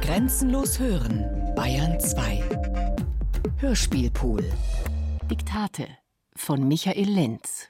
Grenzenlos 0.00 0.78
hören, 0.78 1.52
Bayern 1.54 1.98
2. 2.00 2.42
Hörspielpool. 3.58 4.44
Diktate 5.30 5.88
von 6.36 6.66
Michael 6.66 7.08
Lenz. 7.08 7.68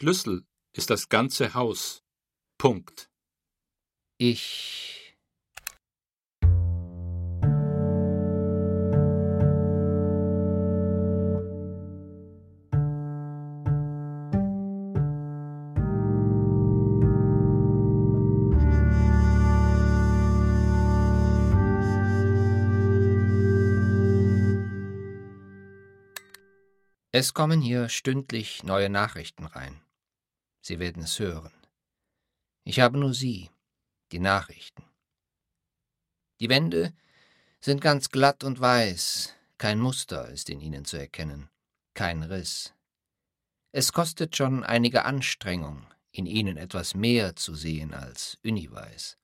Schlüssel 0.00 0.46
ist 0.72 0.88
das 0.88 1.10
ganze 1.10 1.52
Haus. 1.52 2.02
Punkt. 2.56 3.10
Ich. 4.16 5.14
Es 27.12 27.34
kommen 27.34 27.60
hier 27.60 27.90
stündlich 27.90 28.64
neue 28.64 28.88
Nachrichten 28.88 29.44
rein. 29.44 29.82
Sie 30.60 30.78
werden 30.78 31.02
es 31.02 31.18
hören. 31.18 31.52
Ich 32.64 32.80
habe 32.80 32.98
nur 32.98 33.14
Sie, 33.14 33.50
die 34.12 34.18
Nachrichten. 34.18 34.84
Die 36.40 36.48
Wände 36.48 36.92
sind 37.60 37.80
ganz 37.80 38.10
glatt 38.10 38.44
und 38.44 38.60
weiß, 38.60 39.34
kein 39.58 39.78
Muster 39.78 40.28
ist 40.28 40.48
in 40.50 40.60
ihnen 40.60 40.84
zu 40.84 40.96
erkennen, 40.96 41.50
kein 41.94 42.22
Riss. 42.22 42.74
Es 43.72 43.92
kostet 43.92 44.36
schon 44.36 44.64
einige 44.64 45.04
Anstrengung, 45.04 45.86
in 46.12 46.26
ihnen 46.26 46.56
etwas 46.56 46.94
mehr 46.94 47.36
zu 47.36 47.54
sehen 47.54 47.94
als 47.94 48.38
Uniweiß. 48.44 49.16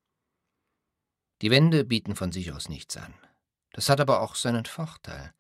Die 1.43 1.51
Wände 1.51 1.85
bieten 1.85 2.17
von 2.17 2.33
sich 2.33 2.53
aus 2.53 2.69
nichts 2.69 2.97
an. 2.97 3.15
Das 3.73 3.89
hat 3.89 4.01
aber 4.01 4.23
auch 4.23 4.35
seinen 4.37 4.65
Vorteil. 4.65 5.35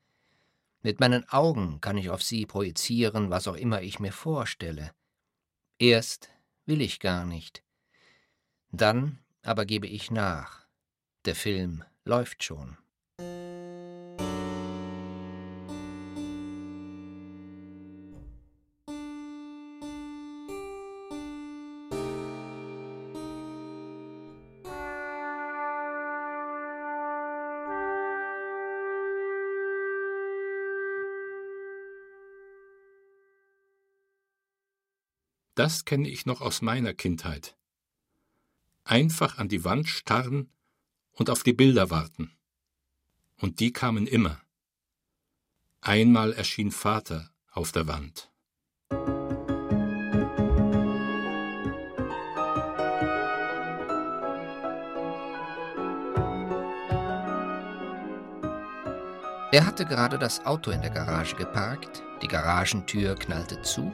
Mit 0.82 1.00
meinen 1.00 1.28
Augen 1.30 1.80
kann 1.80 1.96
ich 1.96 2.10
auf 2.10 2.22
sie 2.22 2.46
projizieren, 2.46 3.30
was 3.30 3.48
auch 3.48 3.56
immer 3.56 3.82
ich 3.82 3.98
mir 3.98 4.12
vorstelle. 4.12 4.92
Erst 5.78 6.30
will 6.64 6.80
ich 6.80 7.00
gar 7.00 7.24
nicht. 7.26 7.62
Dann 8.70 9.18
aber 9.42 9.66
gebe 9.66 9.86
ich 9.86 10.10
nach. 10.10 10.66
Der 11.24 11.34
Film 11.34 11.84
läuft 12.04 12.42
schon. 12.42 12.78
Das 35.56 35.86
kenne 35.86 36.06
ich 36.08 36.26
noch 36.26 36.42
aus 36.42 36.60
meiner 36.60 36.92
Kindheit. 36.92 37.56
Einfach 38.84 39.38
an 39.38 39.48
die 39.48 39.64
Wand 39.64 39.88
starren 39.88 40.50
und 41.12 41.30
auf 41.30 41.42
die 41.42 41.54
Bilder 41.54 41.88
warten. 41.88 42.30
Und 43.38 43.58
die 43.58 43.72
kamen 43.72 44.06
immer. 44.06 44.38
Einmal 45.80 46.34
erschien 46.34 46.70
Vater 46.70 47.30
auf 47.50 47.72
der 47.72 47.88
Wand. 47.88 48.30
Er 59.52 59.64
hatte 59.64 59.86
gerade 59.86 60.18
das 60.18 60.44
Auto 60.44 60.70
in 60.70 60.82
der 60.82 60.90
Garage 60.90 61.34
geparkt, 61.34 62.02
die 62.22 62.28
Garagentür 62.28 63.14
knallte 63.14 63.62
zu, 63.62 63.92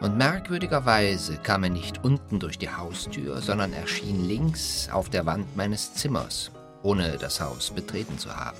und 0.00 0.16
merkwürdigerweise 0.16 1.36
kam 1.36 1.64
er 1.64 1.70
nicht 1.70 2.02
unten 2.02 2.40
durch 2.40 2.58
die 2.58 2.70
Haustür, 2.70 3.40
sondern 3.40 3.72
erschien 3.72 4.26
links 4.26 4.88
auf 4.90 5.10
der 5.10 5.26
Wand 5.26 5.56
meines 5.56 5.94
Zimmers, 5.94 6.50
ohne 6.82 7.18
das 7.18 7.40
Haus 7.40 7.70
betreten 7.70 8.18
zu 8.18 8.34
haben. 8.34 8.58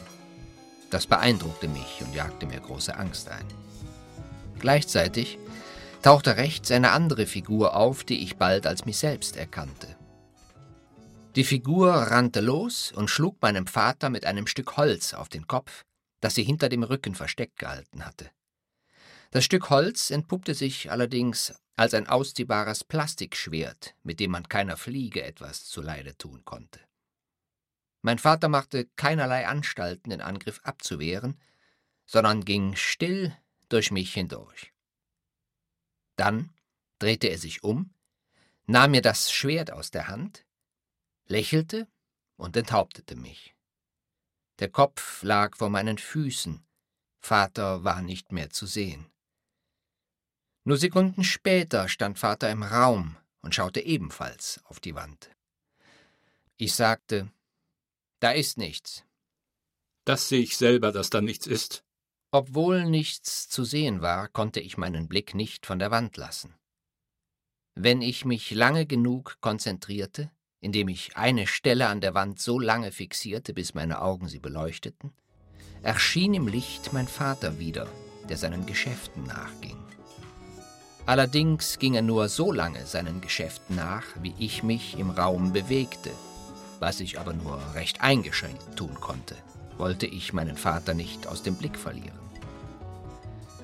Das 0.91 1.07
beeindruckte 1.07 1.69
mich 1.69 2.03
und 2.05 2.15
jagte 2.15 2.47
mir 2.47 2.61
große 2.61 2.97
Angst 2.97 3.29
ein. 3.29 3.47
Gleichzeitig 4.59 5.39
tauchte 6.03 6.37
rechts 6.37 6.71
eine 6.71 6.91
andere 6.91 7.27
Figur 7.27 7.77
auf, 7.77 8.05
die 8.05 8.23
ich 8.23 8.37
bald 8.37 8.67
als 8.67 8.85
mich 8.85 8.99
selbst 8.99 9.37
erkannte. 9.37 9.97
Die 11.37 11.45
Figur 11.45 11.93
rannte 11.93 12.41
los 12.41 12.93
und 12.93 13.09
schlug 13.09 13.41
meinem 13.41 13.67
Vater 13.67 14.11
mit 14.11 14.27
einem 14.27 14.47
Stück 14.47 14.77
Holz 14.77 15.15
auf 15.15 15.29
den 15.29 15.47
Kopf, 15.47 15.83
das 16.21 16.35
sie 16.35 16.43
hinter 16.43 16.69
dem 16.69 16.83
Rücken 16.83 17.15
versteckt 17.15 17.59
gehalten 17.59 18.05
hatte. 18.05 18.31
Das 19.31 19.45
Stück 19.45 19.71
Holz 19.71 20.11
entpuppte 20.11 20.55
sich 20.55 20.91
allerdings 20.91 21.55
als 21.77 21.95
ein 21.95 22.09
ausziehbares 22.09 22.85
Plastikschwert, 22.85 23.95
mit 24.03 24.21
dem 24.21 24.33
man 24.33 24.49
keiner 24.49 24.77
Fliege 24.77 25.23
etwas 25.23 25.65
zuleide 25.67 26.17
tun 26.19 26.45
konnte. 26.45 26.81
Mein 28.03 28.19
Vater 28.19 28.49
machte 28.49 28.87
keinerlei 28.97 29.47
Anstalten, 29.47 30.11
den 30.11 30.21
Angriff 30.21 30.61
abzuwehren, 30.65 31.41
sondern 32.07 32.45
ging 32.45 32.75
still 32.75 33.37
durch 33.69 33.93
mich 33.93 34.13
hindurch. 34.15 34.73
Dann 36.17 36.53
drehte 36.99 37.29
er 37.29 37.39
sich 37.39 37.63
um, 37.63 37.95
nahm 38.67 38.91
mir 38.91 39.03
das 39.03 39.31
Schwert 39.31 39.71
aus 39.71 39.91
der 39.91 40.09
Hand, 40.09 40.45
lächelte 41.27 41.87
und 42.37 42.57
enthauptete 42.57 43.17
mich. 43.17 43.55
Der 44.59 44.71
Kopf 44.71 45.23
lag 45.23 45.57
vor 45.57 45.71
meinen 45.71 45.99
Füßen. 45.99 46.67
Vater 47.21 47.85
war 47.85 48.03
nicht 48.03 48.33
mehr 48.33 48.51
zu 48.51 48.67
sehen. 48.67 49.10
Nur 50.65 50.77
Sekunden 50.77 51.25
später 51.25 51.89
stand 51.89 52.19
Vater 52.19 52.51
im 52.51 52.63
Raum 52.63 53.17
und 53.41 53.55
schaute 53.55 53.81
ebenfalls 53.81 54.61
auf 54.65 54.81
die 54.81 54.95
Wand. 54.95 55.31
Ich 56.57 56.75
sagte, 56.75 57.31
da 58.21 58.33
ist 58.33 58.59
nichts. 58.59 59.05
Das 60.05 60.29
sehe 60.29 60.43
ich 60.43 60.57
selber, 60.57 60.93
dass 60.93 61.09
da 61.09 61.21
nichts 61.21 61.47
ist. 61.47 61.85
Obwohl 62.33 62.85
nichts 62.85 63.49
zu 63.49 63.65
sehen 63.65 64.03
war, 64.03 64.29
konnte 64.29 64.61
ich 64.61 64.77
meinen 64.77 65.09
Blick 65.09 65.35
nicht 65.35 65.67
von 65.67 65.79
der 65.79 65.91
Wand 65.91 66.17
lassen. 66.17 66.55
Wenn 67.75 68.03
ich 68.03 68.25
mich 68.25 68.51
lange 68.51 68.87
genug 68.87 69.39
konzentrierte, 69.41 70.31
indem 70.61 70.89
ich 70.89 71.17
eine 71.17 71.47
Stelle 71.47 71.89
an 71.89 72.01
der 72.01 72.15
Wand 72.15 72.39
so 72.39 72.59
lange 72.59 72.93
fixierte, 72.93 73.55
bis 73.55 73.75
meine 73.75 74.03
Augen 74.03 74.29
sie 74.29 74.39
beleuchteten, 74.39 75.13
erschien 75.83 76.35
im 76.35 76.47
Licht 76.47 76.93
mein 76.93 77.09
Vater 77.09 77.59
wieder, 77.59 77.91
der 78.29 78.37
seinen 78.37 78.67
Geschäften 78.67 79.25
nachging. 79.25 79.90
Allerdings 81.07 81.79
ging 81.79 81.95
er 81.95 82.03
nur 82.03 82.29
so 82.29 82.53
lange 82.53 82.87
seinen 82.87 83.21
Geschäften 83.21 83.77
nach, 83.77 84.05
wie 84.23 84.35
ich 84.39 84.63
mich 84.63 84.99
im 84.99 85.11
Raum 85.11 85.53
bewegte. 85.53 86.11
was 86.81 87.01
ich 87.01 87.21
aber 87.21 87.35
nur 87.35 87.61
recht 87.75 88.01
eingeschränkt 88.01 88.77
tun 88.77 88.95
konnte, 88.95 89.37
wollte 89.77 90.07
ich 90.07 90.33
meinen 90.33 90.57
Vater 90.57 90.95
nicht 90.95 91.27
aus 91.27 91.43
dem 91.43 91.57
Blick 91.57 91.77
verlieren. 91.77 92.19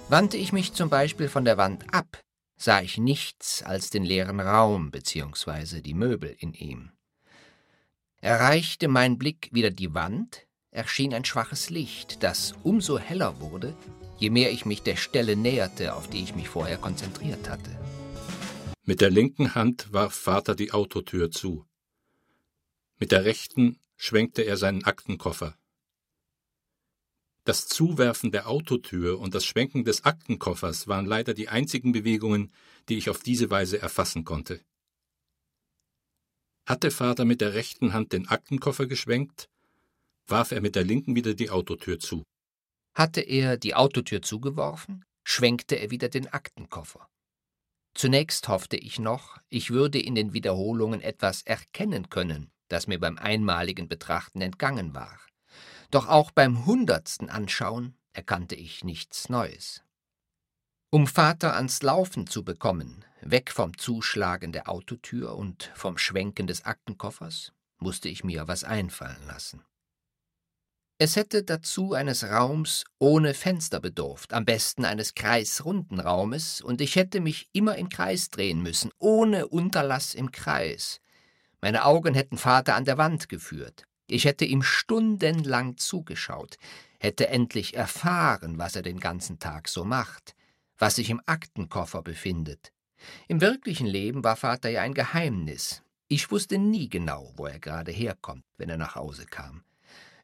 Wandte 0.09 0.37
ich 0.37 0.53
mich 0.53 0.75
zum 0.75 0.91
Beispiel 0.91 1.29
von 1.29 1.44
der 1.44 1.56
Wand 1.56 1.83
ab, 1.93 2.21
sah 2.56 2.81
ich 2.81 2.99
nichts 2.99 3.62
als 3.62 3.91
den 3.91 4.05
leeren 4.05 4.38
Raum 4.38 4.91
bzw. 4.91 5.81
die 5.81 5.94
Möbel 5.94 6.37
in 6.38 6.53
ihm. 6.53 6.93
Erreichte 8.21 8.88
mein 8.88 9.19
Blick 9.19 9.49
wieder 9.53 9.71
die 9.71 9.94
Wand, 9.94 10.46
erschien 10.76 11.14
ein 11.14 11.25
schwaches 11.25 11.70
Licht, 11.70 12.23
das 12.23 12.55
umso 12.62 12.99
heller 12.99 13.40
wurde, 13.40 13.75
je 14.19 14.31
mehr 14.31 14.52
ich 14.52 14.67
mich 14.67 14.82
der 14.82 14.96
Stelle 14.96 15.34
näherte, 15.34 15.94
auf 15.94 16.08
die 16.08 16.23
ich 16.23 16.34
mich 16.34 16.49
vorher 16.49 16.76
konzentriert 16.76 17.49
hatte. 17.49 17.70
Mit 18.84 19.00
der 19.00 19.11
linken 19.11 19.55
Hand 19.55 19.93
warf 19.93 20.14
Vater 20.14 20.55
die 20.55 20.73
Autotür 20.73 21.31
zu. 21.31 21.67
Mit 22.99 23.11
der 23.11 23.25
rechten 23.25 23.81
schwenkte 23.96 24.43
er 24.43 24.56
seinen 24.56 24.84
Aktenkoffer. 24.84 25.56
Das 27.44 27.67
Zuwerfen 27.67 28.32
der 28.32 28.49
Autotür 28.49 29.19
und 29.19 29.34
das 29.34 29.44
Schwenken 29.44 29.84
des 29.84 30.05
Aktenkoffers 30.05 30.88
waren 30.88 31.06
leider 31.06 31.32
die 31.32 31.49
einzigen 31.49 31.93
Bewegungen, 31.93 32.52
die 32.88 32.99
ich 32.99 33.08
auf 33.08 33.23
diese 33.23 33.50
Weise 33.50 33.81
erfassen 33.81 34.25
konnte. 34.25 34.61
Hatte 36.67 36.90
Vater 36.90 37.25
mit 37.25 37.40
der 37.40 37.55
rechten 37.55 37.93
Hand 37.93 38.12
den 38.12 38.28
Aktenkoffer 38.28 38.87
geschwenkt, 38.87 39.49
warf 40.28 40.52
er 40.52 40.61
mit 40.61 40.75
der 40.75 40.84
linken 40.84 41.14
wieder 41.14 41.34
die 41.34 41.50
Autotür 41.50 41.99
zu. 41.99 42.23
Hatte 42.94 43.20
er 43.20 43.56
die 43.56 43.75
Autotür 43.75 44.23
zugeworfen, 44.23 45.05
schwenkte 45.25 45.76
er 45.76 45.90
wieder 45.90 46.08
den 46.08 46.32
Aktenkoffer. 46.32 47.08
Zunächst 47.94 48.49
hoffte 48.49 48.76
ich 48.76 48.99
noch, 48.99 49.38
ich 49.49 49.70
würde 49.70 49.99
in 49.99 50.14
den 50.14 50.32
Wiederholungen 50.32 51.00
etwas 51.00 51.43
erkennen 51.43 52.11
können, 52.11 52.50
das 52.69 52.87
mir 52.87 53.00
beim 53.00 53.17
einmaligen 53.17 53.88
Betrachten 53.88 54.40
entgangen 54.40 54.94
war. 54.94 55.19
Doch 55.90 56.08
auch 56.08 56.31
beim 56.31 56.67
hundertsten 56.67 57.31
Anschauen 57.31 57.96
erkannte 58.12 58.55
ich 58.55 58.84
nichts 58.84 59.28
Neues. 59.28 59.82
Um 60.90 61.06
Vater 61.06 61.55
ans 61.56 61.82
Laufen 61.82 62.26
zu 62.26 62.44
bekommen, 62.44 63.05
weg 63.20 63.50
vom 63.50 63.76
Zuschlagen 63.76 64.52
der 64.52 64.69
Autotür 64.69 65.34
und 65.34 65.70
vom 65.75 65.99
Schwenken 65.99 66.46
des 66.46 66.64
Aktenkoffers, 66.64 67.52
musste 67.78 68.08
ich 68.08 68.25
mir 68.25 68.49
was 68.49 68.64
einfallen 68.64 69.26
lassen. 69.26 69.62
Es 70.99 71.17
hätte 71.17 71.43
dazu 71.43 71.93
eines 71.93 72.25
Raums 72.25 72.85
ohne 72.99 73.35
Fenster 73.35 73.81
bedurft, 73.81 74.33
am 74.33 74.47
besten 74.47 74.87
eines 74.87 75.15
kreisrunden 75.15 76.01
Raumes, 76.01 76.63
und 76.63 76.81
ich 76.81 76.97
hätte 76.97 77.21
mich 77.21 77.51
immer 77.53 77.77
im 77.77 77.91
Kreis 77.91 78.31
drehen 78.31 78.63
müssen, 78.63 78.91
ohne 78.97 79.47
Unterlass 79.47 80.15
im 80.15 80.33
Kreis. 80.33 81.03
Meine 81.61 81.85
Augen 81.85 82.15
hätten 82.15 82.39
Vater 82.39 82.77
an 82.77 82.87
der 82.87 82.97
Wand 82.97 83.29
geführt. 83.29 83.85
Ich 84.07 84.25
hätte 84.25 84.47
ihm 84.47 84.63
stundenlang 84.63 85.77
zugeschaut, 85.77 86.57
hätte 86.99 87.29
endlich 87.29 87.75
erfahren, 87.75 88.57
was 88.57 88.75
er 88.75 88.83
den 88.83 88.99
ganzen 88.99 89.39
Tag 89.39 89.69
so 89.69 89.85
macht, 89.85 90.35
was 90.79 90.97
sich 90.97 91.11
im 91.11 91.21
Aktenkoffer 91.27 92.01
befindet. 92.01 92.73
Im 93.29 93.43
wirklichen 93.43 93.87
Leben 93.87 94.25
war 94.25 94.37
Vater 94.37 94.71
ja 94.71 94.81
ein 94.81 94.95
Geheimnis. 94.95 95.83
Ich 96.09 96.31
wusste 96.31 96.57
nie 96.57 96.89
genau, 96.89 97.35
wo 97.37 97.45
er 97.45 97.59
gerade 97.59 97.93
herkommt, 97.93 98.45
wenn 98.57 98.71
er 98.71 98.79
nach 98.79 98.95
Hause 98.95 99.27
kam. 99.27 99.63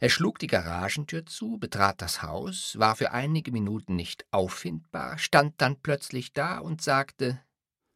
Er 0.03 0.11
schlug 0.11 0.41
die 0.41 0.49
Garagentür 0.49 1.27
zu, 1.27 1.59
betrat 1.59 2.03
das 2.03 2.23
Haus, 2.23 2.77
war 2.77 2.97
für 2.97 3.13
einige 3.13 3.53
Minuten 3.53 3.95
nicht 3.95 4.27
auffindbar, 4.33 5.17
stand 5.17 5.61
dann 5.61 5.81
plötzlich 5.81 6.33
da 6.33 6.59
und 6.59 6.83
sagte 6.83 7.41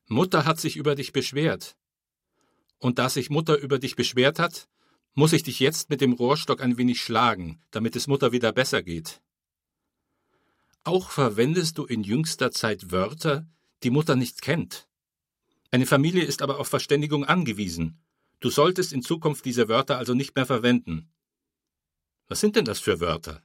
Mutter 0.06 0.44
hat 0.44 0.60
sich 0.60 0.76
über 0.76 0.94
dich 0.94 1.10
beschwert. 1.10 1.76
Und 2.78 3.00
da 3.00 3.08
sich 3.08 3.28
Mutter 3.28 3.58
über 3.58 3.80
dich 3.80 3.96
beschwert 3.96 4.38
hat, 4.38 4.68
muss 5.14 5.32
ich 5.32 5.42
dich 5.42 5.58
jetzt 5.58 5.90
mit 5.90 6.00
dem 6.00 6.12
Rohrstock 6.12 6.62
ein 6.62 6.78
wenig 6.78 7.02
schlagen, 7.02 7.60
damit 7.72 7.96
es 7.96 8.06
Mutter 8.06 8.30
wieder 8.30 8.52
besser 8.52 8.84
geht. 8.84 9.20
Auch 10.84 11.10
verwendest 11.10 11.76
du 11.76 11.86
in 11.86 12.04
jüngster 12.04 12.52
Zeit 12.52 12.92
Wörter, 12.92 13.48
die 13.82 13.90
Mutter 13.90 14.14
nicht 14.14 14.42
kennt. 14.42 14.86
Eine 15.72 15.86
Familie 15.86 16.22
ist 16.22 16.40
aber 16.40 16.60
auf 16.60 16.68
Verständigung 16.68 17.24
angewiesen. 17.24 17.98
Du 18.38 18.48
solltest 18.48 18.92
in 18.92 19.02
Zukunft 19.02 19.44
diese 19.44 19.68
Wörter 19.68 19.98
also 19.98 20.14
nicht 20.14 20.36
mehr 20.36 20.46
verwenden. 20.46 21.10
Was 22.28 22.40
sind 22.40 22.56
denn 22.56 22.64
das 22.64 22.80
für 22.80 23.00
Wörter? 23.00 23.42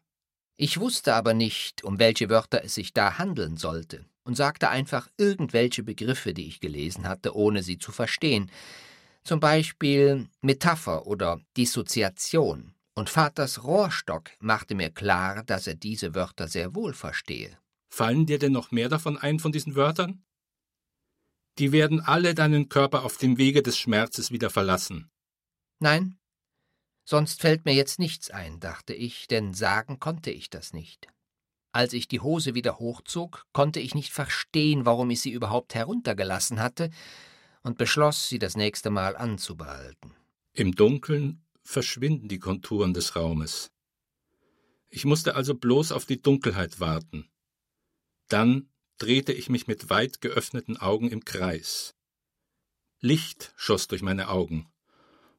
Ich 0.58 0.80
wusste 0.80 1.14
aber 1.14 1.34
nicht, 1.34 1.84
um 1.84 2.00
welche 2.00 2.30
Wörter 2.30 2.64
es 2.64 2.76
sich 2.76 2.94
da 2.94 3.18
handeln 3.18 3.58
sollte, 3.58 4.06
und 4.24 4.36
sagte 4.36 4.70
einfach 4.70 5.08
irgendwelche 5.18 5.84
Begriffe, 5.84 6.34
die 6.34 6.48
ich 6.48 6.60
gelesen 6.60 7.08
hatte, 7.08 7.36
ohne 7.36 7.64
sie 7.64 7.78
zu 7.78 7.92
verstehen. 7.92 8.52
Zum 9.24 9.40
Beispiel 9.40 10.28
Metapher 10.42 11.08
oder 11.08 11.42
Dissoziation. 11.58 12.74
Und 12.94 13.10
Vaters 13.10 13.64
Rohrstock 13.64 14.32
machte 14.40 14.76
mir 14.76 14.90
klar, 14.90 15.44
dass 15.44 15.66
er 15.66 15.76
diese 15.76 16.14
Wörter 16.14 16.48
sehr 16.48 16.76
wohl 16.76 16.94
verstehe. 16.94 17.58
Fallen 17.90 18.26
dir 18.26 18.38
denn 18.38 18.52
noch 18.52 18.72
mehr 18.72 18.90
davon 18.90 19.18
ein 19.18 19.40
von 19.40 19.52
diesen 19.52 19.76
Wörtern? 19.76 20.24
Die 21.58 21.72
werden 21.72 22.02
alle 22.02 22.36
deinen 22.36 22.70
Körper 22.70 23.04
auf 23.04 23.18
dem 23.18 23.38
Wege 23.38 23.62
des 23.62 23.78
Schmerzes 23.78 24.32
wieder 24.32 24.50
verlassen. 24.50 25.10
Nein, 25.80 26.18
sonst 27.04 27.42
fällt 27.42 27.66
mir 27.66 27.74
jetzt 27.74 28.00
nichts 28.00 28.30
ein, 28.30 28.60
dachte 28.60 28.94
ich, 28.94 29.28
denn 29.28 29.54
sagen 29.54 30.00
konnte 30.00 30.32
ich 30.32 30.50
das 30.50 30.74
nicht. 30.74 31.08
Als 31.72 31.94
ich 31.94 32.08
die 32.08 32.20
Hose 32.20 32.54
wieder 32.54 32.80
hochzog, 32.80 33.46
konnte 33.54 33.80
ich 33.80 33.96
nicht 33.96 34.12
verstehen, 34.12 34.86
warum 34.86 35.10
ich 35.10 35.22
sie 35.22 35.32
überhaupt 35.32 35.74
heruntergelassen 35.74 36.60
hatte, 36.60 36.90
und 37.64 37.78
beschloss, 37.78 38.28
sie 38.28 38.40
das 38.40 38.58
nächste 38.58 38.90
Mal 38.90 39.16
anzubehalten. 39.16 40.16
Im 40.54 40.74
Dunkeln 40.74 41.46
verschwinden 41.64 42.28
die 42.28 42.40
Konturen 42.40 42.94
des 42.94 43.16
Raumes. 43.16 43.72
Ich 44.90 45.06
musste 45.06 45.36
also 45.36 45.56
bloß 45.56 45.92
auf 45.92 46.06
die 46.06 46.22
Dunkelheit 46.22 46.80
warten. 46.80 47.30
Dann 48.28 48.70
drehte 48.98 49.32
ich 49.32 49.50
mich 49.50 49.68
mit 49.68 49.90
weit 49.90 50.22
geöffneten 50.22 50.78
Augen 50.78 51.10
im 51.10 51.24
Kreis. 51.24 51.96
Licht 53.00 53.54
schoss 53.56 53.88
durch 53.88 54.02
meine 54.02 54.30
Augen, 54.30 54.72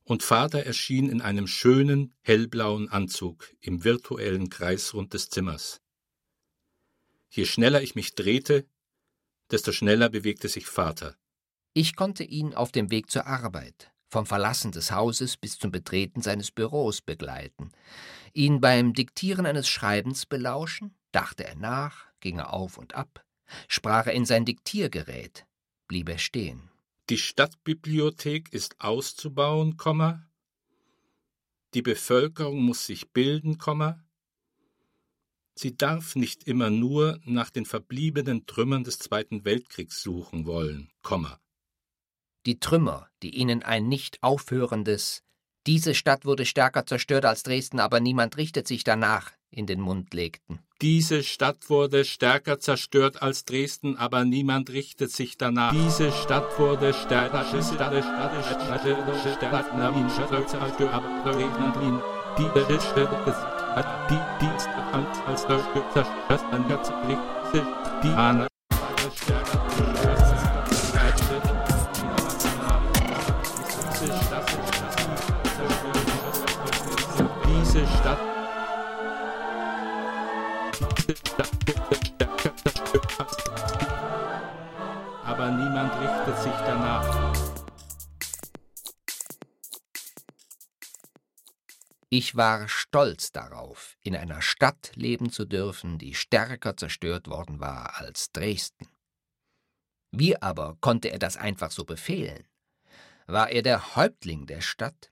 und 0.05 0.23
Vater 0.23 0.65
erschien 0.65 1.09
in 1.09 1.21
einem 1.21 1.47
schönen, 1.47 2.15
hellblauen 2.23 2.89
Anzug 2.89 3.55
im 3.61 3.85
virtuellen 3.85 4.51
Kreisrund 4.51 5.15
des 5.15 5.29
Zimmers. 5.29 5.81
Je 7.31 7.47
schneller 7.47 7.83
ich 7.83 7.95
mich 7.95 8.15
drehte, 8.15 8.67
desto 9.51 9.73
schneller 9.73 10.09
bewegte 10.09 10.49
sich 10.49 10.67
Vater. 10.67 11.17
Ich 11.73 11.97
konnte 11.97 12.25
ihn 12.25 12.55
auf 12.55 12.73
dem 12.73 12.91
Weg 12.91 13.11
zur 13.11 13.27
Arbeit, 13.27 13.93
vom 14.09 14.27
Verlassen 14.27 14.73
des 14.73 14.91
Hauses 14.91 15.37
bis 15.37 15.59
zum 15.59 15.71
Betreten 15.71 16.21
seines 16.21 16.51
Büros 16.51 17.01
begleiten, 17.01 17.73
ihn 18.35 18.61
beim 18.61 18.93
Diktieren 18.93 19.47
eines 19.47 19.69
Schreibens 19.69 20.27
belauschen, 20.27 20.95
dachte 21.13 21.45
er 21.45 21.55
nach, 21.55 22.07
ging 22.21 22.39
er 22.39 22.53
auf 22.53 22.77
und 22.77 22.95
ab, 22.95 23.25
sprach 23.69 24.07
er 24.07 24.13
in 24.13 24.27
sein 24.27 24.45
Diktiergerät, 24.45 25.47
blieb 25.89 26.09
er 26.09 26.19
stehen. 26.19 26.72
Die 27.11 27.19
Stadtbibliothek 27.19 28.53
ist 28.53 28.81
auszubauen. 28.81 29.77
Die 31.75 31.83
Bevölkerung 31.83 32.63
muss 32.63 32.87
sich 32.87 33.11
bilden. 33.11 33.59
Sie 35.55 35.77
darf 35.77 36.17
nicht 36.17 36.45
immer 36.45 36.71
nur 36.71 37.21
nach 37.25 37.51
den 37.51 37.67
verbliebenen 37.67 38.47
Trümmern 38.47 38.85
des 38.85 38.99
Zweiten 38.99 39.45
Weltkriegs 39.45 40.03
suchen 40.03 40.47
wollen. 40.47 40.91
Die 42.47 42.59
Trümmer, 42.59 43.09
die 43.23 43.37
ihnen 43.37 43.63
ein 43.63 43.89
nicht 43.89 44.23
aufhörendes 44.23 45.23
Diese 45.67 45.95
Stadt 45.95 46.25
wurde 46.25 46.45
stärker 46.45 46.87
zerstört 46.87 47.25
als 47.25 47.43
Dresden, 47.45 47.79
aber 47.79 48.01
niemand 48.01 48.37
richtet 48.37 48.67
sich 48.67 48.83
danach, 48.83 49.33
in 49.53 49.67
den 49.67 49.81
Mund 49.81 50.13
legten. 50.15 50.59
Diese 50.81 51.23
Stadt 51.23 51.71
wurde 51.71 52.05
stärker 52.05 52.59
zerstört 52.59 53.23
als 53.23 53.45
Dresden, 53.45 53.97
aber 53.97 54.25
niemand 54.25 54.71
richtet 54.71 55.13
sich 55.13 55.39
danach. 55.39 55.73
Diese 55.73 56.11
Stadt 56.11 56.59
wurde 56.59 56.93
stärker 56.93 57.49
zerstört 57.49 57.83
als 57.83 58.07
Dresden, 66.51 66.73
Ich 92.15 92.37
war 92.37 92.69
stolz 92.69 93.33
darauf, 93.33 93.97
in 94.03 94.15
einer 94.15 94.43
Stadt 94.43 94.93
leben 94.97 95.31
zu 95.31 95.47
dürfen, 95.47 95.97
die 95.97 96.13
stärker 96.13 96.77
zerstört 96.77 97.27
worden 97.27 97.59
war 97.59 97.99
als 97.99 98.33
Dresden. 98.33 98.87
Wie 100.11 100.37
aber 100.37 100.77
konnte 100.83 101.09
er 101.09 101.19
das 101.19 101.39
einfach 101.39 101.71
so 101.71 101.87
befehlen? 101.87 102.47
War 103.27 103.49
er 103.49 103.63
der 103.63 103.97
Häuptling 103.97 104.45
der 104.45 104.61
Stadt? 104.61 105.11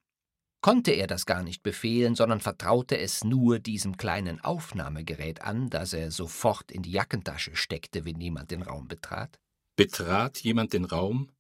konnte 0.61 0.91
er 0.91 1.07
das 1.07 1.25
gar 1.25 1.43
nicht 1.43 1.63
befehlen, 1.63 2.15
sondern 2.15 2.41
vertraute 2.41 2.99
es 2.99 3.25
nur 3.25 3.61
diesem 3.61 3.97
kleinen 3.97 4.43
Aufnahmegerät 4.43 5.41
an, 5.41 5.71
das 5.71 5.95
er 5.95 6.11
sofort 6.11 6.71
in 6.71 6.83
die 6.83 6.93
Jackentasche 6.93 7.57
steckte, 7.57 8.05
wenn 8.05 8.21
jemand 8.21 8.51
den 8.51 8.61
Raum 8.61 8.89
betrat? 8.89 9.41
Betrat 9.75 10.37
jemand 10.41 10.75
den 10.75 10.85
Raum? 10.85 11.31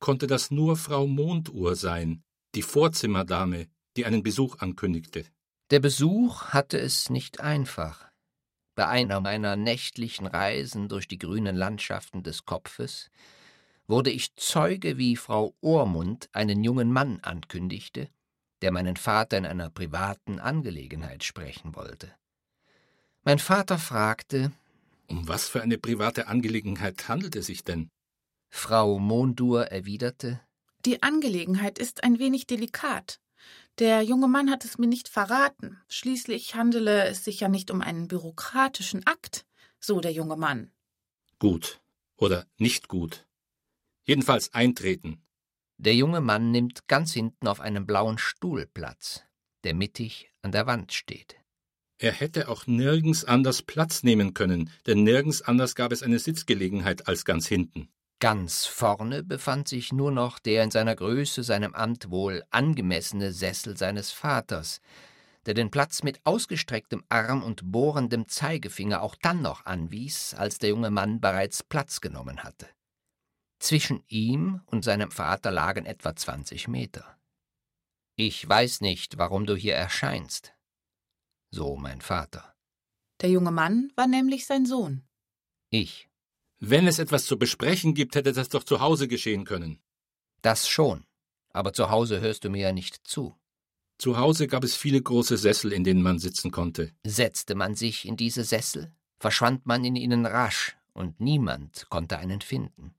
Konnte 0.00 0.26
das 0.26 0.50
nur 0.50 0.76
Frau 0.76 1.06
Monduhr 1.06 1.76
sein, 1.76 2.24
die 2.56 2.62
Vorzimmerdame, 2.62 3.68
die 3.96 4.04
einen 4.04 4.22
Besuch 4.22 4.58
ankündigte? 4.58 5.24
Der 5.70 5.80
Besuch 5.80 6.46
hatte 6.46 6.78
es 6.78 7.10
nicht 7.10 7.40
einfach. 7.40 8.08
Bei 8.74 8.86
einer 8.86 9.20
meiner 9.20 9.56
nächtlichen 9.56 10.26
Reisen 10.26 10.88
durch 10.88 11.08
die 11.08 11.18
grünen 11.18 11.56
Landschaften 11.56 12.22
des 12.22 12.44
Kopfes 12.44 13.10
wurde 13.88 14.10
ich 14.10 14.36
Zeuge, 14.36 14.98
wie 14.98 15.16
Frau 15.16 15.54
Ohrmund 15.60 16.28
einen 16.32 16.62
jungen 16.62 16.92
Mann 16.92 17.20
ankündigte, 17.20 18.08
der 18.62 18.70
meinen 18.70 18.96
Vater 18.96 19.38
in 19.38 19.46
einer 19.46 19.70
privaten 19.70 20.38
Angelegenheit 20.38 21.24
sprechen 21.24 21.74
wollte. 21.74 22.14
Mein 23.24 23.38
Vater 23.38 23.78
fragte, 23.78 24.52
Um 25.06 25.26
was 25.26 25.48
für 25.48 25.62
eine 25.62 25.78
private 25.78 26.28
Angelegenheit 26.28 27.08
handelt 27.08 27.36
es 27.36 27.46
sich 27.46 27.64
denn? 27.64 27.88
Frau 28.50 28.98
Mondur 28.98 29.66
erwiderte, 29.66 30.40
Die 30.86 31.02
Angelegenheit 31.02 31.78
ist 31.78 32.04
ein 32.04 32.18
wenig 32.18 32.46
delikat. 32.46 33.20
Der 33.78 34.02
junge 34.02 34.26
Mann 34.26 34.50
hat 34.50 34.64
es 34.64 34.76
mir 34.78 34.88
nicht 34.88 35.08
verraten. 35.08 35.80
Schließlich 35.88 36.56
handele 36.56 37.04
es 37.04 37.24
sich 37.24 37.38
ja 37.38 37.48
nicht 37.48 37.70
um 37.70 37.80
einen 37.80 38.08
bürokratischen 38.08 39.06
Akt, 39.06 39.46
so 39.78 40.00
der 40.00 40.10
junge 40.10 40.36
Mann. 40.36 40.72
Gut 41.38 41.80
oder 42.16 42.46
nicht 42.56 42.88
gut. 42.88 43.24
Jedenfalls 44.02 44.52
eintreten. 44.52 45.22
Der 45.76 45.94
junge 45.94 46.20
Mann 46.20 46.50
nimmt 46.50 46.88
ganz 46.88 47.12
hinten 47.12 47.46
auf 47.46 47.60
einem 47.60 47.86
blauen 47.86 48.18
Stuhl 48.18 48.66
Platz, 48.66 49.22
der 49.62 49.74
mittig 49.74 50.32
an 50.42 50.50
der 50.50 50.66
Wand 50.66 50.92
steht. 50.92 51.36
Er 51.98 52.10
hätte 52.10 52.48
auch 52.48 52.66
nirgends 52.66 53.24
anders 53.24 53.62
Platz 53.62 54.02
nehmen 54.02 54.34
können, 54.34 54.70
denn 54.86 55.04
nirgends 55.04 55.42
anders 55.42 55.76
gab 55.76 55.92
es 55.92 56.02
eine 56.02 56.18
Sitzgelegenheit 56.18 57.06
als 57.06 57.24
ganz 57.24 57.46
hinten. 57.46 57.88
Ganz 58.20 58.66
vorne 58.66 59.22
befand 59.22 59.68
sich 59.68 59.92
nur 59.92 60.10
noch 60.10 60.40
der 60.40 60.64
in 60.64 60.72
seiner 60.72 60.96
Größe 60.96 61.44
seinem 61.44 61.74
Amt 61.74 62.10
wohl 62.10 62.44
angemessene 62.50 63.32
Sessel 63.32 63.76
seines 63.76 64.10
Vaters, 64.10 64.80
der 65.46 65.54
den 65.54 65.70
Platz 65.70 66.02
mit 66.02 66.20
ausgestrecktem 66.24 67.04
Arm 67.08 67.44
und 67.44 67.70
bohrendem 67.70 68.28
Zeigefinger 68.28 69.02
auch 69.02 69.14
dann 69.14 69.40
noch 69.40 69.66
anwies, 69.66 70.34
als 70.34 70.58
der 70.58 70.70
junge 70.70 70.90
Mann 70.90 71.20
bereits 71.20 71.62
Platz 71.62 72.00
genommen 72.00 72.42
hatte. 72.42 72.68
Zwischen 73.60 74.02
ihm 74.08 74.62
und 74.66 74.84
seinem 74.84 75.10
Vater 75.10 75.50
lagen 75.52 75.86
etwa 75.86 76.14
zwanzig 76.16 76.66
Meter. 76.68 77.18
Ich 78.16 78.48
weiß 78.48 78.80
nicht, 78.80 79.16
warum 79.16 79.46
du 79.46 79.54
hier 79.54 79.76
erscheinst. 79.76 80.54
So 81.50 81.76
mein 81.76 82.00
Vater. 82.00 82.54
Der 83.20 83.30
junge 83.30 83.52
Mann 83.52 83.92
war 83.94 84.08
nämlich 84.08 84.44
sein 84.44 84.66
Sohn. 84.66 85.06
Ich. 85.70 86.08
Wenn 86.60 86.86
es 86.86 86.98
etwas 86.98 87.24
zu 87.24 87.38
besprechen 87.38 87.94
gibt, 87.94 88.16
hätte 88.16 88.32
das 88.32 88.48
doch 88.48 88.64
zu 88.64 88.80
Hause 88.80 89.06
geschehen 89.06 89.44
können. 89.44 89.78
Das 90.42 90.68
schon. 90.68 91.04
Aber 91.50 91.72
zu 91.72 91.90
Hause 91.90 92.20
hörst 92.20 92.44
du 92.44 92.50
mir 92.50 92.62
ja 92.62 92.72
nicht 92.72 93.06
zu. 93.06 93.34
Zu 93.96 94.16
Hause 94.16 94.46
gab 94.46 94.64
es 94.64 94.76
viele 94.76 95.00
große 95.00 95.36
Sessel, 95.36 95.72
in 95.72 95.82
denen 95.82 96.02
man 96.02 96.18
sitzen 96.18 96.50
konnte. 96.50 96.92
Setzte 97.04 97.54
man 97.54 97.74
sich 97.74 98.06
in 98.06 98.16
diese 98.16 98.44
Sessel, 98.44 98.92
verschwand 99.18 99.66
man 99.66 99.84
in 99.84 99.96
ihnen 99.96 100.26
rasch, 100.26 100.76
und 100.92 101.20
niemand 101.20 101.86
konnte 101.90 102.18
einen 102.18 102.40
finden. 102.40 102.94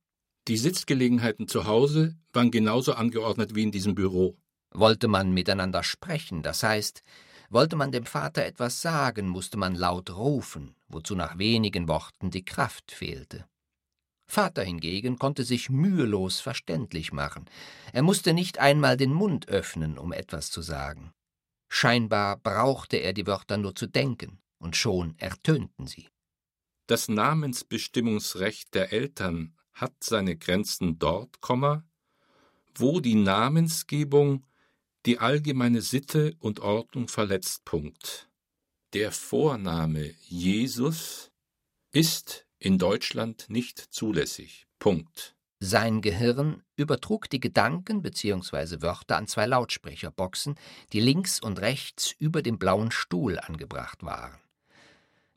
Die 0.47 0.57
Sitzgelegenheiten 0.57 1.47
zu 1.47 1.67
Hause 1.67 2.17
waren 2.33 2.51
genauso 2.51 2.93
angeordnet 2.93 3.55
wie 3.55 3.63
in 3.63 3.71
diesem 3.71 3.95
Büro. 3.95 4.37
Wollte 4.71 5.07
man 5.07 5.31
miteinander 5.31 5.83
sprechen, 5.83 6.43
das 6.43 6.63
heißt, 6.63 7.03
wollte 7.49 7.75
man 7.75 7.91
dem 7.91 8.05
Vater 8.05 8.45
etwas 8.45 8.81
sagen, 8.81 9.27
musste 9.27 9.57
man 9.57 9.75
laut 9.75 10.11
rufen, 10.11 10.75
wozu 10.87 11.15
nach 11.15 11.37
wenigen 11.37 11.87
Worten 11.87 12.31
die 12.31 12.45
Kraft 12.45 12.91
fehlte. 12.91 13.45
Vater 14.27 14.63
hingegen 14.63 15.17
konnte 15.17 15.43
sich 15.43 15.71
mühelos 15.71 16.39
verständlich 16.39 17.11
machen. 17.11 17.45
Er 17.93 18.03
musste 18.03 18.33
nicht 18.33 18.59
einmal 18.59 18.95
den 18.95 19.11
Mund 19.11 19.47
öffnen, 19.47 19.97
um 19.97 20.13
etwas 20.13 20.51
zu 20.51 20.61
sagen. 20.61 21.11
Scheinbar 21.67 22.37
brauchte 22.37 22.97
er 22.97 23.13
die 23.13 23.25
Wörter 23.25 23.57
nur 23.57 23.75
zu 23.75 23.87
denken, 23.87 24.39
und 24.59 24.75
schon 24.75 25.17
ertönten 25.17 25.87
sie. 25.87 26.09
Das 26.85 27.07
Namensbestimmungsrecht 27.07 28.73
der 28.75 28.93
Eltern 28.93 29.55
hat 29.73 29.93
seine 30.03 30.37
Grenzen 30.37 30.99
dort, 30.99 31.39
wo 32.75 32.99
die 32.99 33.15
Namensgebung 33.15 34.43
die 35.05 35.19
allgemeine 35.19 35.81
Sitte 35.81 36.35
und 36.39 36.59
Ordnung 36.59 37.07
verletzt. 37.07 37.65
Punkt. 37.65 38.29
Der 38.93 39.11
Vorname 39.11 40.13
Jesus 40.27 41.31
ist 41.91 42.47
in 42.57 42.77
Deutschland 42.77 43.45
nicht 43.49 43.79
zulässig. 43.79 44.67
Punkt. 44.79 45.35
Sein 45.61 46.01
Gehirn 46.01 46.63
übertrug 46.75 47.29
die 47.29 47.39
Gedanken 47.39 48.01
bzw. 48.01 48.81
Wörter 48.81 49.17
an 49.17 49.27
zwei 49.27 49.45
Lautsprecherboxen, 49.45 50.55
die 50.93 51.01
links 51.01 51.41
und 51.41 51.59
rechts 51.59 52.13
über 52.17 52.41
dem 52.41 52.57
blauen 52.57 52.91
Stuhl 52.91 53.37
angebracht 53.39 54.03
waren. 54.03 54.39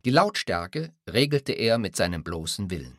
Die 0.05 0.11
Lautstärke 0.11 0.93
regelte 1.09 1.53
er 1.53 1.79
mit 1.79 1.97
seinem 1.97 2.25
bloßen 2.25 2.71
Willen. 2.71 2.99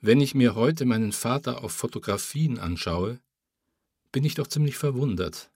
Wenn 0.00 0.20
ich 0.20 0.34
mir 0.34 0.54
heute 0.54 0.84
meinen 0.84 1.12
Vater 1.12 1.64
auf 1.64 1.72
Fotografien 1.72 2.58
anschaue, 2.58 3.20
bin 4.12 4.24
ich 4.24 4.34
doch 4.34 4.46
ziemlich 4.46 4.76
verwundert. 4.76 5.50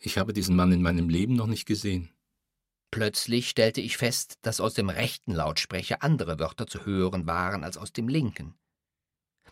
Ich 0.00 0.18
habe 0.18 0.32
diesen 0.32 0.56
Mann 0.56 0.72
in 0.72 0.82
meinem 0.82 1.08
Leben 1.08 1.34
noch 1.34 1.46
nicht 1.46 1.66
gesehen. 1.66 2.10
Plötzlich 2.90 3.48
stellte 3.48 3.80
ich 3.80 3.96
fest, 3.96 4.38
dass 4.42 4.60
aus 4.60 4.74
dem 4.74 4.88
rechten 4.88 5.32
Lautsprecher 5.32 6.02
andere 6.02 6.38
Wörter 6.38 6.66
zu 6.66 6.84
hören 6.84 7.26
waren 7.26 7.62
als 7.62 7.76
aus 7.76 7.92
dem 7.92 8.08
linken. 8.08 8.54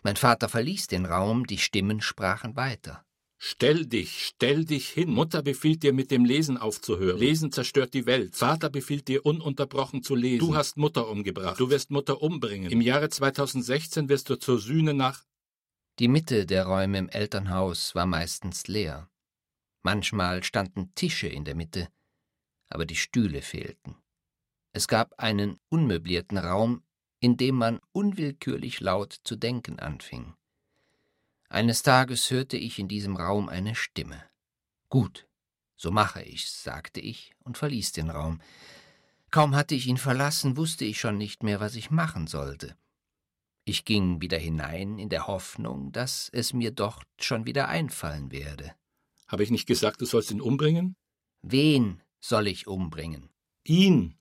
Mein 0.03 0.15
Vater 0.15 0.49
verließ 0.49 0.87
den 0.87 1.05
Raum, 1.05 1.45
die 1.45 1.57
Stimmen 1.57 2.01
sprachen 2.01 2.55
weiter. 2.55 3.05
Stell 3.41 3.85
dich, 3.85 4.25
stell 4.25 4.65
dich 4.65 4.89
hin. 4.89 5.11
Mutter 5.11 5.41
befiehlt 5.41 5.83
dir, 5.83 5.93
mit 5.93 6.11
dem 6.11 6.25
Lesen 6.25 6.57
aufzuhören. 6.57 7.17
Lesen 7.17 7.53
zerstört 7.53 7.93
die 7.93 8.05
Welt. 8.05 8.35
Vater 8.35 8.69
befiehlt 8.69 9.07
dir, 9.07 9.25
ununterbrochen 9.25 10.03
zu 10.03 10.13
lesen. 10.15 10.45
Du 10.45 10.55
hast 10.55 10.75
Mutter 10.75 11.07
umgebracht. 11.07 11.57
Du 11.57 11.69
wirst 11.69 11.89
Mutter 11.89 12.21
umbringen. 12.21 12.69
Im 12.69 12.81
Jahre 12.81 13.07
2016 13.07 14.09
wirst 14.09 14.29
du 14.29 14.35
zur 14.35 14.59
Sühne 14.59 14.93
nach. 14.93 15.23
Die 15.99 16.09
Mitte 16.09 16.45
der 16.45 16.65
Räume 16.65 16.97
im 16.97 17.07
Elternhaus 17.07 17.95
war 17.95 18.05
meistens 18.05 18.67
leer. 18.67 19.08
Manchmal 19.81 20.43
standen 20.43 20.93
Tische 20.95 21.27
in 21.27 21.45
der 21.45 21.55
Mitte, 21.55 21.89
aber 22.69 22.85
die 22.85 22.95
Stühle 22.95 23.41
fehlten. 23.41 23.95
Es 24.71 24.87
gab 24.87 25.19
einen 25.19 25.59
unmöblierten 25.69 26.37
Raum, 26.37 26.83
in 27.19 27.37
dem 27.37 27.55
man 27.55 27.79
unwillkürlich 27.91 28.79
laut 28.79 29.19
zu 29.23 29.35
denken 29.35 29.79
anfing. 29.79 30.35
Eines 31.49 31.81
Tages 31.81 32.29
hörte 32.29 32.57
ich 32.57 32.77
in 32.77 32.87
diesem 32.87 33.15
Raum 33.15 33.49
eine 33.49 33.73
Stimme. 33.73 34.23
Gut, 34.89 35.27
so 35.75 35.91
mache 35.91 36.21
ich's, 36.21 36.63
sagte 36.63 36.99
ich 36.99 37.33
und 37.43 37.57
verließ 37.57 37.91
den 37.93 38.09
Raum. 38.09 38.41
Kaum 39.31 39.55
hatte 39.55 39.75
ich 39.75 39.87
ihn 39.87 39.97
verlassen, 39.97 40.57
wusste 40.57 40.85
ich 40.85 40.99
schon 40.99 41.17
nicht 41.17 41.43
mehr, 41.43 41.59
was 41.59 41.75
ich 41.75 41.89
machen 41.89 42.27
sollte. 42.27 42.77
Ich 43.65 43.85
ging 43.85 44.21
wieder 44.21 44.37
hinein 44.37 44.97
in 44.99 45.09
der 45.09 45.27
Hoffnung, 45.27 45.91
dass 45.91 46.29
es 46.33 46.53
mir 46.53 46.71
doch 46.71 47.03
schon 47.19 47.45
wieder 47.45 47.67
einfallen 47.67 48.31
werde. 48.31 48.75
Habe 49.29 49.43
ich 49.43 49.51
nicht 49.51 49.67
gesagt, 49.67 50.01
du 50.01 50.05
sollst 50.05 50.31
ihn 50.31 50.41
umbringen? 50.41 50.95
Wen 51.41 52.01
soll 52.19 52.47
ich 52.47 52.67
umbringen? 52.67 53.29
Ihn. 53.63 54.17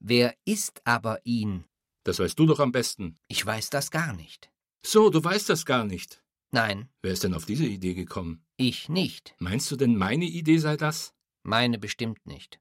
Wer 0.00 0.36
ist 0.44 0.86
aber 0.86 1.24
ihn? 1.24 1.64
Das 2.02 2.18
weißt 2.18 2.38
du 2.38 2.44
doch 2.44 2.60
am 2.60 2.72
besten. 2.72 3.18
Ich 3.28 3.46
weiß 3.46 3.70
das 3.70 3.90
gar 3.90 4.12
nicht. 4.12 4.50
So, 4.84 5.08
du 5.08 5.22
weißt 5.22 5.48
das 5.48 5.64
gar 5.64 5.84
nicht. 5.84 6.22
Nein. 6.50 6.90
Wer 7.00 7.12
ist 7.12 7.24
denn 7.24 7.34
auf 7.34 7.46
diese 7.46 7.64
Idee 7.64 7.94
gekommen? 7.94 8.44
Ich 8.56 8.88
nicht. 8.88 9.34
Meinst 9.38 9.70
du 9.70 9.76
denn, 9.76 9.96
meine 9.96 10.26
Idee 10.26 10.58
sei 10.58 10.76
das? 10.76 11.14
Meine 11.42 11.78
bestimmt 11.78 12.26
nicht. 12.26 12.60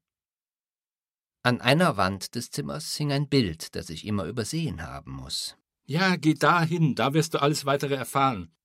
An 1.42 1.60
einer 1.60 1.98
Wand 1.98 2.36
des 2.36 2.52
Zimmers 2.52 2.96
hing 2.96 3.12
ein 3.12 3.28
Bild, 3.28 3.76
das 3.76 3.90
ich 3.90 4.06
immer 4.06 4.26
übersehen 4.26 4.84
haben 4.84 5.12
muss. 5.12 5.58
Ja, 5.86 6.16
geh 6.16 6.36
da 6.36 6.64
hin, 6.64 6.96
da 6.96 7.14
wirst 7.14 7.34
du 7.34 7.42
alles 7.42 7.66
weitere 7.66 7.96
erfahren. 7.96 8.56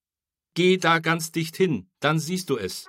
Geh 0.55 0.77
da 0.77 1.01
ganz 1.01 1.33
dicht 1.33 1.57
hin, 1.57 1.91
dann 1.99 2.21
siehst 2.21 2.51
du 2.51 2.57
es. 2.57 2.87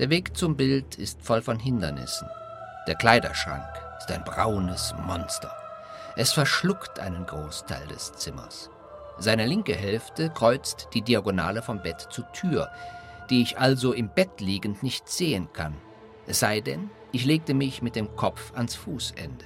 Der 0.00 0.08
Weg 0.08 0.34
zum 0.34 0.56
Bild 0.56 0.94
ist 0.94 1.20
voll 1.20 1.42
von 1.42 1.58
Hindernissen. 1.58 2.26
Der 2.86 2.94
Kleiderschrank 2.94 3.68
ist 3.98 4.10
ein 4.10 4.24
braunes 4.24 4.94
Monster. 5.06 5.54
Es 6.16 6.32
verschluckt 6.32 6.98
einen 6.98 7.26
Großteil 7.26 7.86
des 7.86 8.14
Zimmers. 8.14 8.70
Seine 9.18 9.44
linke 9.44 9.74
Hälfte 9.74 10.30
kreuzt 10.30 10.88
die 10.94 11.02
Diagonale 11.02 11.60
vom 11.60 11.82
Bett 11.82 12.08
zur 12.08 12.32
Tür, 12.32 12.70
die 13.28 13.42
ich 13.42 13.58
also 13.58 13.92
im 13.92 14.08
Bett 14.08 14.40
liegend 14.40 14.82
nicht 14.82 15.06
sehen 15.06 15.48
kann. 15.52 15.76
Es 16.26 16.40
sei 16.40 16.62
denn, 16.62 16.88
ich 17.12 17.26
legte 17.26 17.52
mich 17.52 17.82
mit 17.82 17.94
dem 17.94 18.16
Kopf 18.16 18.54
ans 18.54 18.76
Fußende. 18.76 19.44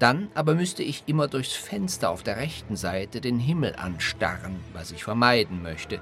Dann 0.00 0.28
aber 0.34 0.56
müsste 0.56 0.82
ich 0.82 1.04
immer 1.06 1.28
durchs 1.28 1.52
Fenster 1.52 2.10
auf 2.10 2.24
der 2.24 2.36
rechten 2.36 2.74
Seite 2.74 3.20
den 3.20 3.38
Himmel 3.38 3.76
anstarren, 3.76 4.58
was 4.72 4.90
ich 4.90 5.04
vermeiden 5.04 5.62
möchte, 5.62 6.00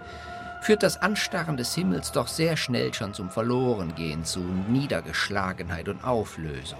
führt 0.61 0.83
das 0.83 0.99
Anstarren 0.99 1.57
des 1.57 1.75
Himmels 1.75 2.13
doch 2.13 2.29
sehr 2.29 2.57
schnell 2.57 2.93
schon 2.95 3.15
zum 3.15 3.31
Verlorengehen, 3.31 4.25
zu 4.25 4.41
Niedergeschlagenheit 4.41 5.89
und 5.89 6.05
Auflösung. 6.05 6.79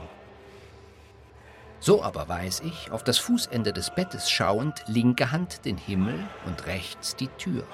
So 1.81 2.03
aber 2.03 2.29
weiß 2.29 2.61
ich, 2.61 2.91
auf 2.91 3.05
das 3.05 3.19
Fußende 3.19 3.73
des 3.73 3.91
Bettes 3.91 4.31
schauend, 4.31 4.85
linke 4.87 5.33
Hand 5.33 5.65
den 5.65 5.79
Himmel 5.79 6.29
und 6.45 6.67
rechts 6.67 7.17
die 7.17 7.29
Tür. 7.39 7.65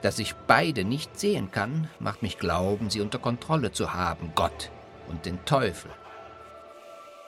Dass 0.00 0.18
ich 0.18 0.34
beide 0.34 0.84
nicht 0.84 1.20
sehen 1.20 1.50
kann, 1.50 1.88
macht 2.00 2.22
mich 2.22 2.38
glauben, 2.38 2.88
sie 2.88 3.02
unter 3.02 3.18
Kontrolle 3.18 3.70
zu 3.70 3.92
haben, 3.92 4.32
Gott 4.34 4.70
und 5.08 5.26
den 5.26 5.44
Teufel. 5.44 5.90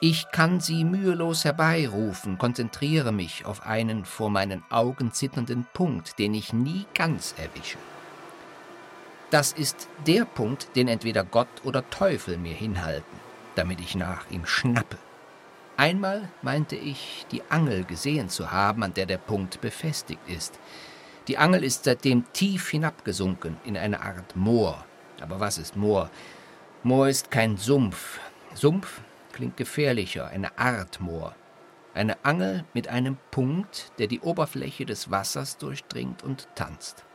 Ich 0.01 0.29
kann 0.31 0.59
sie 0.59 0.83
mühelos 0.83 1.45
herbeirufen, 1.45 2.37
konzentriere 2.37 3.13
mich 3.13 3.45
auf 3.45 3.65
einen 3.65 4.03
vor 4.03 4.29
meinen 4.29 4.61
Augen 4.69 5.13
zitternden 5.13 5.65
Punkt, 5.73 6.19
den 6.19 6.33
ich 6.33 6.51
nie 6.51 6.85
ganz 6.93 7.33
erwische. 7.37 7.77
Das 9.31 9.53
ist 9.53 9.87
der 10.05 10.25
Punkt, 10.25 10.75
den 10.75 10.89
entweder 10.89 11.23
Gott 11.23 11.47
oder 11.63 11.89
Teufel 11.89 12.37
mir 12.37 12.53
hinhalten, 12.53 13.19
damit 13.55 13.79
ich 13.79 13.95
nach 13.95 14.29
ihm 14.29 14.45
schnappe. 14.45 14.97
Einmal 15.77 16.29
meinte 16.41 16.75
ich, 16.75 17.25
die 17.31 17.41
Angel 17.49 17.85
gesehen 17.85 18.27
zu 18.29 18.51
haben, 18.51 18.83
an 18.83 18.93
der 18.93 19.05
der 19.05 19.17
Punkt 19.17 19.61
befestigt 19.61 20.21
ist. 20.27 20.59
Die 21.29 21.37
Angel 21.37 21.63
ist 21.63 21.85
seitdem 21.85 22.31
tief 22.33 22.69
hinabgesunken 22.69 23.57
in 23.63 23.77
eine 23.77 24.01
Art 24.01 24.35
Moor. 24.35 24.85
Aber 25.21 25.39
was 25.39 25.57
ist 25.57 25.75
Moor? 25.75 26.09
Moor 26.83 27.07
ist 27.07 27.31
kein 27.31 27.57
Sumpf. 27.57 28.19
Sumpf 28.53 29.01
klingt 29.35 29.57
gefährlicher, 29.57 30.27
eine 30.29 30.57
Art 30.57 31.01
Moor. 31.01 31.35
Eine 31.93 32.23
Angel 32.25 32.65
mit 32.73 32.87
einem 32.87 33.17
Punkt, 33.31 33.91
der 33.99 34.07
die 34.07 34.21
Oberfläche 34.21 34.85
des 34.85 35.11
Wassers 35.11 35.57
durchdringt 35.57 36.23
und 36.23 36.47
tanzt. 36.55 37.05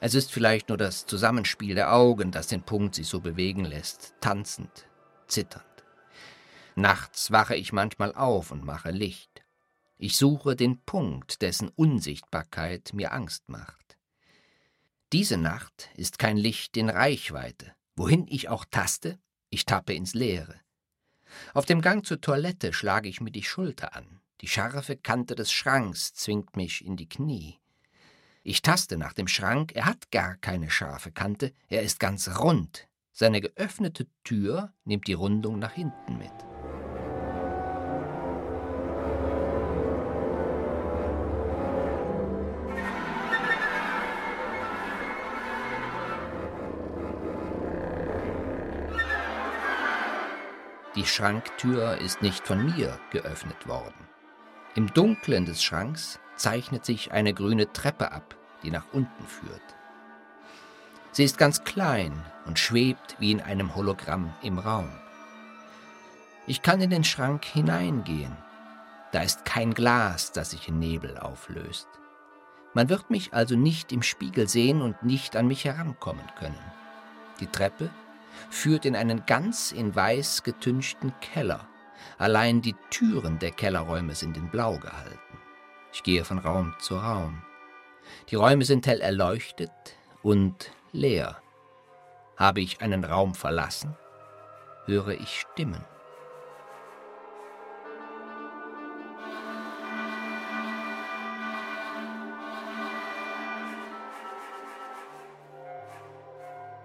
Es 0.00 0.14
ist 0.14 0.30
vielleicht 0.30 0.68
nur 0.68 0.78
das 0.78 1.06
Zusammenspiel 1.06 1.74
der 1.74 1.94
Augen, 1.94 2.30
das 2.30 2.46
den 2.46 2.62
Punkt 2.62 2.94
sich 2.94 3.08
so 3.08 3.20
bewegen 3.20 3.64
lässt, 3.64 4.14
tanzend, 4.20 4.86
zitternd. 5.26 5.64
Nachts 6.74 7.30
wache 7.30 7.56
ich 7.56 7.72
manchmal 7.72 8.14
auf 8.14 8.50
und 8.50 8.64
mache 8.64 8.90
Licht. 8.90 9.42
Ich 9.96 10.16
suche 10.16 10.56
den 10.56 10.82
Punkt, 10.82 11.42
dessen 11.42 11.68
Unsichtbarkeit 11.68 12.92
mir 12.92 13.12
Angst 13.12 13.48
macht. 13.48 13.96
Diese 15.12 15.36
Nacht 15.38 15.88
ist 15.94 16.18
kein 16.18 16.36
Licht 16.36 16.76
in 16.76 16.90
Reichweite. 16.90 17.72
Wohin 17.96 18.26
ich 18.28 18.48
auch 18.48 18.64
taste, 18.70 19.18
ich 19.50 19.66
tappe 19.66 19.92
ins 19.92 20.14
Leere. 20.14 20.54
Auf 21.54 21.66
dem 21.66 21.80
Gang 21.80 22.04
zur 22.04 22.20
Toilette 22.20 22.72
schlage 22.72 23.08
ich 23.08 23.20
mir 23.20 23.30
die 23.30 23.42
Schulter 23.42 23.94
an. 23.94 24.20
Die 24.40 24.48
scharfe 24.48 24.96
Kante 24.96 25.34
des 25.34 25.52
Schranks 25.52 26.14
zwingt 26.14 26.56
mich 26.56 26.84
in 26.84 26.96
die 26.96 27.08
Knie. 27.08 27.58
Ich 28.42 28.62
taste 28.62 28.96
nach 28.96 29.12
dem 29.12 29.28
Schrank, 29.28 29.72
er 29.74 29.84
hat 29.84 30.10
gar 30.10 30.36
keine 30.36 30.70
scharfe 30.70 31.12
Kante, 31.12 31.52
er 31.68 31.82
ist 31.82 32.00
ganz 32.00 32.28
rund. 32.38 32.88
Seine 33.12 33.42
geöffnete 33.42 34.06
Tür 34.24 34.72
nimmt 34.84 35.06
die 35.08 35.12
Rundung 35.12 35.58
nach 35.58 35.72
hinten 35.72 36.16
mit. 36.16 36.32
Die 50.96 51.06
Schranktür 51.06 51.98
ist 51.98 52.20
nicht 52.20 52.44
von 52.44 52.74
mir 52.74 52.98
geöffnet 53.12 53.68
worden. 53.68 54.08
Im 54.74 54.92
Dunklen 54.92 55.44
des 55.44 55.62
Schranks 55.62 56.18
zeichnet 56.34 56.84
sich 56.84 57.12
eine 57.12 57.32
grüne 57.32 57.72
Treppe 57.72 58.10
ab, 58.10 58.34
die 58.64 58.72
nach 58.72 58.86
unten 58.92 59.24
führt. 59.24 59.62
Sie 61.12 61.22
ist 61.22 61.38
ganz 61.38 61.62
klein 61.62 62.24
und 62.46 62.58
schwebt 62.58 63.16
wie 63.20 63.30
in 63.30 63.40
einem 63.40 63.76
Hologramm 63.76 64.34
im 64.42 64.58
Raum. 64.58 64.90
Ich 66.48 66.62
kann 66.62 66.80
in 66.80 66.90
den 66.90 67.04
Schrank 67.04 67.44
hineingehen. 67.44 68.36
Da 69.12 69.22
ist 69.22 69.44
kein 69.44 69.74
Glas, 69.74 70.32
das 70.32 70.50
sich 70.50 70.68
in 70.68 70.80
Nebel 70.80 71.18
auflöst. 71.18 71.86
Man 72.74 72.88
wird 72.88 73.10
mich 73.10 73.32
also 73.32 73.54
nicht 73.54 73.92
im 73.92 74.02
Spiegel 74.02 74.48
sehen 74.48 74.82
und 74.82 75.04
nicht 75.04 75.36
an 75.36 75.46
mich 75.46 75.64
herankommen 75.64 76.26
können. 76.36 76.58
Die 77.38 77.46
Treppe 77.46 77.90
führt 78.50 78.84
in 78.84 78.96
einen 78.96 79.24
ganz 79.26 79.72
in 79.72 79.94
weiß 79.94 80.42
getünchten 80.42 81.12
Keller. 81.20 81.68
Allein 82.18 82.62
die 82.62 82.74
Türen 82.90 83.38
der 83.38 83.50
Kellerräume 83.50 84.14
sind 84.14 84.36
in 84.36 84.50
Blau 84.50 84.78
gehalten. 84.78 85.38
Ich 85.92 86.02
gehe 86.02 86.24
von 86.24 86.38
Raum 86.38 86.74
zu 86.78 86.96
Raum. 86.96 87.42
Die 88.28 88.36
Räume 88.36 88.64
sind 88.64 88.86
hell 88.86 89.00
erleuchtet 89.00 89.70
und 90.22 90.70
leer. 90.92 91.40
Habe 92.36 92.60
ich 92.60 92.80
einen 92.80 93.04
Raum 93.04 93.34
verlassen, 93.34 93.96
höre 94.86 95.08
ich 95.08 95.40
Stimmen. 95.40 95.84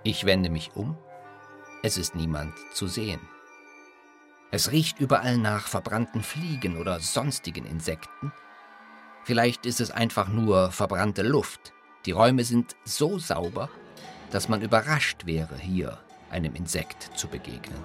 Ich 0.03 0.25
wende 0.25 0.51
mich 0.51 0.75
um 0.75 0.95
es 1.85 1.99
ist 1.99 2.15
niemand 2.15 2.55
zu 2.73 2.87
sehen. 2.87 3.19
Es 4.49 4.71
riecht 4.71 4.99
überall 4.99 5.37
nach 5.37 5.67
verbrannten 5.67 6.23
Fliegen 6.23 6.77
oder 6.77 6.99
sonstigen 6.99 7.63
Insekten. 7.63 8.33
Vielleicht 9.23 9.67
ist 9.67 9.79
es 9.79 9.91
einfach 9.91 10.27
nur 10.27 10.71
verbrannte 10.71 11.21
Luft. 11.21 11.73
Die 12.07 12.11
Räume 12.11 12.43
sind 12.43 12.75
so 12.85 13.19
sauber, 13.19 13.69
dass 14.31 14.49
man 14.49 14.63
überrascht 14.63 15.27
wäre, 15.27 15.55
hier 15.59 15.99
einem 16.31 16.55
Insekt 16.55 17.11
zu 17.15 17.27
begegnen. 17.27 17.83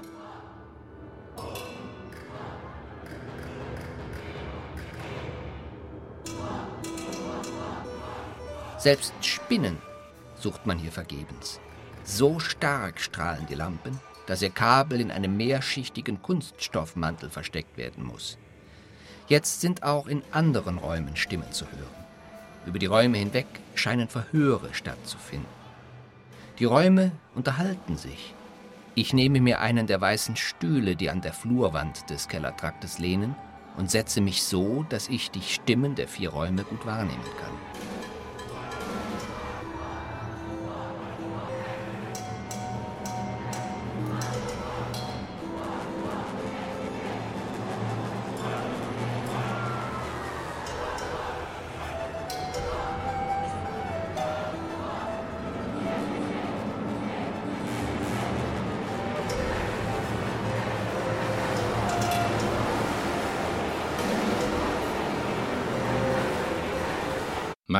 Selbst 8.79 9.13
Spinnen 9.21 9.77
sucht 10.37 10.65
man 10.65 10.79
hier 10.79 10.91
vergebens. 10.91 11.61
So 12.13 12.41
stark 12.41 12.99
strahlen 12.99 13.47
die 13.47 13.55
Lampen, 13.55 14.01
dass 14.27 14.43
ihr 14.43 14.51
Kabel 14.51 15.01
in 15.01 15.13
einem 15.13 15.37
mehrschichtigen 15.37 16.21
Kunststoffmantel 16.21 17.31
versteckt 17.31 17.77
werden 17.77 18.05
muss. 18.05 18.37
Jetzt 19.29 19.61
sind 19.61 19.85
auch 19.85 20.09
in 20.09 20.25
anderen 20.33 20.79
Räumen 20.79 21.15
Stimmen 21.15 21.53
zu 21.53 21.67
hören. 21.67 22.05
Über 22.67 22.81
die 22.81 22.87
Räume 22.87 23.17
hinweg 23.17 23.47
scheinen 23.77 24.09
Verhöre 24.09 24.75
stattzufinden. 24.75 25.47
Die 26.59 26.65
Räume 26.65 27.13
unterhalten 27.37 27.97
sich. 27.97 28.35
Ich 28.97 29.15
nehme 29.15 29.41
mir 29.41 29.61
einen 29.61 29.87
der 29.87 30.01
weißen 30.01 30.35
Stühle, 30.35 30.97
die 30.97 31.11
an 31.11 31.21
der 31.21 31.33
Flurwand 31.33 32.11
des 32.11 32.27
Kellertraktes 32.27 32.99
lehnen, 32.99 33.37
und 33.77 33.89
setze 33.89 34.21
mich 34.21 34.43
so, 34.43 34.85
dass 34.89 35.09
ich 35.09 35.31
die 35.31 35.43
Stimmen 35.43 35.95
der 35.95 36.09
vier 36.09 36.31
Räume 36.31 36.65
gut 36.65 36.85
wahrnehmen 36.87 37.23
kann. 37.41 37.90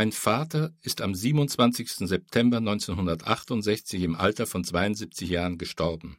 Mein 0.01 0.13
Vater 0.13 0.75
ist 0.81 1.03
am 1.03 1.15
27. 1.15 2.09
September 2.09 2.57
1968 2.57 4.03
im 4.03 4.17
Alter 4.17 4.47
von 4.47 4.65
72 4.65 5.29
Jahren 5.29 5.59
gestorben. 5.59 6.17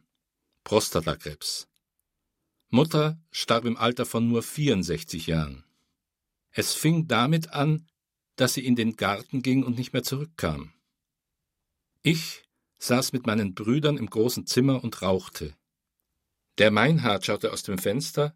Prostatakrebs. 0.62 1.66
Mutter 2.68 3.20
starb 3.32 3.64
im 3.64 3.76
Alter 3.76 4.06
von 4.06 4.28
nur 4.28 4.44
64 4.44 5.26
Jahren. 5.26 5.64
Es 6.52 6.74
fing 6.74 7.08
damit 7.08 7.54
an, 7.54 7.88
dass 8.36 8.54
sie 8.54 8.64
in 8.64 8.76
den 8.76 8.94
Garten 8.94 9.42
ging 9.42 9.64
und 9.64 9.76
nicht 9.76 9.92
mehr 9.92 10.04
zurückkam. 10.04 10.72
Ich 12.02 12.44
saß 12.78 13.12
mit 13.12 13.26
meinen 13.26 13.52
Brüdern 13.52 13.96
im 13.96 14.06
großen 14.06 14.46
Zimmer 14.46 14.84
und 14.84 15.02
rauchte. 15.02 15.56
Der 16.58 16.70
Meinhard 16.70 17.26
schaute 17.26 17.52
aus 17.52 17.64
dem 17.64 17.78
Fenster 17.78 18.32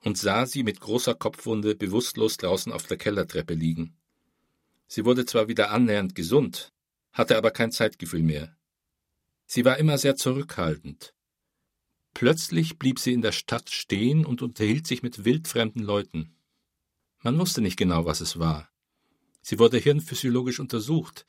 und 0.00 0.18
sah 0.18 0.44
sie 0.44 0.64
mit 0.64 0.80
großer 0.80 1.14
Kopfwunde 1.14 1.76
bewusstlos 1.76 2.36
draußen 2.36 2.72
auf 2.72 2.88
der 2.88 2.96
Kellertreppe 2.96 3.54
liegen. 3.54 3.97
Sie 4.88 5.04
wurde 5.04 5.26
zwar 5.26 5.48
wieder 5.48 5.70
annähernd 5.70 6.14
gesund, 6.14 6.72
hatte 7.12 7.36
aber 7.36 7.50
kein 7.50 7.70
Zeitgefühl 7.70 8.22
mehr. 8.22 8.56
Sie 9.46 9.64
war 9.64 9.78
immer 9.78 9.98
sehr 9.98 10.16
zurückhaltend. 10.16 11.14
Plötzlich 12.14 12.78
blieb 12.78 12.98
sie 12.98 13.12
in 13.12 13.22
der 13.22 13.32
Stadt 13.32 13.70
stehen 13.70 14.26
und 14.26 14.42
unterhielt 14.42 14.86
sich 14.86 15.02
mit 15.02 15.24
wildfremden 15.24 15.82
Leuten. 15.82 16.34
Man 17.22 17.38
wusste 17.38 17.60
nicht 17.60 17.76
genau, 17.76 18.06
was 18.06 18.20
es 18.20 18.38
war. 18.38 18.70
Sie 19.42 19.58
wurde 19.58 19.78
hirnphysiologisch 19.78 20.58
untersucht. 20.58 21.26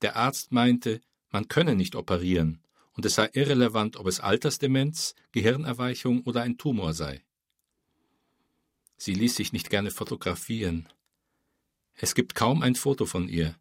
Der 0.00 0.16
Arzt 0.16 0.52
meinte, 0.52 1.00
man 1.30 1.48
könne 1.48 1.74
nicht 1.74 1.94
operieren, 1.94 2.62
und 2.92 3.06
es 3.06 3.14
sei 3.14 3.30
irrelevant, 3.32 3.96
ob 3.96 4.06
es 4.06 4.20
Altersdemenz, 4.20 5.14
Gehirnerweichung 5.32 6.22
oder 6.22 6.42
ein 6.42 6.58
Tumor 6.58 6.92
sei. 6.92 7.24
Sie 8.96 9.14
ließ 9.14 9.36
sich 9.36 9.52
nicht 9.52 9.70
gerne 9.70 9.90
fotografieren. 9.90 10.88
Es 11.94 12.14
gibt 12.14 12.34
kaum 12.34 12.62
ein 12.62 12.74
Foto 12.74 13.06
von 13.06 13.28
ihr. 13.28 13.54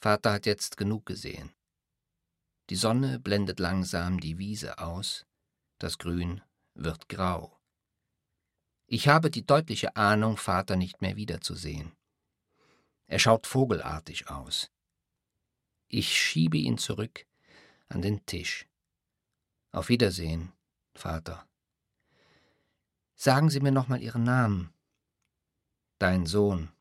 Vater 0.00 0.32
hat 0.32 0.46
jetzt 0.46 0.76
genug 0.76 1.06
gesehen. 1.06 1.52
Die 2.70 2.76
Sonne 2.76 3.18
blendet 3.18 3.58
langsam 3.58 4.20
die 4.20 4.38
Wiese 4.38 4.78
aus, 4.78 5.26
das 5.78 5.98
Grün 5.98 6.40
wird 6.74 7.08
grau. 7.08 7.58
Ich 8.86 9.08
habe 9.08 9.30
die 9.30 9.44
deutliche 9.44 9.96
Ahnung, 9.96 10.36
Vater 10.36 10.76
nicht 10.76 11.00
mehr 11.00 11.16
wiederzusehen. 11.16 11.92
Er 13.06 13.18
schaut 13.18 13.46
vogelartig 13.46 14.28
aus. 14.30 14.70
Ich 15.88 16.16
schiebe 16.16 16.56
ihn 16.56 16.78
zurück 16.78 17.26
an 17.88 18.02
den 18.02 18.24
Tisch. 18.24 18.68
Auf 19.72 19.88
Wiedersehen, 19.88 20.52
Vater. 20.94 21.46
Sagen 23.16 23.50
Sie 23.50 23.60
mir 23.60 23.72
noch 23.72 23.88
mal 23.88 24.00
Ihren 24.00 24.22
Namen. 24.22 24.72
Dein 25.98 26.26
Sohn. 26.26 26.72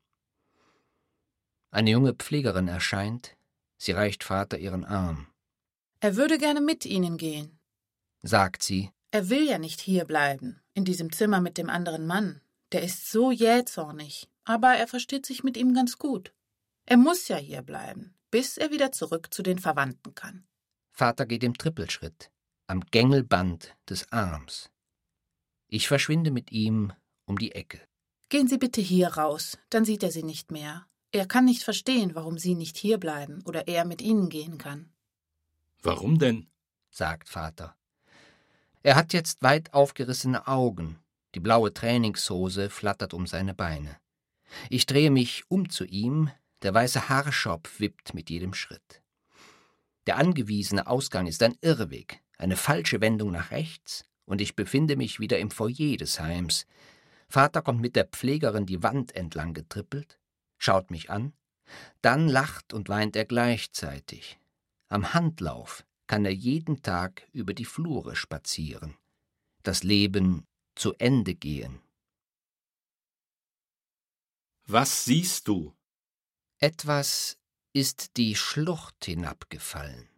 Eine 1.72 1.92
junge 1.92 2.14
Pflegerin 2.14 2.68
erscheint. 2.68 3.36
Sie 3.78 3.92
reicht 3.92 4.24
Vater 4.24 4.58
ihren 4.58 4.84
Arm. 4.84 5.28
Er 6.02 6.16
würde 6.16 6.38
gerne 6.38 6.62
mit 6.62 6.86
Ihnen 6.86 7.18
gehen, 7.18 7.60
sagt 8.22 8.64
sie. 8.64 8.92
Er 9.12 9.30
will 9.30 9.48
ja 9.48 9.58
nicht 9.58 9.82
hierbleiben, 9.82 10.62
in 10.74 10.86
diesem 10.86 11.12
Zimmer 11.12 11.42
mit 11.42 11.58
dem 11.58 11.70
anderen 11.70 12.06
Mann. 12.06 12.42
Der 12.72 12.84
ist 12.84 13.10
so 13.10 13.32
jähzornig, 13.32 14.30
aber 14.46 14.76
er 14.76 14.88
versteht 14.88 15.26
sich 15.26 15.44
mit 15.44 15.58
ihm 15.58 15.74
ganz 15.74 15.98
gut. 15.98 16.34
Er 16.86 16.98
muss 16.98 17.28
ja 17.28 17.38
hierbleiben, 17.38 18.14
bis 18.32 18.58
er 18.58 18.72
wieder 18.72 18.92
zurück 18.92 19.34
zu 19.34 19.42
den 19.42 19.60
Verwandten 19.60 20.14
kann. 20.14 20.48
Vater 20.92 21.26
geht 21.26 21.44
im 21.44 21.58
Trippelschritt, 21.58 22.32
am 22.68 22.82
Gängelband 22.82 23.76
des 23.90 24.12
Arms. 24.12 24.70
Ich 25.68 25.88
verschwinde 25.88 26.32
mit 26.32 26.52
ihm 26.52 26.94
um 27.26 27.38
die 27.38 27.54
Ecke. 27.54 27.82
Gehen 28.30 28.48
Sie 28.48 28.58
bitte 28.58 28.82
hier 28.82 29.08
raus, 29.10 29.58
dann 29.70 29.86
sieht 29.86 30.04
er 30.04 30.12
Sie 30.12 30.24
nicht 30.24 30.52
mehr. 30.52 30.86
Er 31.12 31.26
kann 31.26 31.46
nicht 31.46 31.64
verstehen, 31.64 32.14
warum 32.14 32.38
Sie 32.38 32.54
nicht 32.54 32.78
hierbleiben 32.78 33.42
oder 33.46 33.68
er 33.68 33.86
mit 33.86 34.02
Ihnen 34.02 34.30
gehen 34.30 34.58
kann. 34.58 34.92
Warum 35.82 36.20
denn? 36.20 36.48
sagt 36.92 37.30
Vater. 37.30 37.76
Er 38.84 38.96
hat 38.96 39.14
jetzt 39.14 39.42
weit 39.42 39.74
aufgerissene 39.74 40.48
Augen, 40.48 41.00
die 41.36 41.40
blaue 41.40 41.74
Trainingshose 41.74 42.70
flattert 42.70 43.14
um 43.14 43.28
seine 43.28 43.54
Beine. 43.54 43.98
Ich 44.70 44.86
drehe 44.86 45.12
mich 45.12 45.44
um 45.48 45.70
zu 45.70 45.86
ihm, 45.86 46.32
der 46.62 46.74
weiße 46.74 47.10
Haarschopf 47.10 47.80
wippt 47.80 48.14
mit 48.14 48.30
jedem 48.30 48.54
Schritt. 48.54 49.02
Der 50.08 50.18
angewiesene 50.18 50.88
Ausgang 50.88 51.28
ist 51.28 51.44
ein 51.44 51.56
Irrweg, 51.62 52.22
eine 52.38 52.56
falsche 52.56 53.02
Wendung 53.02 53.32
nach 53.32 53.52
rechts, 53.52 54.06
und 54.26 54.42
ich 54.42 54.56
befinde 54.56 54.96
mich 54.96 55.20
wieder 55.20 55.40
im 55.40 55.50
Foyer 55.50 55.98
des 55.98 56.20
Heims. 56.20 56.66
Vater 57.28 57.62
kommt 57.62 57.82
mit 57.82 57.96
der 57.96 58.06
Pflegerin 58.06 58.66
die 58.66 58.84
Wand 58.84 59.16
entlang 59.16 59.54
getrippelt, 59.54 60.19
schaut 60.60 60.92
mich 60.92 61.10
an, 61.10 61.34
dann 62.02 62.28
lacht 62.28 62.74
und 62.74 62.90
weint 62.90 63.16
er 63.16 63.26
gleichzeitig. 63.26 64.40
Am 64.90 65.14
Handlauf 65.14 65.86
kann 66.06 66.26
er 66.26 66.34
jeden 66.34 66.82
Tag 66.84 67.28
über 67.32 67.54
die 67.54 67.66
Flure 67.66 68.16
spazieren, 68.16 68.96
das 69.64 69.84
Leben 69.84 70.46
zu 70.76 70.94
Ende 70.96 71.36
gehen. 71.36 71.82
Was 74.66 75.06
siehst 75.06 75.48
du? 75.48 75.76
Etwas 76.60 77.38
ist 77.74 78.18
die 78.18 78.36
Schlucht 78.36 79.06
hinabgefallen. 79.06 80.10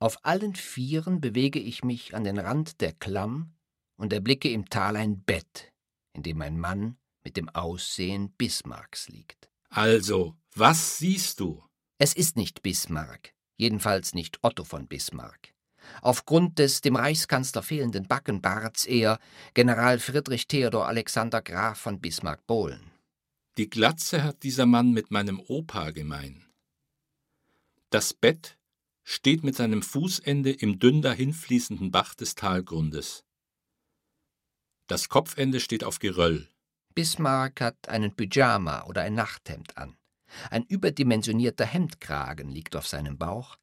Auf 0.00 0.24
allen 0.24 0.54
Vieren 0.54 1.20
bewege 1.20 1.58
ich 1.58 1.82
mich 1.82 2.14
an 2.14 2.24
den 2.24 2.38
Rand 2.38 2.80
der 2.80 2.92
Klamm 2.92 3.56
und 3.96 4.12
erblicke 4.12 4.50
im 4.50 4.68
Tal 4.68 4.96
ein 4.96 5.22
Bett, 5.22 5.72
in 6.12 6.22
dem 6.22 6.40
ein 6.42 6.58
Mann 6.58 6.96
mit 7.28 7.36
dem 7.36 7.50
Aussehen 7.50 8.30
Bismarcks 8.38 9.10
liegt. 9.10 9.50
Also, 9.68 10.34
was 10.54 10.96
siehst 10.96 11.40
du? 11.40 11.62
Es 11.98 12.14
ist 12.14 12.36
nicht 12.36 12.62
Bismarck, 12.62 13.34
jedenfalls 13.58 14.14
nicht 14.14 14.38
Otto 14.40 14.64
von 14.64 14.86
Bismarck. 14.86 15.52
Aufgrund 16.00 16.58
des 16.58 16.80
dem 16.80 16.96
Reichskanzler 16.96 17.62
fehlenden 17.62 18.08
Backenbarts 18.08 18.86
eher 18.86 19.18
General 19.52 19.98
Friedrich 19.98 20.48
Theodor 20.48 20.86
Alexander 20.86 21.42
Graf 21.42 21.78
von 21.78 22.00
Bismarck-Bohlen. 22.00 22.92
Die 23.58 23.68
Glatze 23.68 24.22
hat 24.22 24.42
dieser 24.42 24.64
Mann 24.64 24.92
mit 24.92 25.10
meinem 25.10 25.38
Opa 25.38 25.90
gemein. 25.90 26.46
Das 27.90 28.14
Bett 28.14 28.56
steht 29.04 29.44
mit 29.44 29.54
seinem 29.54 29.82
Fußende 29.82 30.50
im 30.50 30.78
dünn 30.78 31.02
dahinfließenden 31.02 31.90
Bach 31.90 32.14
des 32.14 32.36
Talgrundes. 32.36 33.26
Das 34.86 35.10
Kopfende 35.10 35.60
steht 35.60 35.84
auf 35.84 35.98
Geröll. 35.98 36.48
Bismarck 36.98 37.60
hat 37.60 37.88
einen 37.88 38.16
Pyjama 38.16 38.82
oder 38.86 39.02
ein 39.02 39.14
Nachthemd 39.14 39.78
an. 39.78 39.96
Ein 40.50 40.64
überdimensionierter 40.64 41.64
Hemdkragen 41.64 42.50
liegt 42.50 42.74
auf 42.74 42.88
seinem 42.88 43.16
Bauch. 43.16 43.56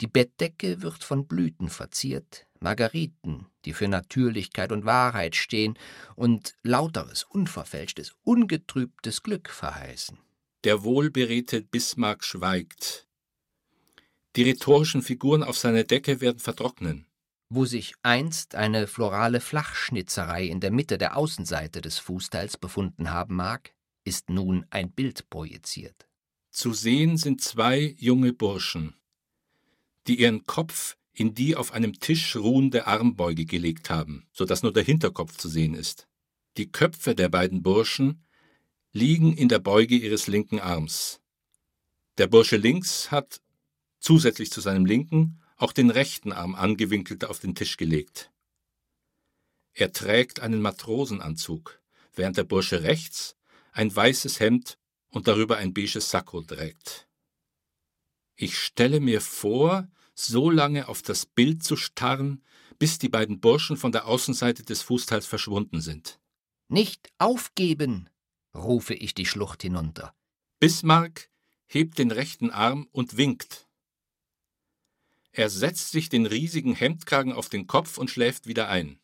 Die 0.00 0.06
Bettdecke 0.06 0.80
wird 0.80 1.04
von 1.04 1.26
Blüten 1.26 1.68
verziert, 1.68 2.46
Margariten, 2.60 3.44
die 3.66 3.74
für 3.74 3.88
Natürlichkeit 3.88 4.72
und 4.72 4.86
Wahrheit 4.86 5.36
stehen 5.36 5.78
und 6.16 6.54
lauteres, 6.62 7.24
unverfälschtes, 7.24 8.14
ungetrübtes 8.24 9.22
Glück 9.22 9.50
verheißen. 9.50 10.18
Der 10.64 10.82
wohlberedte 10.82 11.60
Bismarck 11.60 12.24
schweigt, 12.24 13.06
die 14.34 14.44
rhetorischen 14.44 15.02
Figuren 15.02 15.42
auf 15.42 15.58
seiner 15.58 15.84
Decke 15.84 16.22
werden 16.22 16.38
vertrocknen. 16.38 17.07
Wo 17.50 17.64
sich 17.64 17.94
einst 18.02 18.54
eine 18.54 18.86
florale 18.86 19.40
Flachschnitzerei 19.40 20.44
in 20.44 20.60
der 20.60 20.70
Mitte 20.70 20.98
der 20.98 21.16
Außenseite 21.16 21.80
des 21.80 21.98
Fußteils 21.98 22.58
befunden 22.58 23.10
haben 23.10 23.36
mag, 23.36 23.72
ist 24.04 24.28
nun 24.28 24.66
ein 24.70 24.90
Bild 24.90 25.30
projiziert. 25.30 26.08
Zu 26.50 26.74
sehen 26.74 27.16
sind 27.16 27.40
zwei 27.40 27.94
junge 27.98 28.32
Burschen, 28.32 28.94
die 30.06 30.20
ihren 30.20 30.44
Kopf 30.44 30.96
in 31.14 31.34
die 31.34 31.56
auf 31.56 31.72
einem 31.72 31.98
Tisch 31.98 32.36
ruhende 32.36 32.86
Armbeuge 32.86 33.44
gelegt 33.44 33.90
haben, 33.90 34.26
so 34.32 34.44
dass 34.44 34.62
nur 34.62 34.72
der 34.72 34.84
Hinterkopf 34.84 35.36
zu 35.36 35.48
sehen 35.48 35.74
ist. 35.74 36.06
Die 36.56 36.70
Köpfe 36.70 37.14
der 37.14 37.28
beiden 37.28 37.62
Burschen 37.62 38.24
liegen 38.92 39.36
in 39.36 39.48
der 39.48 39.58
Beuge 39.58 39.96
ihres 39.96 40.26
linken 40.26 40.60
Arms. 40.60 41.20
Der 42.18 42.26
Bursche 42.26 42.56
links 42.56 43.10
hat 43.10 43.40
zusätzlich 44.00 44.50
zu 44.50 44.60
seinem 44.60 44.86
linken 44.86 45.40
auch 45.58 45.72
den 45.72 45.90
rechten 45.90 46.32
Arm 46.32 46.54
angewinkelt 46.54 47.24
auf 47.24 47.40
den 47.40 47.54
Tisch 47.54 47.76
gelegt. 47.76 48.30
Er 49.74 49.92
trägt 49.92 50.40
einen 50.40 50.62
Matrosenanzug, 50.62 51.80
während 52.14 52.36
der 52.36 52.44
Bursche 52.44 52.82
rechts 52.82 53.36
ein 53.72 53.94
weißes 53.94 54.40
Hemd 54.40 54.78
und 55.10 55.28
darüber 55.28 55.56
ein 55.56 55.74
beiges 55.74 56.10
Sakko 56.10 56.42
trägt. 56.42 57.08
Ich 58.36 58.58
stelle 58.58 59.00
mir 59.00 59.20
vor, 59.20 59.88
so 60.14 60.50
lange 60.50 60.88
auf 60.88 61.02
das 61.02 61.26
Bild 61.26 61.62
zu 61.62 61.76
starren, 61.76 62.42
bis 62.78 62.98
die 62.98 63.08
beiden 63.08 63.40
Burschen 63.40 63.76
von 63.76 63.92
der 63.92 64.06
Außenseite 64.06 64.62
des 64.64 64.82
Fußteils 64.82 65.26
verschwunden 65.26 65.80
sind. 65.80 66.20
Nicht 66.68 67.10
aufgeben, 67.18 68.08
rufe 68.54 68.94
ich 68.94 69.14
die 69.14 69.26
Schlucht 69.26 69.62
hinunter. 69.62 70.14
Bismarck 70.60 71.30
hebt 71.66 71.98
den 71.98 72.10
rechten 72.10 72.50
Arm 72.50 72.88
und 72.92 73.16
winkt. 73.16 73.67
Er 75.38 75.50
setzt 75.50 75.92
sich 75.92 76.08
den 76.08 76.26
riesigen 76.26 76.74
Hemdkragen 76.74 77.32
auf 77.32 77.48
den 77.48 77.68
Kopf 77.68 77.96
und 77.96 78.10
schläft 78.10 78.48
wieder 78.48 78.68
ein. 78.68 78.98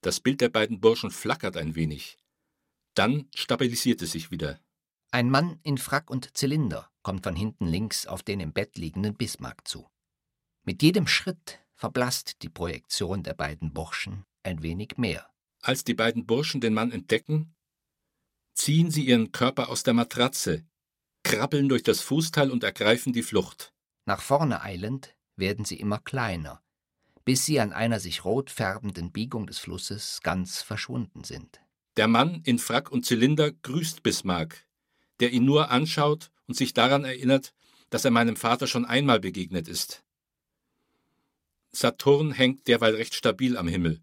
Das 0.00 0.18
Bild 0.18 0.40
der 0.40 0.48
beiden 0.48 0.80
Burschen 0.80 1.12
flackert 1.12 1.56
ein 1.56 1.76
wenig. 1.76 2.18
Dann 2.94 3.28
stabilisiert 3.32 4.02
es 4.02 4.10
sich 4.10 4.32
wieder. 4.32 4.60
Ein 5.12 5.30
Mann 5.30 5.60
in 5.62 5.78
Frack 5.78 6.10
und 6.10 6.36
Zylinder 6.36 6.90
kommt 7.02 7.22
von 7.22 7.36
hinten 7.36 7.68
links 7.68 8.08
auf 8.08 8.24
den 8.24 8.40
im 8.40 8.52
Bett 8.52 8.76
liegenden 8.76 9.16
Bismarck 9.16 9.68
zu. 9.68 9.88
Mit 10.64 10.82
jedem 10.82 11.06
Schritt 11.06 11.60
verblasst 11.76 12.42
die 12.42 12.48
Projektion 12.48 13.22
der 13.22 13.34
beiden 13.34 13.72
Burschen 13.72 14.24
ein 14.42 14.64
wenig 14.64 14.96
mehr. 14.96 15.32
Als 15.60 15.84
die 15.84 15.94
beiden 15.94 16.26
Burschen 16.26 16.60
den 16.60 16.74
Mann 16.74 16.90
entdecken, 16.90 17.54
ziehen 18.54 18.90
sie 18.90 19.06
ihren 19.06 19.30
Körper 19.30 19.68
aus 19.68 19.84
der 19.84 19.94
Matratze, 19.94 20.66
krabbeln 21.22 21.68
durch 21.68 21.84
das 21.84 22.00
Fußteil 22.00 22.50
und 22.50 22.64
ergreifen 22.64 23.12
die 23.12 23.22
Flucht. 23.22 23.72
Nach 24.10 24.22
vorne 24.22 24.60
eilend 24.62 25.14
werden 25.36 25.64
sie 25.64 25.78
immer 25.78 26.00
kleiner, 26.00 26.60
bis 27.24 27.46
sie 27.46 27.60
an 27.60 27.72
einer 27.72 28.00
sich 28.00 28.24
rot 28.24 28.50
färbenden 28.50 29.12
Biegung 29.12 29.46
des 29.46 29.60
Flusses 29.60 30.18
ganz 30.24 30.62
verschwunden 30.62 31.22
sind. 31.22 31.60
Der 31.96 32.08
Mann 32.08 32.42
in 32.44 32.58
Frack 32.58 32.90
und 32.90 33.06
Zylinder 33.06 33.52
grüßt 33.52 34.02
Bismarck, 34.02 34.66
der 35.20 35.30
ihn 35.30 35.44
nur 35.44 35.70
anschaut 35.70 36.32
und 36.48 36.56
sich 36.56 36.74
daran 36.74 37.04
erinnert, 37.04 37.54
dass 37.90 38.04
er 38.04 38.10
meinem 38.10 38.34
Vater 38.34 38.66
schon 38.66 38.84
einmal 38.84 39.20
begegnet 39.20 39.68
ist. 39.68 40.02
Saturn 41.70 42.32
hängt 42.32 42.66
derweil 42.66 42.96
recht 42.96 43.14
stabil 43.14 43.56
am 43.56 43.68
Himmel. 43.68 44.00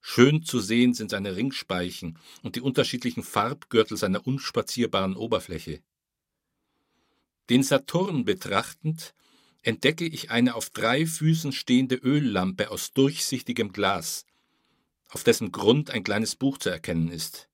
Schön 0.00 0.42
zu 0.42 0.58
sehen 0.58 0.92
sind 0.92 1.12
seine 1.12 1.36
Ringspeichen 1.36 2.18
und 2.42 2.56
die 2.56 2.62
unterschiedlichen 2.62 3.22
Farbgürtel 3.22 3.96
seiner 3.96 4.26
unspazierbaren 4.26 5.14
Oberfläche. 5.14 5.84
Den 7.48 7.62
Saturn 7.62 8.24
betrachtend 8.24 9.14
entdecke 9.66 10.06
ich 10.06 10.30
eine 10.30 10.54
auf 10.54 10.70
drei 10.70 11.06
Füßen 11.06 11.52
stehende 11.52 11.96
Öllampe 11.96 12.70
aus 12.70 12.92
durchsichtigem 12.92 13.72
Glas, 13.72 14.24
auf 15.08 15.24
dessen 15.24 15.50
Grund 15.50 15.90
ein 15.90 16.04
kleines 16.04 16.36
Buch 16.36 16.58
zu 16.58 16.70
erkennen 16.70 17.10
ist. 17.10 17.48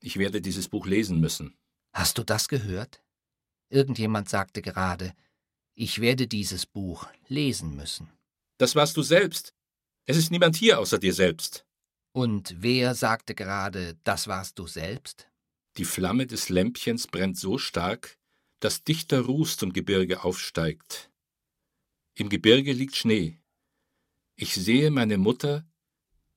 Ich 0.00 0.18
werde 0.18 0.42
dieses 0.42 0.68
Buch 0.68 0.86
lesen 0.86 1.18
müssen. 1.18 1.56
Hast 1.94 2.18
du 2.18 2.22
das 2.22 2.48
gehört? 2.48 3.02
Irgendjemand 3.70 4.28
sagte 4.28 4.60
gerade, 4.60 5.14
ich 5.74 6.00
werde 6.00 6.26
dieses 6.26 6.66
Buch 6.66 7.08
lesen 7.28 7.74
müssen. 7.74 8.10
Das 8.58 8.74
warst 8.74 8.96
du 8.96 9.02
selbst. 9.02 9.54
Es 10.04 10.18
ist 10.18 10.30
niemand 10.30 10.56
hier 10.56 10.78
außer 10.78 10.98
dir 10.98 11.14
selbst. 11.14 11.64
Und 12.12 12.56
wer 12.58 12.94
sagte 12.94 13.34
gerade, 13.34 13.96
das 14.04 14.28
warst 14.28 14.58
du 14.58 14.66
selbst? 14.66 15.28
Die 15.78 15.84
Flamme 15.84 16.26
des 16.26 16.50
Lämpchens 16.50 17.06
brennt 17.06 17.38
so 17.38 17.58
stark, 17.58 18.18
dass 18.60 18.84
dichter 18.84 19.20
Ruß 19.20 19.56
zum 19.56 19.72
Gebirge 19.72 20.24
aufsteigt. 20.24 21.10
Im 22.14 22.28
Gebirge 22.28 22.72
liegt 22.72 22.96
Schnee. 22.96 23.38
Ich 24.36 24.54
sehe 24.54 24.90
meine 24.90 25.18
Mutter, 25.18 25.66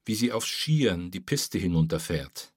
wie 0.06 0.16
sie 0.16 0.32
auf 0.32 0.46
Skiern 0.46 1.12
die 1.12 1.20
Piste 1.20 1.58
hinunterfährt. 1.58 2.54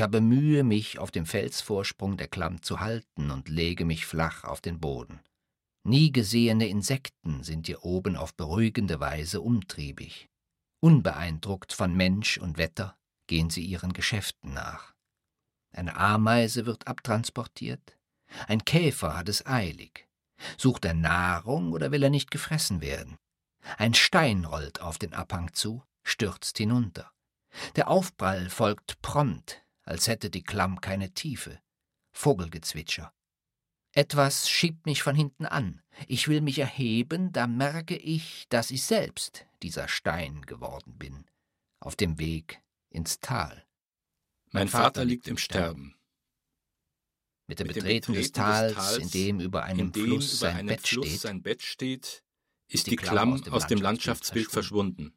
Ich 0.00 0.02
habe 0.02 0.22
Mühe, 0.22 0.64
mich 0.64 0.98
auf 0.98 1.10
dem 1.10 1.26
Felsvorsprung 1.26 2.16
der 2.16 2.26
Klamm 2.26 2.62
zu 2.62 2.80
halten 2.80 3.30
und 3.30 3.50
lege 3.50 3.84
mich 3.84 4.06
flach 4.06 4.44
auf 4.44 4.62
den 4.62 4.80
Boden. 4.80 5.20
Nie 5.86 6.10
gesehene 6.10 6.68
Insekten 6.68 7.42
sind 7.42 7.66
hier 7.66 7.84
oben 7.84 8.16
auf 8.16 8.34
beruhigende 8.34 8.98
Weise 8.98 9.42
umtriebig. 9.42 10.30
Unbeeindruckt 10.82 11.74
von 11.74 11.94
Mensch 11.94 12.38
und 12.38 12.56
Wetter 12.56 12.96
gehen 13.26 13.50
sie 13.50 13.62
ihren 13.62 13.92
Geschäften 13.92 14.54
nach. 14.54 14.94
Eine 15.76 15.98
Ameise 15.98 16.64
wird 16.64 16.86
abtransportiert, 16.86 17.98
ein 18.48 18.64
Käfer 18.64 19.18
hat 19.18 19.28
es 19.28 19.44
eilig. 19.44 20.08
Sucht 20.56 20.86
er 20.86 20.94
Nahrung 20.94 21.72
oder 21.72 21.92
will 21.92 22.02
er 22.02 22.08
nicht 22.08 22.30
gefressen 22.30 22.80
werden? 22.80 23.18
Ein 23.76 23.92
Stein 23.92 24.46
rollt 24.46 24.80
auf 24.80 24.96
den 24.96 25.12
Abhang 25.12 25.52
zu, 25.52 25.82
stürzt 26.04 26.56
hinunter. 26.56 27.12
Der 27.76 27.88
Aufprall 27.88 28.48
folgt 28.48 29.02
prompt, 29.02 29.62
als 29.82 30.08
hätte 30.08 30.30
die 30.30 30.42
Klamm 30.42 30.80
keine 30.80 31.12
Tiefe. 31.12 31.60
Vogelgezwitscher. 32.12 33.12
Etwas 33.92 34.48
schiebt 34.48 34.86
mich 34.86 35.02
von 35.02 35.16
hinten 35.16 35.46
an. 35.46 35.82
Ich 36.06 36.28
will 36.28 36.40
mich 36.40 36.58
erheben, 36.58 37.32
da 37.32 37.46
merke 37.46 37.96
ich, 37.96 38.46
dass 38.48 38.70
ich 38.70 38.84
selbst 38.84 39.46
dieser 39.62 39.88
Stein 39.88 40.42
geworden 40.42 40.96
bin, 40.96 41.26
auf 41.80 41.96
dem 41.96 42.18
Weg 42.18 42.62
ins 42.90 43.18
Tal. 43.18 43.66
Mein 44.52 44.68
Vater 44.68 45.04
liegt 45.04 45.28
im 45.28 45.36
Sterben. 45.36 45.96
Mit 47.46 47.58
dem 47.58 47.66
Betreten 47.66 48.14
des 48.14 48.30
Tals, 48.30 48.98
in 48.98 49.10
dem 49.10 49.40
über 49.40 49.64
einem 49.64 49.92
Fluss 49.92 50.38
sein 50.38 50.66
Bett 50.66 51.62
steht, 51.62 52.22
ist 52.68 52.86
die 52.86 52.96
Klamm 52.96 53.42
aus 53.50 53.66
dem 53.66 53.80
Landschaftsbild 53.80 54.50
verschwunden. 54.50 55.12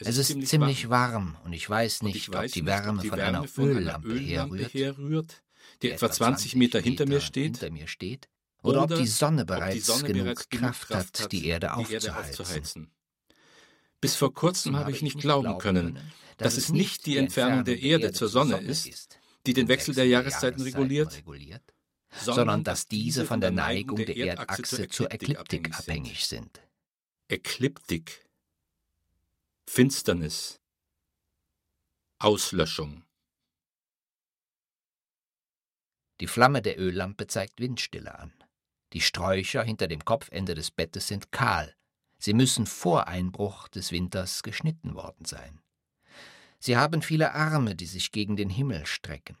Es, 0.00 0.16
es 0.16 0.30
ist 0.30 0.48
ziemlich 0.48 0.88
warm. 0.88 1.34
warm 1.34 1.44
und 1.44 1.52
ich 1.52 1.68
weiß 1.68 2.02
nicht, 2.02 2.16
ich 2.16 2.32
weiß 2.32 2.50
ob 2.50 2.54
die 2.54 2.66
Wärme, 2.66 3.02
die 3.02 3.08
von, 3.08 3.18
Wärme 3.18 3.38
einer 3.38 3.48
von, 3.48 3.70
einer 3.70 4.04
Öllampe, 4.04 4.18
herrührt, 4.18 4.74
herrührt, 4.74 5.42
die 5.82 5.90
etwa 5.90 6.10
20 6.10 6.54
Meter 6.54 6.80
hinter 6.80 7.06
mir 7.06 7.20
steht, 7.20 7.58
hinter 7.58 7.70
mir 7.70 7.88
steht 7.88 8.28
oder, 8.62 8.84
oder, 8.84 8.94
ob 8.94 9.00
die 9.00 9.06
Sonne 9.08 9.44
bereits, 9.44 9.74
die 9.74 9.80
Sonne 9.80 10.04
genug, 10.04 10.24
bereits 10.24 10.48
Kraft, 10.48 10.88
Kraft 10.88 11.20
hat, 11.20 11.32
die 11.32 11.46
Erde, 11.46 11.72
die 11.78 11.92
Erde 11.92 12.16
aufzuheizen. 12.16 12.92
Bis 14.00 14.14
vor 14.14 14.32
kurzem 14.32 14.76
habe 14.76 14.92
ich 14.92 15.02
nicht 15.02 15.18
glauben 15.18 15.58
können, 15.58 15.98
dass 16.36 16.56
es 16.56 16.68
nicht 16.68 17.06
die 17.06 17.16
Entfernung 17.16 17.64
der 17.64 17.80
Erde 17.80 18.12
zur 18.12 18.28
Sonne 18.28 18.58
ist, 18.58 19.18
die 19.46 19.52
den 19.52 19.66
Wechsel 19.66 19.94
der 19.94 20.06
Jahreszeiten 20.06 20.62
reguliert, 20.62 21.24
sondern 22.12 22.62
dass 22.62 22.86
diese 22.86 23.24
von 23.24 23.40
der 23.40 23.50
Neigung 23.50 23.96
der 23.96 24.16
Erdachse 24.16 24.88
zur 24.88 25.12
Ekliptik 25.12 25.76
abhängig 25.76 26.26
sind. 26.26 26.60
Ekliptik 27.28 28.27
Finsternis, 29.70 30.58
Auslöschung. 32.18 33.04
Die 36.20 36.26
Flamme 36.26 36.62
der 36.62 36.80
Öllampe 36.80 37.26
zeigt 37.26 37.60
Windstille 37.60 38.18
an. 38.18 38.32
Die 38.94 39.02
Sträucher 39.02 39.62
hinter 39.62 39.86
dem 39.86 40.06
Kopfende 40.06 40.54
des 40.54 40.70
Bettes 40.70 41.06
sind 41.06 41.32
kahl. 41.32 41.76
Sie 42.18 42.32
müssen 42.32 42.64
vor 42.64 43.08
Einbruch 43.08 43.68
des 43.68 43.92
Winters 43.92 44.42
geschnitten 44.42 44.94
worden 44.94 45.26
sein. 45.26 45.60
Sie 46.58 46.78
haben 46.78 47.02
viele 47.02 47.34
Arme, 47.34 47.76
die 47.76 47.86
sich 47.86 48.10
gegen 48.10 48.36
den 48.36 48.50
Himmel 48.50 48.86
strecken. 48.86 49.36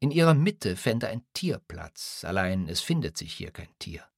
In 0.00 0.10
ihrer 0.10 0.34
Mitte 0.34 0.76
fände 0.76 1.08
ein 1.08 1.26
Tier 1.34 1.58
Platz, 1.58 2.24
allein 2.24 2.68
es 2.68 2.80
findet 2.80 3.18
sich 3.18 3.34
hier 3.34 3.50
kein 3.50 3.72
Tier. 3.78 4.08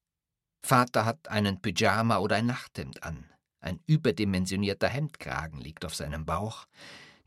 Vater 0.65 1.05
hat 1.05 1.27
einen 1.27 1.61
Pyjama 1.61 2.19
oder 2.19 2.37
ein 2.37 2.47
Nachthemd 2.47 3.03
an. 3.03 3.31
Ein 3.61 3.81
überdimensionierter 3.87 4.89
Hemdkragen 4.89 5.61
liegt 5.61 5.85
auf 5.85 5.95
seinem 5.95 6.25
Bauch. 6.25 6.67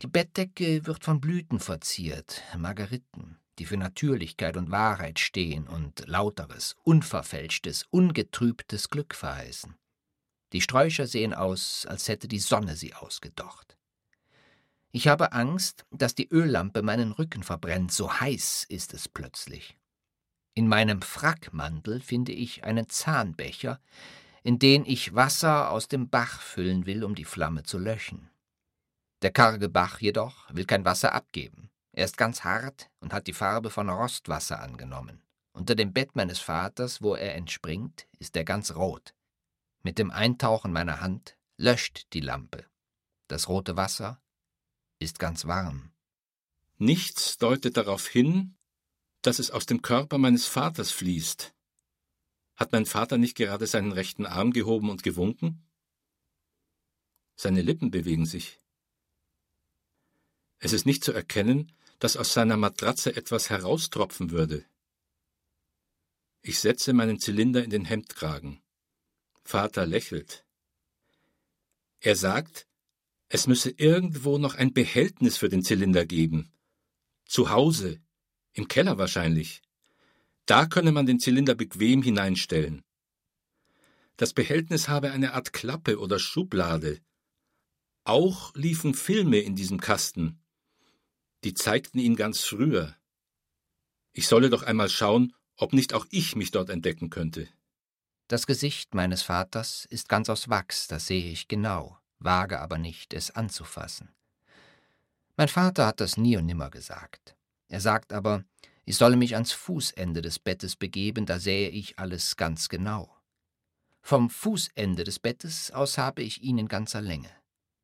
Die 0.02 0.08
Bettdecke 0.08 0.86
wird 0.86 1.04
von 1.04 1.20
Blüten 1.20 1.60
verziert, 1.60 2.42
Margeriten, 2.58 3.38
die 3.58 3.66
für 3.66 3.76
Natürlichkeit 3.76 4.56
und 4.56 4.70
Wahrheit 4.70 5.20
stehen 5.20 5.68
und 5.68 6.06
lauteres, 6.08 6.76
unverfälschtes, 6.82 7.86
ungetrübtes 7.90 8.90
Glück 8.90 9.14
verheißen. 9.14 9.76
Die 10.52 10.60
Sträucher 10.60 11.06
sehen 11.06 11.34
aus, 11.34 11.86
als 11.86 12.08
hätte 12.08 12.28
die 12.28 12.38
Sonne 12.38 12.76
sie 12.76 12.94
ausgedocht. 12.94 13.76
Ich 14.90 15.08
habe 15.08 15.32
Angst, 15.32 15.84
dass 15.90 16.14
die 16.14 16.28
Öllampe 16.28 16.82
meinen 16.82 17.12
Rücken 17.12 17.42
verbrennt, 17.42 17.90
so 17.90 18.20
heiß 18.20 18.66
ist 18.68 18.94
es 18.94 19.08
plötzlich. 19.08 19.76
In 20.54 20.68
meinem 20.68 21.02
Frackmantel 21.02 22.00
finde 22.00 22.30
ich 22.30 22.62
einen 22.62 22.88
Zahnbecher, 22.88 23.80
in 24.44 24.58
den 24.58 24.84
ich 24.84 25.14
Wasser 25.14 25.70
aus 25.70 25.88
dem 25.88 26.10
Bach 26.10 26.40
füllen 26.40 26.86
will, 26.86 27.02
um 27.02 27.14
die 27.14 27.24
Flamme 27.24 27.64
zu 27.64 27.78
löschen. 27.78 28.30
Der 29.22 29.32
karge 29.32 29.70
Bach 29.70 30.00
jedoch 30.00 30.54
will 30.54 30.66
kein 30.66 30.84
Wasser 30.84 31.14
abgeben. 31.14 31.70
Er 31.92 32.04
ist 32.04 32.18
ganz 32.18 32.44
hart 32.44 32.90
und 33.00 33.14
hat 33.14 33.26
die 33.26 33.32
Farbe 33.32 33.70
von 33.70 33.88
Rostwasser 33.88 34.60
angenommen. 34.60 35.22
Unter 35.52 35.74
dem 35.74 35.92
Bett 35.92 36.14
meines 36.14 36.40
Vaters, 36.40 37.00
wo 37.00 37.14
er 37.14 37.34
entspringt, 37.34 38.06
ist 38.18 38.36
er 38.36 38.44
ganz 38.44 38.74
rot. 38.74 39.14
Mit 39.82 39.98
dem 39.98 40.10
Eintauchen 40.10 40.72
meiner 40.72 41.00
Hand 41.00 41.36
löscht 41.56 42.12
die 42.12 42.20
Lampe. 42.20 42.66
Das 43.28 43.48
rote 43.48 43.76
Wasser 43.76 44.20
ist 44.98 45.18
ganz 45.18 45.46
warm. 45.46 45.92
Nichts 46.76 47.38
deutet 47.38 47.76
darauf 47.76 48.06
hin, 48.06 48.56
dass 49.22 49.38
es 49.38 49.50
aus 49.50 49.64
dem 49.64 49.80
Körper 49.80 50.18
meines 50.18 50.46
Vaters 50.46 50.90
fließt. 50.90 51.54
Hat 52.56 52.72
mein 52.72 52.86
Vater 52.86 53.18
nicht 53.18 53.36
gerade 53.36 53.66
seinen 53.66 53.92
rechten 53.92 54.26
Arm 54.26 54.52
gehoben 54.52 54.90
und 54.90 55.02
gewunken? 55.02 55.66
Seine 57.36 57.62
Lippen 57.62 57.90
bewegen 57.90 58.26
sich. 58.26 58.58
Es 60.58 60.72
ist 60.72 60.86
nicht 60.86 61.04
zu 61.04 61.12
erkennen, 61.12 61.72
dass 61.98 62.16
aus 62.16 62.32
seiner 62.32 62.56
Matratze 62.56 63.16
etwas 63.16 63.50
heraustropfen 63.50 64.30
würde. 64.30 64.64
Ich 66.42 66.60
setze 66.60 66.92
meinen 66.92 67.18
Zylinder 67.18 67.64
in 67.64 67.70
den 67.70 67.84
Hemdkragen. 67.84 68.62
Vater 69.42 69.86
lächelt. 69.86 70.44
Er 72.00 72.16
sagt, 72.16 72.66
es 73.28 73.46
müsse 73.46 73.70
irgendwo 73.70 74.38
noch 74.38 74.54
ein 74.54 74.72
Behältnis 74.72 75.36
für 75.38 75.48
den 75.48 75.62
Zylinder 75.62 76.06
geben. 76.06 76.52
Zu 77.24 77.50
Hause, 77.50 78.00
im 78.52 78.68
Keller 78.68 78.98
wahrscheinlich. 78.98 79.62
Da 80.46 80.66
könne 80.66 80.92
man 80.92 81.06
den 81.06 81.20
Zylinder 81.20 81.54
bequem 81.54 82.02
hineinstellen. 82.02 82.82
Das 84.16 84.32
Behältnis 84.32 84.88
habe 84.88 85.10
eine 85.10 85.32
Art 85.34 85.52
Klappe 85.52 85.98
oder 85.98 86.18
Schublade. 86.18 87.00
Auch 88.04 88.54
liefen 88.54 88.94
Filme 88.94 89.38
in 89.38 89.56
diesem 89.56 89.80
Kasten. 89.80 90.40
Die 91.42 91.54
zeigten 91.54 91.98
ihn 91.98 92.16
ganz 92.16 92.40
früher. 92.40 92.96
Ich 94.12 94.28
solle 94.28 94.50
doch 94.50 94.62
einmal 94.62 94.88
schauen, 94.88 95.34
ob 95.56 95.72
nicht 95.72 95.94
auch 95.94 96.06
ich 96.10 96.36
mich 96.36 96.50
dort 96.50 96.70
entdecken 96.70 97.10
könnte. 97.10 97.48
Das 98.28 98.46
Gesicht 98.46 98.94
meines 98.94 99.22
Vaters 99.22 99.86
ist 99.90 100.08
ganz 100.08 100.28
aus 100.30 100.48
Wachs, 100.48 100.86
das 100.86 101.06
sehe 101.06 101.30
ich 101.30 101.48
genau, 101.48 101.98
wage 102.18 102.60
aber 102.60 102.78
nicht, 102.78 103.12
es 103.12 103.30
anzufassen. 103.30 104.14
Mein 105.36 105.48
Vater 105.48 105.86
hat 105.86 106.00
das 106.00 106.16
nie 106.16 106.36
und 106.36 106.46
nimmer 106.46 106.70
gesagt. 106.70 107.36
Er 107.68 107.80
sagt 107.80 108.12
aber, 108.12 108.44
ich 108.84 108.96
solle 108.96 109.16
mich 109.16 109.34
ans 109.34 109.52
Fußende 109.52 110.22
des 110.22 110.38
Bettes 110.38 110.76
begeben, 110.76 111.26
da 111.26 111.38
sähe 111.38 111.68
ich 111.68 111.98
alles 111.98 112.36
ganz 112.36 112.68
genau. 112.68 113.16
Vom 114.00 114.28
Fußende 114.28 115.04
des 115.04 115.18
Bettes 115.18 115.70
aus 115.70 115.96
habe 115.96 116.22
ich 116.22 116.42
ihn 116.42 116.58
in 116.58 116.68
ganzer 116.68 117.00
Länge. 117.00 117.30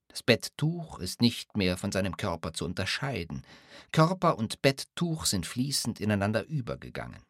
Das 0.09 0.23
Betttuch 0.23 0.99
ist 0.99 1.21
nicht 1.23 1.57
mehr 1.57 1.77
von 1.77 1.93
seinem 1.93 2.17
Körper 2.17 2.53
zu 2.53 2.65
unterscheiden. 2.65 3.45
Körper 3.93 4.37
und 4.37 4.61
Betttuch 4.61 5.25
sind 5.25 5.47
fließend 5.47 6.01
ineinander 6.01 6.45
übergegangen 6.47 7.23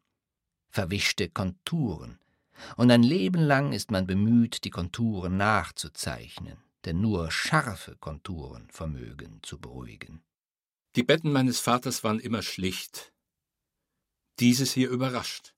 verwischte 0.71 1.29
Konturen, 1.29 2.17
und 2.77 2.91
ein 2.91 3.03
Leben 3.03 3.41
lang 3.41 3.73
ist 3.73 3.91
man 3.91 4.07
bemüht, 4.07 4.63
die 4.63 4.69
Konturen 4.69 5.37
nachzuzeichnen, 5.37 6.57
denn 6.85 7.01
nur 7.01 7.31
scharfe 7.31 7.95
Konturen 7.97 8.67
vermögen 8.69 9.39
zu 9.41 9.59
beruhigen. 9.59 10.21
Die 10.95 11.03
Betten 11.03 11.31
meines 11.31 11.59
Vaters 11.59 12.03
waren 12.03 12.19
immer 12.19 12.41
schlicht. 12.41 13.10
Dieses 14.41 14.73
hier 14.73 14.89
überrascht. 14.89 15.53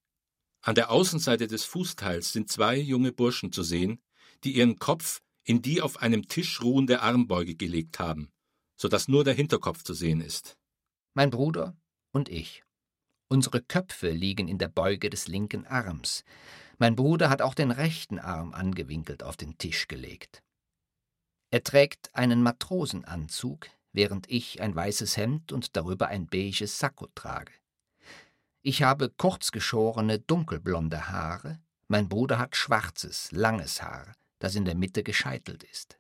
An 0.62 0.76
der 0.76 0.91
Außenseite 0.91 1.48
des 1.48 1.63
Fußteils 1.63 2.34
sind 2.34 2.52
zwei 2.52 2.76
junge 2.76 3.13
Burschen 3.13 3.54
zu 3.54 3.63
sehen, 3.63 4.02
die 4.43 4.58
ihren 4.58 4.78
Kopf 4.78 5.22
in 5.46 5.62
die 5.62 5.82
auf 5.82 6.02
einem 6.02 6.28
Tisch 6.28 6.62
ruhende 6.62 7.02
Armbeuge 7.02 7.56
gelegt 7.56 8.00
haben, 8.00 8.30
so 8.76 8.89
dass 8.89 9.08
nur 9.08 9.24
der 9.24 9.36
Hinterkopf 9.36 9.84
zu 9.84 9.93
sehen 9.93 10.19
ist. 10.19 10.58
Mein 11.13 11.30
Bruder 11.30 11.78
und 12.12 12.28
ich. 12.28 12.65
Unsere 13.30 13.62
Köpfe 13.62 14.10
liegen 14.10 14.50
in 14.50 14.58
der 14.58 14.67
Beuge 14.67 15.10
des 15.10 15.30
linken 15.30 15.65
Arms. 15.65 16.26
Mein 16.78 16.98
Bruder 16.98 17.30
hat 17.30 17.41
auch 17.41 17.54
den 17.54 17.72
rechten 17.72 18.19
Arm 18.19 18.54
angewinkelt 18.54 19.24
auf 19.24 19.38
den 19.38 19.58
Tisch 19.58 19.88
gelegt. 19.88 20.43
Er 21.52 21.63
trägt 21.63 22.13
einen 22.13 22.43
Matrosenanzug, 22.43 23.69
während 23.93 24.30
ich 24.30 24.60
ein 24.60 24.76
weißes 24.76 25.15
Hemd 25.15 25.54
und 25.54 25.78
darüber 25.78 26.10
ein 26.10 26.28
beiges 26.28 26.80
Sakko 26.80 27.08
trage. 27.15 27.54
Ich 28.65 28.82
habe 28.82 29.10
kurzgeschorene, 29.10 30.19
dunkelblonde 30.19 31.10
Haare, 31.10 31.60
mein 31.89 32.08
Bruder 32.08 32.39
hat 32.39 32.56
schwarzes, 32.56 33.30
langes 33.34 33.82
Haar, 33.82 34.15
das 34.39 34.56
in 34.56 34.63
der 34.63 34.73
Mitte 34.73 35.04
gescheitelt 35.04 35.63
ist. 35.63 35.99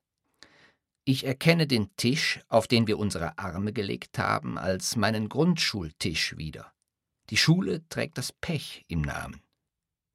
Ich 1.03 1.25
erkenne 1.25 1.67
den 1.67 1.93
Tisch, 1.97 2.39
auf 2.47 2.69
den 2.69 2.87
wir 2.87 2.97
unsere 2.97 3.37
Arme 3.37 3.73
gelegt 3.73 4.17
haben, 4.17 4.57
als 4.57 4.95
meinen 4.95 5.27
Grundschultisch 5.27 6.37
wieder. 6.37 6.71
Die 7.29 7.37
Schule 7.37 7.85
trägt 7.89 8.17
das 8.17 8.31
Pech 8.31 8.85
im 8.87 9.01
Namen. 9.01 9.41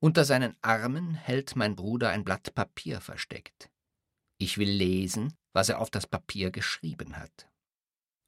Unter 0.00 0.24
seinen 0.24 0.56
Armen 0.62 1.12
hält 1.12 1.54
mein 1.54 1.76
Bruder 1.76 2.08
ein 2.08 2.24
Blatt 2.24 2.54
Papier 2.54 3.02
versteckt. 3.02 3.68
Ich 4.38 4.56
will 4.56 4.70
lesen, 4.70 5.34
was 5.52 5.68
er 5.68 5.80
auf 5.80 5.90
das 5.90 6.06
Papier 6.06 6.50
geschrieben 6.50 7.18
hat. 7.18 7.50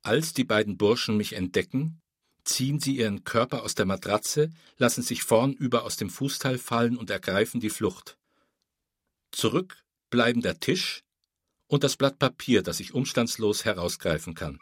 Als 0.02 0.34
die 0.34 0.44
beiden 0.44 0.76
Burschen 0.76 1.16
mich 1.16 1.32
entdecken, 1.32 2.02
ziehen 2.44 2.80
sie 2.80 2.96
ihren 2.96 3.24
Körper 3.24 3.62
aus 3.62 3.74
der 3.74 3.86
Matratze, 3.86 4.50
lassen 4.78 5.02
sich 5.02 5.22
vornüber 5.22 5.84
aus 5.84 5.96
dem 5.96 6.10
Fußteil 6.10 6.58
fallen 6.58 6.96
und 6.96 7.10
ergreifen 7.10 7.60
die 7.60 7.70
Flucht. 7.70 8.16
Zurück 9.32 9.82
bleiben 10.10 10.40
der 10.40 10.60
Tisch 10.60 11.02
und 11.66 11.84
das 11.84 11.96
Blatt 11.96 12.18
Papier, 12.18 12.62
das 12.62 12.80
ich 12.80 12.94
umstandslos 12.94 13.64
herausgreifen 13.64 14.34
kann. 14.34 14.58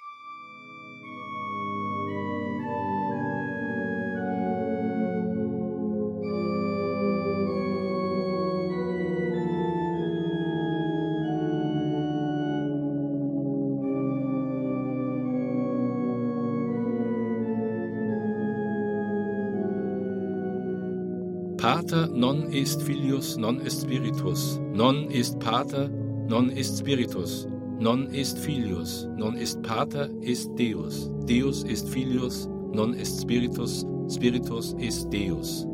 Non 22.28 22.50
est 22.52 22.82
filius, 22.82 23.38
non 23.38 23.58
est 23.60 23.80
spiritus. 23.80 24.60
Non 24.74 25.08
est 25.10 25.38
pater, 25.38 25.88
non 26.28 26.50
est 26.50 26.62
spiritus. 26.62 27.46
Non 27.80 28.06
est 28.12 28.36
filius, 28.38 29.08
non 29.16 29.34
est 29.34 29.56
pater, 29.62 30.08
est 30.22 30.48
Deus. 30.54 31.08
Deus 31.26 31.64
est 31.66 31.88
filius, 31.88 32.46
non 32.74 32.92
est 32.92 33.06
spiritus. 33.06 33.84
Spiritus 34.08 34.74
est 34.78 35.08
Deus. 35.10 35.66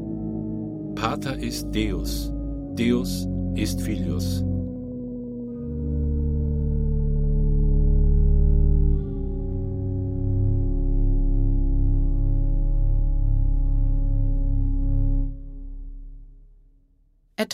Pater 0.95 1.37
ist 1.41 1.71
Deus. 1.73 2.31
Deus 2.77 3.27
ist 3.57 3.81
Filius. 3.81 4.45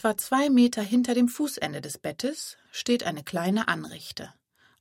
Etwa 0.00 0.16
zwei 0.16 0.48
Meter 0.48 0.80
hinter 0.80 1.12
dem 1.12 1.28
Fußende 1.28 1.82
des 1.82 1.98
Bettes 1.98 2.56
steht 2.72 3.02
eine 3.02 3.22
kleine 3.22 3.68
Anrichte, 3.68 4.32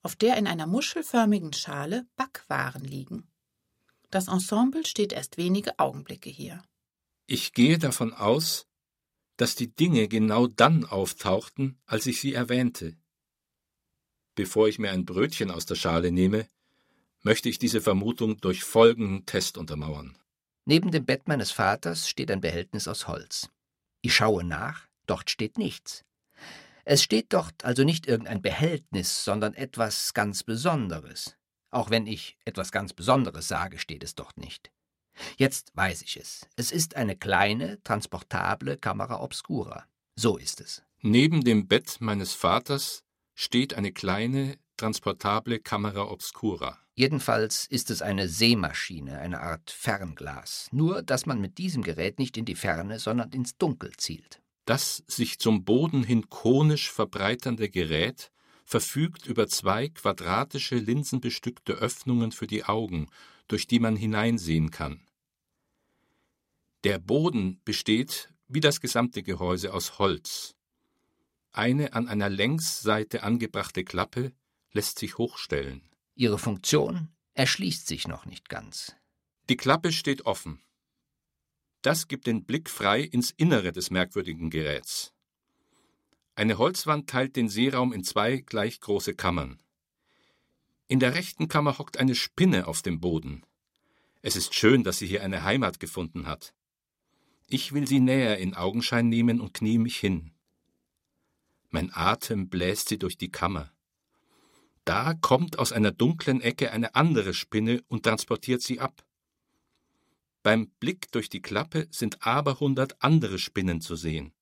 auf 0.01 0.15
der 0.15 0.38
in 0.38 0.47
einer 0.47 0.65
muschelförmigen 0.65 1.51
Schale 1.51 2.08
Backwaren 2.15 2.86
liegen. 2.86 3.27
Das 4.12 4.29
Ensemble 4.29 4.85
steht 4.85 5.12
erst 5.12 5.35
wenige 5.35 5.77
Augenblicke 5.77 6.29
hier. 6.29 6.63
Ich 7.25 7.52
gehe 7.52 7.77
davon 7.77 8.13
aus, 8.13 8.65
dass 9.35 9.56
die 9.56 9.75
Dinge 9.75 10.08
genau 10.08 10.48
dann 10.48 10.85
auftauchten, 10.85 11.77
als 11.85 12.06
ich 12.06 12.21
sie 12.21 12.33
erwähnte. 12.33 12.96
Bevor 14.35 14.69
ich 14.69 14.79
mir 14.79 14.91
ein 14.91 15.04
Brötchen 15.04 15.52
aus 15.52 15.65
der 15.65 15.75
Schale 15.75 16.13
nehme, 16.13 16.48
möchte 17.23 17.50
ich 17.50 17.60
diese 17.60 17.81
Vermutung 17.81 18.39
durch 18.39 18.63
folgenden 18.63 19.25
Test 19.25 19.58
untermauern. 19.58 20.17
Neben 20.63 20.91
dem 20.91 21.06
Bett 21.06 21.27
meines 21.27 21.52
Vaters 21.52 22.08
steht 22.08 22.31
ein 22.31 22.39
Behältnis 22.39 22.87
aus 22.87 23.10
Holz. 23.10 23.50
Ich 24.00 24.15
schaue 24.15 24.46
nach, 24.46 24.88
Dort 25.10 25.31
steht 25.31 25.57
nichts. 25.57 26.05
Es 26.85 27.01
steht 27.01 27.33
dort 27.33 27.65
also 27.65 27.83
nicht 27.83 28.05
irgendein 28.05 28.43
Behältnis, 28.43 29.23
sondern 29.23 29.55
etwas 29.55 30.13
ganz 30.13 30.43
Besonderes. 30.43 31.35
Auch 31.71 31.89
wenn 31.89 32.05
ich 32.05 32.37
etwas 32.45 32.71
ganz 32.71 32.93
Besonderes 32.93 33.47
sage, 33.47 33.79
steht 33.79 34.03
es 34.03 34.13
dort 34.13 34.37
nicht. 34.37 34.71
Jetzt 35.37 35.71
weiß 35.75 36.03
ich 36.03 36.17
es. 36.17 36.47
Es 36.57 36.71
ist 36.71 36.95
eine 36.95 37.15
kleine, 37.15 37.81
transportable 37.83 38.77
Kamera 38.77 39.19
obscura. 39.19 39.85
So 40.15 40.37
ist 40.37 40.62
es. 40.62 40.83
Neben 41.01 41.43
dem 41.43 41.67
Bett 41.67 41.97
meines 42.01 42.33
Vaters 42.33 43.03
steht 43.33 43.73
eine 43.73 43.91
kleine, 43.91 44.57
transportable 44.77 45.60
Kamera 45.60 46.03
obscura. 46.03 46.77
Jedenfalls 46.93 47.65
ist 47.65 47.89
es 47.89 48.03
eine 48.03 48.27
Seemaschine, 48.27 49.17
eine 49.17 49.39
Art 49.41 49.71
Fernglas. 49.71 50.67
Nur, 50.71 51.01
dass 51.01 51.25
man 51.25 51.41
mit 51.41 51.57
diesem 51.57 51.81
Gerät 51.81 52.19
nicht 52.19 52.37
in 52.37 52.45
die 52.45 52.55
Ferne, 52.55 52.99
sondern 52.99 53.31
ins 53.31 53.57
Dunkel 53.57 53.93
zielt. 53.97 54.41
Das 54.69 55.03
sich 55.07 55.39
zum 55.39 55.65
Boden 55.65 56.03
hin 56.03 56.29
konisch 56.29 56.91
verbreiternde 56.91 57.71
Gerät 57.71 58.31
verfügt 58.63 59.25
über 59.25 59.47
zwei 59.47 59.89
quadratische 59.89 60.75
linsenbestückte 60.75 61.73
Öffnungen 61.73 62.31
für 62.31 62.45
die 62.45 62.65
Augen, 62.65 63.07
durch 63.47 63.65
die 63.65 63.79
man 63.79 63.95
hineinsehen 63.95 64.69
kann. 64.69 65.01
Der 66.83 66.99
Boden 66.99 67.59
besteht, 67.65 68.31
wie 68.47 68.59
das 68.59 68.79
gesamte 68.79 69.23
Gehäuse, 69.23 69.73
aus 69.73 69.97
Holz. 69.97 70.55
Eine 71.51 71.93
an 71.93 72.07
einer 72.07 72.29
Längsseite 72.29 73.23
angebrachte 73.23 73.83
Klappe 73.83 74.33
lässt 74.71 74.99
sich 74.99 75.17
hochstellen. 75.17 75.81
Ihre 76.13 76.37
Funktion 76.37 77.09
erschließt 77.33 77.87
sich 77.87 78.07
noch 78.07 78.27
nicht 78.27 78.49
ganz. 78.49 78.95
Die 79.49 79.57
Klappe 79.57 79.91
steht 79.91 80.27
offen. 80.27 80.61
Das 81.82 82.08
gibt 82.08 82.27
den 82.27 82.44
Blick 82.44 82.69
frei 82.69 83.02
ins 83.02 83.32
Innere 83.32 83.71
des 83.71 83.90
merkwürdigen 83.90 84.50
Geräts. 84.50 85.13
Eine 86.36 86.58
Holzwand 86.58 87.10
teilt 87.10 87.36
den 87.36 87.50
Seeraum 87.50 87.94
in 87.94 88.04
zwei 88.04 88.38
gleich 88.38 88.82
große 88.82 89.13
Kammern. 89.13 89.62
In 90.88 91.00
der 91.00 91.13
rechten 91.13 91.48
Kammer 91.48 91.77
hockt 91.77 91.98
eine 91.98 92.15
Spinne 92.15 92.67
auf 92.67 92.82
dem 92.82 93.00
Boden. 93.00 93.44
Es 94.21 94.36
ist 94.36 94.56
schön, 94.56 94.84
dass 94.84 95.00
sie 95.00 95.08
hier 95.08 95.23
eine 95.23 95.44
Heimat 95.44 95.80
gefunden 95.80 96.27
hat. 96.27 96.54
Ich 97.48 97.73
will 97.73 97.88
sie 97.88 98.00
näher 98.00 98.38
in 98.38 98.54
Augenschein 98.54 99.08
nehmen 99.08 99.40
und 99.40 99.54
knie 99.54 99.77
mich 99.77 99.98
hin. 99.98 100.32
Mein 101.69 101.92
Atem 101.94 102.50
bläst 102.50 102.90
sie 102.90 102.98
durch 102.98 103.17
die 103.17 103.32
Kammer. 103.32 103.71
Da 104.86 105.13
kommt 105.13 105.60
aus 105.60 105.71
einer 105.71 105.92
dunklen 105.92 106.42
Ecke 106.42 106.71
eine 106.71 106.96
andere 106.96 107.34
Spinne 107.34 107.84
und 107.88 108.04
transportiert 108.04 108.62
sie 108.62 108.80
ab. 108.80 109.06
Beim 110.42 110.69
Blick 110.79 111.12
durch 111.12 111.29
die 111.29 111.42
Klappe 111.42 111.87
sind 111.92 112.25
aberhundert 112.25 113.02
andere 113.04 113.40
Spinnen 113.40 113.81
zu 113.81 113.96
sehen. 113.96 114.33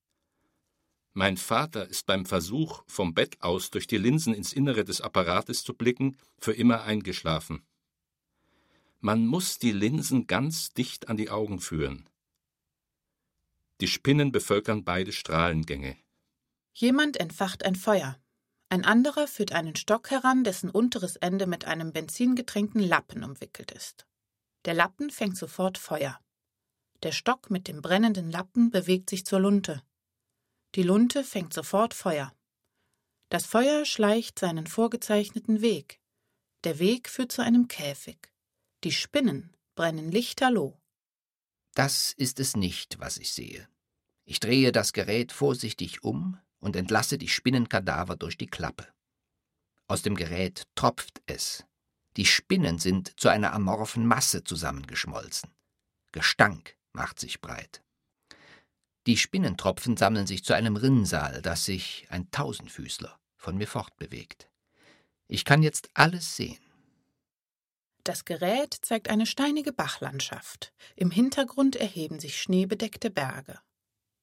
Mein 1.13 1.37
Vater 1.37 1.87
ist 1.87 2.05
beim 2.05 2.25
Versuch, 2.25 2.83
vom 2.85 3.15
Bett 3.15 3.41
aus 3.41 3.71
durch 3.71 3.87
die 3.87 3.97
Linsen 3.97 4.35
ins 4.35 4.53
Innere 4.53 4.83
des 4.83 5.01
Apparates 5.01 5.63
zu 5.63 5.73
blicken, 5.73 6.17
für 6.37 6.53
immer 6.53 6.83
eingeschlafen. 6.83 7.65
Man 8.99 9.25
muss 9.25 9.57
die 9.57 9.71
Linsen 9.71 10.27
ganz 10.27 10.73
dicht 10.73 11.07
an 11.07 11.17
die 11.17 11.29
Augen 11.29 11.59
führen. 11.59 12.07
Die 13.79 13.87
Spinnen 13.87 14.31
bevölkern 14.31 14.83
beide 14.83 15.11
Strahlengänge. 15.11 15.97
Jemand 16.73 17.17
entfacht 17.17 17.63
ein 17.63 17.75
Feuer. 17.75 18.19
Ein 18.69 18.85
anderer 18.85 19.27
führt 19.27 19.51
einen 19.51 19.75
Stock 19.75 20.09
heran, 20.09 20.43
dessen 20.43 20.69
unteres 20.69 21.15
Ende 21.15 21.47
mit 21.47 21.65
einem 21.65 21.93
benzingetränkten 21.93 22.81
Lappen 22.81 23.23
umwickelt 23.23 23.71
ist. 23.71 24.06
Der 24.67 24.73
Lappen 24.73 25.09
fängt 25.09 25.37
sofort 25.37 25.77
Feuer. 25.77 26.19
Der 27.01 27.13
Stock 27.13 27.49
mit 27.49 27.69
dem 27.69 27.81
brennenden 27.81 28.29
Lappen 28.29 28.69
bewegt 28.69 29.09
sich 29.09 29.25
zur 29.25 29.39
Lunte. 29.39 29.81
Die 30.75 30.83
Lunte 30.83 31.23
fängt 31.23 31.53
sofort 31.53 31.93
Feuer. 31.93 32.35
Das 33.29 33.45
Feuer 33.45 33.85
schleicht 33.85 34.37
seinen 34.37 34.67
vorgezeichneten 34.67 35.61
Weg. 35.61 36.01
Der 36.65 36.79
Weg 36.79 37.07
führt 37.07 37.31
zu 37.31 37.41
einem 37.41 37.69
Käfig. 37.69 38.17
Die 38.83 38.91
Spinnen 38.91 39.55
brennen 39.75 40.11
lichterloh. 40.11 40.77
Das 41.73 42.11
ist 42.11 42.41
es 42.41 42.57
nicht, 42.57 42.99
was 42.99 43.17
ich 43.19 43.31
sehe. 43.31 43.69
Ich 44.25 44.41
drehe 44.41 44.73
das 44.73 44.91
Gerät 44.91 45.31
vorsichtig 45.31 46.03
um, 46.03 46.39
und 46.59 46.75
entlasse 46.75 47.17
die 47.17 47.29
Spinnenkadaver 47.29 48.17
durch 48.17 48.37
die 48.37 48.47
Klappe. 48.47 48.85
Aus 49.87 50.01
dem 50.01 50.15
Gerät 50.15 50.63
tropft 50.75 51.21
es. 51.25 51.65
Die 52.17 52.25
Spinnen 52.25 52.79
sind 52.79 53.19
zu 53.19 53.29
einer 53.29 53.53
amorphen 53.53 54.05
Masse 54.05 54.43
zusammengeschmolzen. 54.43 55.51
Gestank 56.11 56.75
macht 56.91 57.19
sich 57.19 57.41
breit. 57.41 57.83
Die 59.05 59.17
Spinnentropfen 59.17 59.95
sammeln 59.95 60.25
sich 60.25 60.43
zu 60.43 60.53
einem 60.53 60.75
Rinnsal, 60.75 61.43
das 61.43 61.63
sich, 61.63 62.07
ein 62.09 62.29
Tausendfüßler, 62.31 63.17
von 63.37 63.55
mir 63.55 63.67
fortbewegt. 63.67 64.49
Ich 65.27 65.45
kann 65.45 65.61
jetzt 65.61 65.89
alles 65.93 66.35
sehen. 66.35 66.59
Das 68.03 68.25
Gerät 68.25 68.73
zeigt 68.73 69.09
eine 69.09 69.25
steinige 69.25 69.71
Bachlandschaft. 69.71 70.73
Im 70.95 71.11
Hintergrund 71.11 71.75
erheben 71.75 72.19
sich 72.19 72.41
schneebedeckte 72.41 73.11
Berge. 73.11 73.59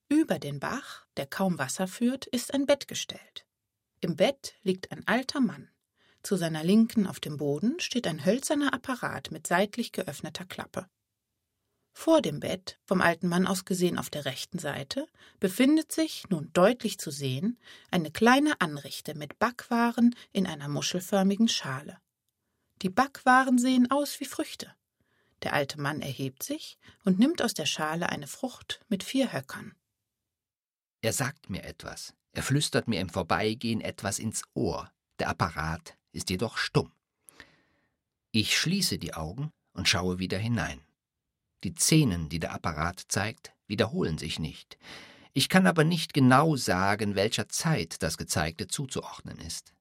Über 0.08 0.38
den 0.38 0.58
Bach, 0.58 1.06
der 1.16 1.26
kaum 1.26 1.58
Wasser 1.58 1.86
führt, 1.86 2.26
ist 2.26 2.52
ein 2.52 2.66
Bett 2.66 2.88
gestellt. 2.88 3.46
Im 4.00 4.16
Bett 4.16 4.54
liegt 4.62 4.90
ein 4.90 5.06
alter 5.06 5.40
Mann. 5.40 5.70
Zu 6.24 6.36
seiner 6.36 6.64
Linken 6.64 7.06
auf 7.06 7.20
dem 7.20 7.36
Boden 7.36 7.78
steht 7.80 8.06
ein 8.06 8.24
hölzerner 8.24 8.72
Apparat 8.72 9.30
mit 9.30 9.46
seitlich 9.46 9.92
geöffneter 9.92 10.46
Klappe. 10.46 10.88
Vor 11.92 12.22
dem 12.22 12.40
Bett, 12.40 12.80
vom 12.86 13.02
alten 13.02 13.28
Mann 13.28 13.46
aus 13.46 13.66
gesehen 13.66 13.98
auf 13.98 14.08
der 14.08 14.24
rechten 14.24 14.58
Seite, 14.58 15.06
befindet 15.38 15.92
sich, 15.92 16.24
nun 16.30 16.50
deutlich 16.54 16.98
zu 16.98 17.10
sehen, 17.10 17.58
eine 17.90 18.10
kleine 18.10 18.58
Anrichte 18.62 19.14
mit 19.14 19.38
Backwaren 19.38 20.16
in 20.32 20.46
einer 20.46 20.68
muschelförmigen 20.68 21.46
Schale. 21.46 21.98
Die 22.80 22.88
Backwaren 22.88 23.58
sehen 23.58 23.90
aus 23.90 24.18
wie 24.18 24.24
Früchte. 24.24 24.74
Der 25.42 25.52
alte 25.52 25.78
Mann 25.78 26.00
erhebt 26.00 26.42
sich 26.42 26.78
und 27.04 27.18
nimmt 27.18 27.42
aus 27.42 27.52
der 27.52 27.66
Schale 27.66 28.08
eine 28.08 28.28
Frucht 28.28 28.80
mit 28.88 29.04
vier 29.04 29.30
Höckern. 29.34 29.74
Er 31.02 31.12
sagt 31.12 31.50
mir 31.50 31.64
etwas. 31.64 32.14
Er 32.32 32.42
flüstert 32.42 32.88
mir 32.88 33.00
im 33.02 33.10
Vorbeigehen 33.10 33.82
etwas 33.82 34.18
ins 34.18 34.42
Ohr. 34.54 34.90
Der 35.18 35.28
Apparat 35.28 35.96
ist 36.14 36.30
jedoch 36.30 36.56
stumm. 36.56 36.92
Ich 38.30 38.56
schließe 38.56 38.98
die 38.98 39.14
Augen 39.14 39.50
und 39.72 39.88
schaue 39.88 40.18
wieder 40.18 40.38
hinein. 40.38 40.80
Die 41.62 41.74
Szenen, 41.74 42.28
die 42.28 42.40
der 42.40 42.52
Apparat 42.52 43.04
zeigt, 43.08 43.52
wiederholen 43.66 44.18
sich 44.18 44.38
nicht. 44.38 44.78
Ich 45.32 45.48
kann 45.48 45.66
aber 45.66 45.84
nicht 45.84 46.14
genau 46.14 46.56
sagen, 46.56 47.16
welcher 47.16 47.48
Zeit 47.48 48.02
das 48.02 48.16
Gezeigte 48.16 48.68
zuzuordnen 48.68 49.38
ist. 49.38 49.72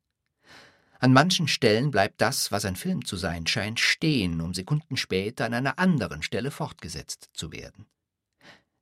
An 1.00 1.14
manchen 1.14 1.48
Stellen 1.48 1.92
bleibt 1.92 2.22
das, 2.22 2.52
was 2.52 2.64
ein 2.64 2.78
Film 2.78 3.06
zu 3.06 3.18
sein 3.18 3.46
scheint, 3.46 3.80
stehen, 3.80 4.40
um 4.40 4.54
Sekunden 4.54 4.96
später 4.96 5.46
an 5.46 5.54
einer 5.54 5.78
anderen 5.78 6.24
Stelle 6.24 6.50
fortgesetzt 6.50 7.30
zu 7.34 7.52
werden. 7.52 7.88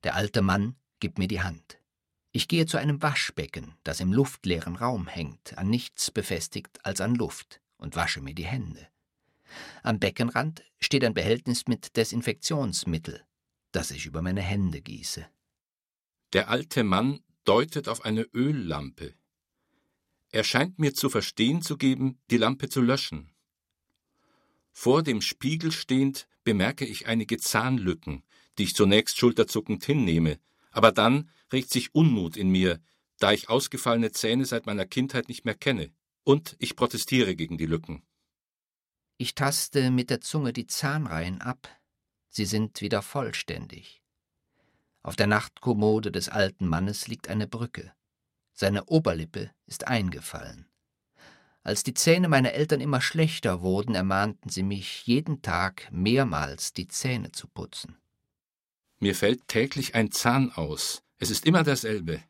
Der 0.04 0.14
alte 0.14 0.40
Mann 0.40 0.76
gibt 1.00 1.18
mir 1.18 1.28
die 1.28 1.42
Hand. 1.42 1.81
Ich 2.32 2.48
gehe 2.48 2.64
zu 2.64 2.78
einem 2.78 3.02
Waschbecken, 3.02 3.74
das 3.84 4.00
im 4.00 4.12
luftleeren 4.12 4.76
Raum 4.76 5.06
hängt, 5.06 5.58
an 5.58 5.68
nichts 5.68 6.10
befestigt 6.10 6.84
als 6.84 7.02
an 7.02 7.14
Luft, 7.14 7.60
und 7.76 7.94
wasche 7.94 8.22
mir 8.22 8.34
die 8.34 8.46
Hände. 8.46 8.88
Am 9.82 9.98
Beckenrand 9.98 10.62
steht 10.80 11.04
ein 11.04 11.12
Behältnis 11.12 11.66
mit 11.66 11.96
Desinfektionsmittel, 11.96 13.22
das 13.70 13.90
ich 13.90 14.06
über 14.06 14.22
meine 14.22 14.40
Hände 14.40 14.80
gieße. 14.80 15.26
Der 16.32 16.48
alte 16.48 16.84
Mann 16.84 17.20
deutet 17.44 17.88
auf 17.88 18.04
eine 18.04 18.22
Öllampe. 18.22 19.14
Er 20.30 20.44
scheint 20.44 20.78
mir 20.78 20.94
zu 20.94 21.10
verstehen 21.10 21.60
zu 21.60 21.76
geben, 21.76 22.18
die 22.30 22.38
Lampe 22.38 22.70
zu 22.70 22.80
löschen. 22.80 23.30
Vor 24.70 25.02
dem 25.02 25.20
Spiegel 25.20 25.70
stehend 25.70 26.26
bemerke 26.44 26.86
ich 26.86 27.06
einige 27.06 27.36
Zahnlücken, 27.36 28.22
die 28.56 28.64
ich 28.64 28.74
zunächst 28.74 29.18
schulterzuckend 29.18 29.84
hinnehme, 29.84 30.38
aber 30.70 30.92
dann 30.92 31.30
regt 31.52 31.70
sich 31.70 31.94
Unmut 31.94 32.36
in 32.36 32.48
mir, 32.48 32.80
da 33.18 33.32
ich 33.32 33.48
ausgefallene 33.48 34.12
Zähne 34.12 34.44
seit 34.44 34.66
meiner 34.66 34.86
Kindheit 34.86 35.28
nicht 35.28 35.44
mehr 35.44 35.54
kenne, 35.54 35.92
und 36.24 36.56
ich 36.58 36.76
protestiere 36.76 37.36
gegen 37.36 37.58
die 37.58 37.66
Lücken. 37.66 38.02
Ich 39.18 39.34
taste 39.34 39.90
mit 39.90 40.10
der 40.10 40.20
Zunge 40.20 40.52
die 40.52 40.66
Zahnreihen 40.66 41.40
ab, 41.40 41.68
sie 42.28 42.44
sind 42.44 42.80
wieder 42.80 43.02
vollständig. 43.02 44.02
Auf 45.02 45.16
der 45.16 45.26
Nachtkommode 45.26 46.12
des 46.12 46.28
alten 46.28 46.66
Mannes 46.66 47.08
liegt 47.08 47.28
eine 47.28 47.46
Brücke. 47.46 47.92
Seine 48.52 48.84
Oberlippe 48.84 49.50
ist 49.66 49.86
eingefallen. 49.86 50.66
Als 51.64 51.84
die 51.84 51.94
Zähne 51.94 52.28
meiner 52.28 52.52
Eltern 52.52 52.80
immer 52.80 53.00
schlechter 53.00 53.62
wurden, 53.62 53.94
ermahnten 53.94 54.50
sie 54.50 54.64
mich, 54.64 55.06
jeden 55.06 55.42
Tag 55.42 55.88
mehrmals 55.92 56.72
die 56.72 56.88
Zähne 56.88 57.30
zu 57.30 57.46
putzen. 57.46 57.96
Mir 58.98 59.14
fällt 59.14 59.46
täglich 59.48 59.94
ein 59.94 60.10
Zahn 60.10 60.52
aus. 60.52 61.02
Es 61.22 61.30
ist 61.30 61.46
immer 61.46 61.62
dasselbe. 61.62 62.20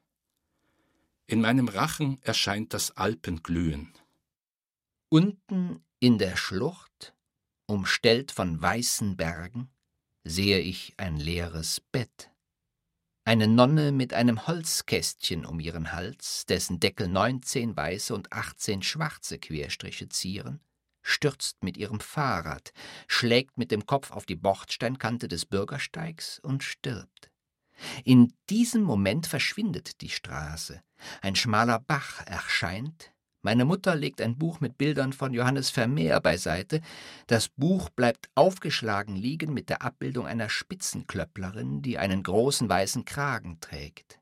In 1.27 1.41
meinem 1.41 1.69
Rachen 1.69 2.21
erscheint 2.21 2.75
das 2.75 2.91
Alpenglühen. 2.91 3.95
Unten 5.09 5.83
in 5.99 6.19
der 6.19 6.37
Schlucht, 6.37 7.15
umstellt 7.65 8.33
von 8.33 8.61
weißen 8.61 9.17
Bergen, 9.17 9.71
sehe 10.25 10.59
ich 10.59 10.93
ein 10.99 11.17
leeres 11.17 11.81
Bett. 11.81 12.31
Eine 13.25 13.49
Nonne 13.49 13.93
mit 13.93 14.13
einem 14.13 14.47
Holzkästchen 14.47 15.47
um 15.47 15.59
ihren 15.59 15.93
Hals, 15.93 16.45
dessen 16.45 16.79
Deckel 16.79 17.09
neunzehn 17.09 17.75
weiße 17.75 18.15
und 18.15 18.31
achtzehn 18.31 18.83
schwarze 18.83 19.39
Querstriche 19.39 20.11
zieren, 20.11 20.61
stürzt 21.01 21.65
mit 21.65 21.79
ihrem 21.79 22.01
Fahrrad, 22.01 22.75
schlägt 23.09 23.57
mit 23.57 23.71
dem 23.71 23.87
Kopf 23.87 24.11
auf 24.11 24.27
die 24.27 24.37
Bordsteinkante 24.37 25.29
des 25.29 25.47
Bürgersteigs 25.47 26.41
und 26.41 26.63
stirbt. 26.63 27.32
In 28.05 28.33
diesem 28.51 28.83
Moment 28.83 29.27
verschwindet 29.27 30.01
die 30.01 30.09
Straße. 30.09 30.83
Ein 31.21 31.37
schmaler 31.37 31.81
Bach 31.81 32.25
erscheint. 32.27 33.13
Meine 33.45 33.65
Mutter 33.65 33.97
legt 33.97 34.21
ein 34.21 34.39
Buch 34.39 34.61
mit 34.61 34.79
Bildern 34.79 35.13
von 35.13 35.35
Johannes 35.35 35.71
Vermeer 35.71 36.21
beiseite. 36.21 36.81
Das 37.27 37.49
Buch 37.49 37.91
bleibt 37.91 38.31
aufgeschlagen 38.37 39.17
liegen 39.17 39.53
mit 39.53 39.69
der 39.69 39.83
Abbildung 39.83 40.27
einer 40.27 40.49
Spitzenklöpplerin, 40.49 41.83
die 41.83 41.99
einen 41.99 42.23
großen 42.23 42.69
weißen 42.69 43.05
Kragen 43.05 43.59
trägt. 43.61 44.21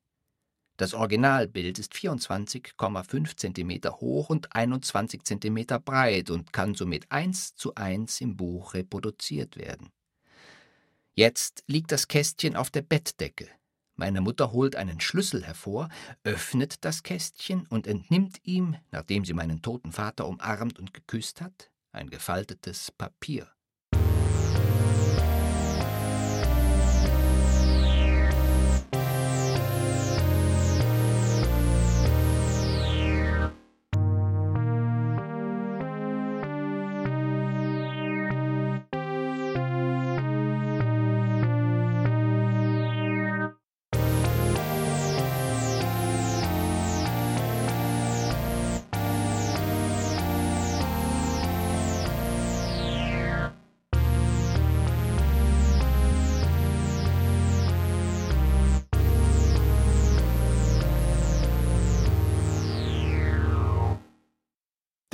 Das 0.78 0.94
Originalbild 0.94 1.78
ist 1.78 1.92
24,5 1.92 3.36
cm 3.36 3.90
hoch 4.00 4.30
und 4.30 4.56
21 4.56 5.22
cm 5.24 5.66
breit 5.84 6.30
und 6.30 6.54
kann 6.54 6.74
somit 6.74 7.12
eins 7.12 7.54
zu 7.54 7.74
eins 7.74 8.22
im 8.22 8.38
Buch 8.38 8.72
reproduziert 8.72 9.58
werden. 9.58 9.90
Jetzt 11.14 11.64
liegt 11.66 11.92
das 11.92 12.08
Kästchen 12.08 12.56
auf 12.56 12.70
der 12.70 12.82
Bettdecke. 12.82 13.48
Meine 13.96 14.20
Mutter 14.22 14.52
holt 14.52 14.76
einen 14.76 15.00
Schlüssel 15.00 15.44
hervor, 15.44 15.90
öffnet 16.24 16.84
das 16.84 17.02
Kästchen 17.02 17.66
und 17.66 17.86
entnimmt 17.86 18.38
ihm, 18.44 18.76
nachdem 18.90 19.24
sie 19.24 19.34
meinen 19.34 19.60
toten 19.60 19.92
Vater 19.92 20.26
umarmt 20.26 20.78
und 20.78 20.94
geküsst 20.94 21.42
hat, 21.42 21.70
ein 21.92 22.08
gefaltetes 22.08 22.92
Papier. 22.92 23.46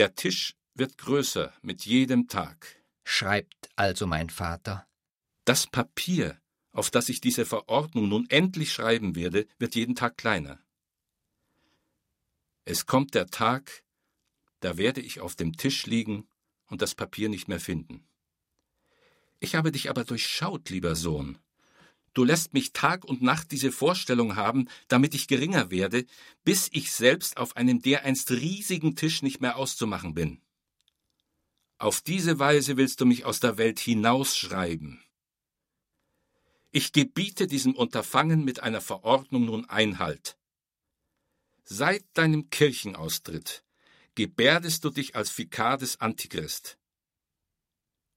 Der 0.07 0.15
Tisch 0.15 0.55
wird 0.75 0.99
größer 0.99 1.53
mit 1.63 1.85
jedem 1.85 2.29
Tag, 2.29 2.81
schreibt 3.03 3.69
also 3.75 4.07
mein 4.07 4.31
Vater. 4.31 4.87
Das 5.45 5.67
Papier, 5.67 6.41
auf 6.71 6.93
das 6.93 7.09
ich 7.09 7.21
diese 7.21 7.45
Verordnung 7.45 8.09
nun 8.09 8.31
endlich 8.31 8.73
schreiben 8.73 9.17
werde, 9.17 9.49
wird 9.59 9.75
jeden 9.75 9.97
Tag 9.97 10.17
kleiner. 10.17 10.61
Es 12.65 12.87
kommt 12.87 13.17
der 13.17 13.27
Tag, 13.27 13.83
da 14.61 14.77
werde 14.77 15.01
ich 15.01 15.19
auf 15.19 15.35
dem 15.35 15.57
Tisch 15.57 15.87
liegen 15.87 16.29
und 16.67 16.83
das 16.83 16.95
Papier 16.95 17.29
nicht 17.29 17.49
mehr 17.49 17.59
finden. 17.59 18.07
Ich 19.41 19.57
habe 19.57 19.73
dich 19.73 19.91
aber 19.91 20.05
durchschaut, 20.05 20.71
lieber 20.71 20.95
Sohn. 20.95 21.37
Du 22.17 22.25
lässt 22.25 22.55
mich 22.55 22.73
Tag 22.73 23.05
und 23.05 23.21
Nacht 23.21 23.53
diese 23.53 23.71
Vorstellung 23.71 24.37
haben, 24.37 24.71
damit 24.89 25.15
ich 25.15 25.29
geringer 25.29 25.71
werde, 25.71 26.07
bis 26.45 26.71
ich 26.73 26.91
selbst 26.91 27.37
auf 27.37 27.59
einem 27.59 27.83
dereinst 27.83 28.31
riesigen 28.31 28.97
Tisch 28.97 29.21
nicht 29.21 29.43
mehr 29.43 29.57
auszumachen 29.59 30.15
bin. 30.15 30.41
Auf 31.77 32.01
diese 32.01 32.39
Weise 32.39 32.79
willst 32.79 33.03
du 33.03 33.05
mich 33.05 33.27
aus 33.27 33.41
der 33.41 33.59
Welt 33.59 33.79
hinausschreiben. 33.79 35.05
Ich 36.71 36.93
gebiete 36.93 37.47
diesem 37.47 37.75
Unterfangen 37.75 38.47
mit 38.47 38.63
einer 38.63 38.81
Verordnung 38.81 39.45
nun 39.45 39.67
Einhalt. 39.67 40.39
Seit 41.65 42.03
deinem 42.15 42.49
Kirchenaustritt 42.49 43.63
gebärdest 44.15 44.85
du 44.85 44.89
dich 44.89 45.17
als 45.17 45.37
Vikar 45.37 45.77
des 45.77 46.01
Antichrist. 46.01 46.79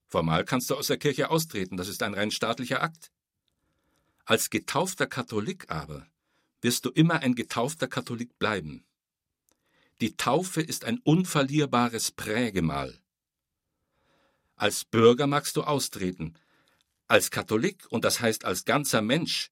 Formal 0.07 0.45
kannst 0.45 0.69
du 0.69 0.75
aus 0.75 0.87
der 0.87 0.97
Kirche 0.97 1.29
austreten, 1.29 1.75
das 1.75 1.89
ist 1.89 2.01
ein 2.01 2.13
rein 2.13 2.31
staatlicher 2.31 2.81
Akt. 2.81 3.11
Als 4.29 4.51
getaufter 4.51 5.07
Katholik 5.07 5.71
aber 5.71 6.05
wirst 6.61 6.85
du 6.85 6.91
immer 6.91 7.21
ein 7.21 7.33
getaufter 7.33 7.87
Katholik 7.87 8.37
bleiben. 8.37 8.85
Die 10.01 10.17
Taufe 10.17 10.61
ist 10.61 10.85
ein 10.85 10.99
unverlierbares 10.99 12.11
Prägemal. 12.11 13.01
Als 14.55 14.85
Bürger 14.85 15.25
magst 15.25 15.55
du 15.55 15.63
austreten, 15.63 16.35
als 17.07 17.31
Katholik, 17.31 17.87
und 17.89 18.05
das 18.05 18.21
heißt 18.21 18.45
als 18.45 18.65
ganzer 18.65 19.01
Mensch, 19.01 19.49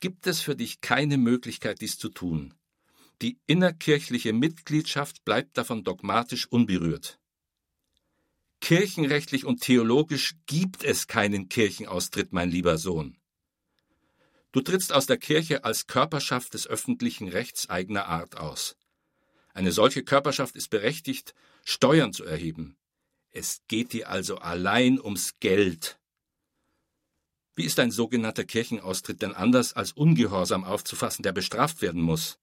gibt 0.00 0.26
es 0.26 0.40
für 0.40 0.56
dich 0.56 0.80
keine 0.80 1.18
Möglichkeit, 1.18 1.82
dies 1.82 1.98
zu 1.98 2.08
tun. 2.08 2.54
Die 3.20 3.38
innerkirchliche 3.44 4.32
Mitgliedschaft 4.32 5.22
bleibt 5.26 5.58
davon 5.58 5.84
dogmatisch 5.84 6.46
unberührt. 6.46 7.20
Kirchenrechtlich 8.62 9.44
und 9.44 9.60
theologisch 9.60 10.36
gibt 10.46 10.82
es 10.82 11.08
keinen 11.08 11.50
Kirchenaustritt, 11.50 12.32
mein 12.32 12.50
lieber 12.50 12.78
Sohn. 12.78 13.18
Du 14.56 14.62
trittst 14.62 14.90
aus 14.90 15.04
der 15.04 15.18
Kirche 15.18 15.64
als 15.64 15.86
Körperschaft 15.86 16.54
des 16.54 16.66
öffentlichen 16.66 17.28
Rechts 17.28 17.68
eigener 17.68 18.06
Art 18.06 18.38
aus. 18.38 18.74
Eine 19.52 19.70
solche 19.70 20.02
Körperschaft 20.02 20.56
ist 20.56 20.70
berechtigt, 20.70 21.34
Steuern 21.62 22.14
zu 22.14 22.24
erheben. 22.24 22.78
Es 23.32 23.60
geht 23.68 23.92
dir 23.92 24.08
also 24.08 24.38
allein 24.38 24.98
ums 24.98 25.34
Geld. 25.40 25.98
Wie 27.54 27.64
ist 27.64 27.78
ein 27.78 27.90
sogenannter 27.90 28.44
Kirchenaustritt 28.44 29.20
denn 29.20 29.34
anders 29.34 29.74
als 29.74 29.92
Ungehorsam 29.92 30.64
aufzufassen, 30.64 31.22
der 31.22 31.32
bestraft 31.32 31.82
werden 31.82 32.00
muss? 32.00 32.38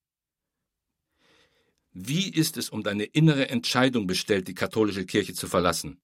Wie 1.94 2.30
ist 2.30 2.58
es 2.58 2.70
um 2.70 2.84
deine 2.84 3.06
innere 3.06 3.50
Entscheidung 3.50 4.06
bestellt, 4.06 4.48
die 4.48 4.54
katholische 4.54 5.08
Kirche 5.08 5.34
zu 5.34 5.48
verlassen? 5.48 6.00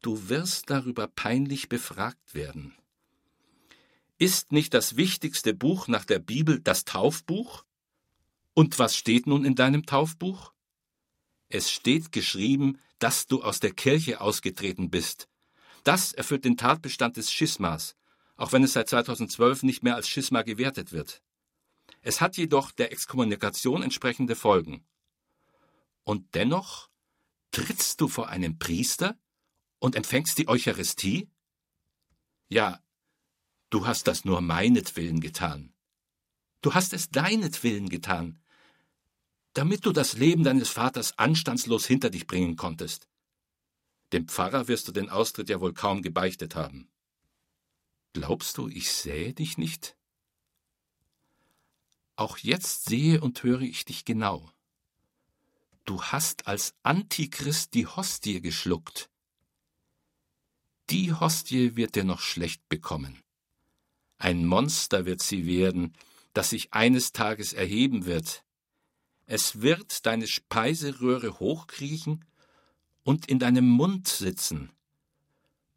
Du 0.00 0.28
wirst 0.28 0.70
darüber 0.70 1.08
peinlich 1.08 1.68
befragt 1.68 2.36
werden. 2.36 2.76
Ist 4.20 4.52
nicht 4.52 4.74
das 4.74 4.98
wichtigste 4.98 5.54
Buch 5.54 5.88
nach 5.88 6.04
der 6.04 6.18
Bibel 6.18 6.60
das 6.60 6.84
Taufbuch? 6.84 7.64
Und 8.52 8.78
was 8.78 8.94
steht 8.94 9.26
nun 9.26 9.46
in 9.46 9.54
deinem 9.54 9.86
Taufbuch? 9.86 10.52
Es 11.48 11.70
steht 11.70 12.12
geschrieben, 12.12 12.78
dass 12.98 13.28
du 13.28 13.42
aus 13.42 13.60
der 13.60 13.72
Kirche 13.72 14.20
ausgetreten 14.20 14.90
bist. 14.90 15.26
Das 15.84 16.12
erfüllt 16.12 16.44
den 16.44 16.58
Tatbestand 16.58 17.16
des 17.16 17.32
Schismas, 17.32 17.96
auch 18.36 18.52
wenn 18.52 18.62
es 18.62 18.74
seit 18.74 18.90
2012 18.90 19.62
nicht 19.62 19.82
mehr 19.82 19.94
als 19.94 20.06
Schisma 20.06 20.42
gewertet 20.42 20.92
wird. 20.92 21.22
Es 22.02 22.20
hat 22.20 22.36
jedoch 22.36 22.72
der 22.72 22.92
Exkommunikation 22.92 23.82
entsprechende 23.82 24.36
Folgen. 24.36 24.84
Und 26.04 26.34
dennoch 26.34 26.90
trittst 27.52 28.02
du 28.02 28.06
vor 28.06 28.28
einem 28.28 28.58
Priester 28.58 29.18
und 29.78 29.96
empfängst 29.96 30.36
die 30.36 30.46
Eucharistie? 30.46 31.30
Ja, 32.50 32.82
Du 33.70 33.86
hast 33.86 34.08
das 34.08 34.24
nur 34.24 34.40
meinetwillen 34.40 35.20
getan. 35.20 35.72
Du 36.60 36.74
hast 36.74 36.92
es 36.92 37.10
deinetwillen 37.10 37.88
getan, 37.88 38.42
damit 39.54 39.86
du 39.86 39.92
das 39.92 40.14
Leben 40.14 40.44
deines 40.44 40.68
Vaters 40.68 41.18
anstandslos 41.18 41.86
hinter 41.86 42.10
dich 42.10 42.26
bringen 42.26 42.56
konntest. 42.56 43.08
Dem 44.12 44.26
Pfarrer 44.28 44.68
wirst 44.68 44.88
du 44.88 44.92
den 44.92 45.08
Austritt 45.08 45.48
ja 45.48 45.60
wohl 45.60 45.72
kaum 45.72 46.02
gebeichtet 46.02 46.56
haben. 46.56 46.90
Glaubst 48.12 48.58
du, 48.58 48.68
ich 48.68 48.92
sähe 48.92 49.32
dich 49.32 49.56
nicht? 49.56 49.96
Auch 52.16 52.38
jetzt 52.38 52.86
sehe 52.86 53.20
und 53.20 53.42
höre 53.44 53.62
ich 53.62 53.84
dich 53.84 54.04
genau. 54.04 54.50
Du 55.84 56.02
hast 56.02 56.48
als 56.48 56.74
Antichrist 56.82 57.74
die 57.74 57.86
Hostie 57.86 58.40
geschluckt. 58.40 59.10
Die 60.90 61.12
Hostie 61.14 61.76
wird 61.76 61.94
dir 61.94 62.04
noch 62.04 62.20
schlecht 62.20 62.68
bekommen. 62.68 63.22
Ein 64.20 64.44
Monster 64.44 65.06
wird 65.06 65.22
sie 65.22 65.46
werden, 65.46 65.94
das 66.34 66.50
sich 66.50 66.74
eines 66.74 67.12
Tages 67.12 67.54
erheben 67.54 68.04
wird. 68.04 68.44
Es 69.24 69.62
wird 69.62 70.04
deine 70.04 70.26
Speiseröhre 70.26 71.40
hochkriechen 71.40 72.26
und 73.02 73.30
in 73.30 73.38
deinem 73.38 73.66
Mund 73.66 74.08
sitzen. 74.08 74.70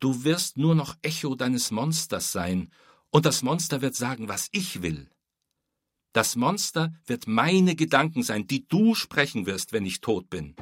Du 0.02 0.26
wirst 0.26 0.58
nur 0.58 0.76
noch 0.76 0.98
Echo 1.02 1.36
deines 1.36 1.72
Monsters 1.72 2.34
sein, 2.34 2.70
und 3.12 3.26
das 3.26 3.44
Monster 3.44 3.82
wird 3.82 3.96
sagen, 3.96 4.28
was 4.28 4.50
ich 4.52 4.82
will. 4.82 5.10
Das 6.12 6.36
Monster 6.36 6.94
wird 7.06 7.28
meine 7.28 7.76
Gedanken 7.76 8.24
sein, 8.24 8.46
die 8.46 8.68
du 8.68 8.94
sprechen 8.94 9.46
wirst, 9.46 9.72
wenn 9.72 9.86
ich 9.86 10.02
tot 10.02 10.30
bin. 10.30 10.56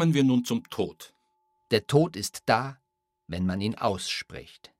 Kommen 0.00 0.14
wir 0.14 0.24
nun 0.24 0.46
zum 0.46 0.64
Tod. 0.70 1.12
Der 1.70 1.86
Tod 1.86 2.16
ist 2.16 2.44
da, 2.46 2.78
wenn 3.26 3.44
man 3.44 3.60
ihn 3.60 3.74
ausspricht. 3.74 4.72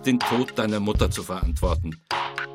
Hast 0.00 0.06
den 0.06 0.18
Tod 0.18 0.58
deiner 0.58 0.80
Mutter 0.80 1.10
zu 1.10 1.22
verantworten, 1.22 2.00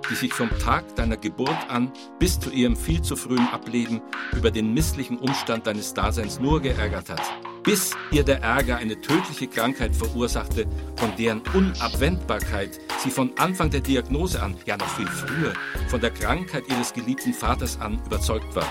die 0.09 0.15
sich 0.15 0.33
vom 0.33 0.49
Tag 0.57 0.95
deiner 0.95 1.17
Geburt 1.17 1.69
an 1.69 1.91
bis 2.17 2.39
zu 2.39 2.49
ihrem 2.49 2.75
viel 2.75 3.03
zu 3.03 3.15
frühen 3.15 3.47
Ableben 3.49 4.01
über 4.35 4.49
den 4.49 4.73
misslichen 4.73 5.19
Umstand 5.19 5.67
deines 5.67 5.93
Daseins 5.93 6.39
nur 6.39 6.59
geärgert 6.61 7.09
hat, 7.09 7.21
bis 7.61 7.91
ihr 8.11 8.23
der 8.23 8.41
Ärger 8.41 8.77
eine 8.77 8.99
tödliche 8.99 9.47
Krankheit 9.47 9.95
verursachte, 9.95 10.65
von 10.95 11.15
deren 11.17 11.41
Unabwendbarkeit 11.53 12.79
sie 13.03 13.11
von 13.11 13.31
Anfang 13.37 13.69
der 13.69 13.81
Diagnose 13.81 14.41
an, 14.41 14.55
ja 14.65 14.75
noch 14.77 14.89
viel 14.89 15.07
früher, 15.07 15.53
von 15.87 16.01
der 16.01 16.11
Krankheit 16.11 16.63
ihres 16.67 16.93
geliebten 16.93 17.33
Vaters 17.33 17.79
an 17.79 18.01
überzeugt 18.07 18.55
war. 18.55 18.67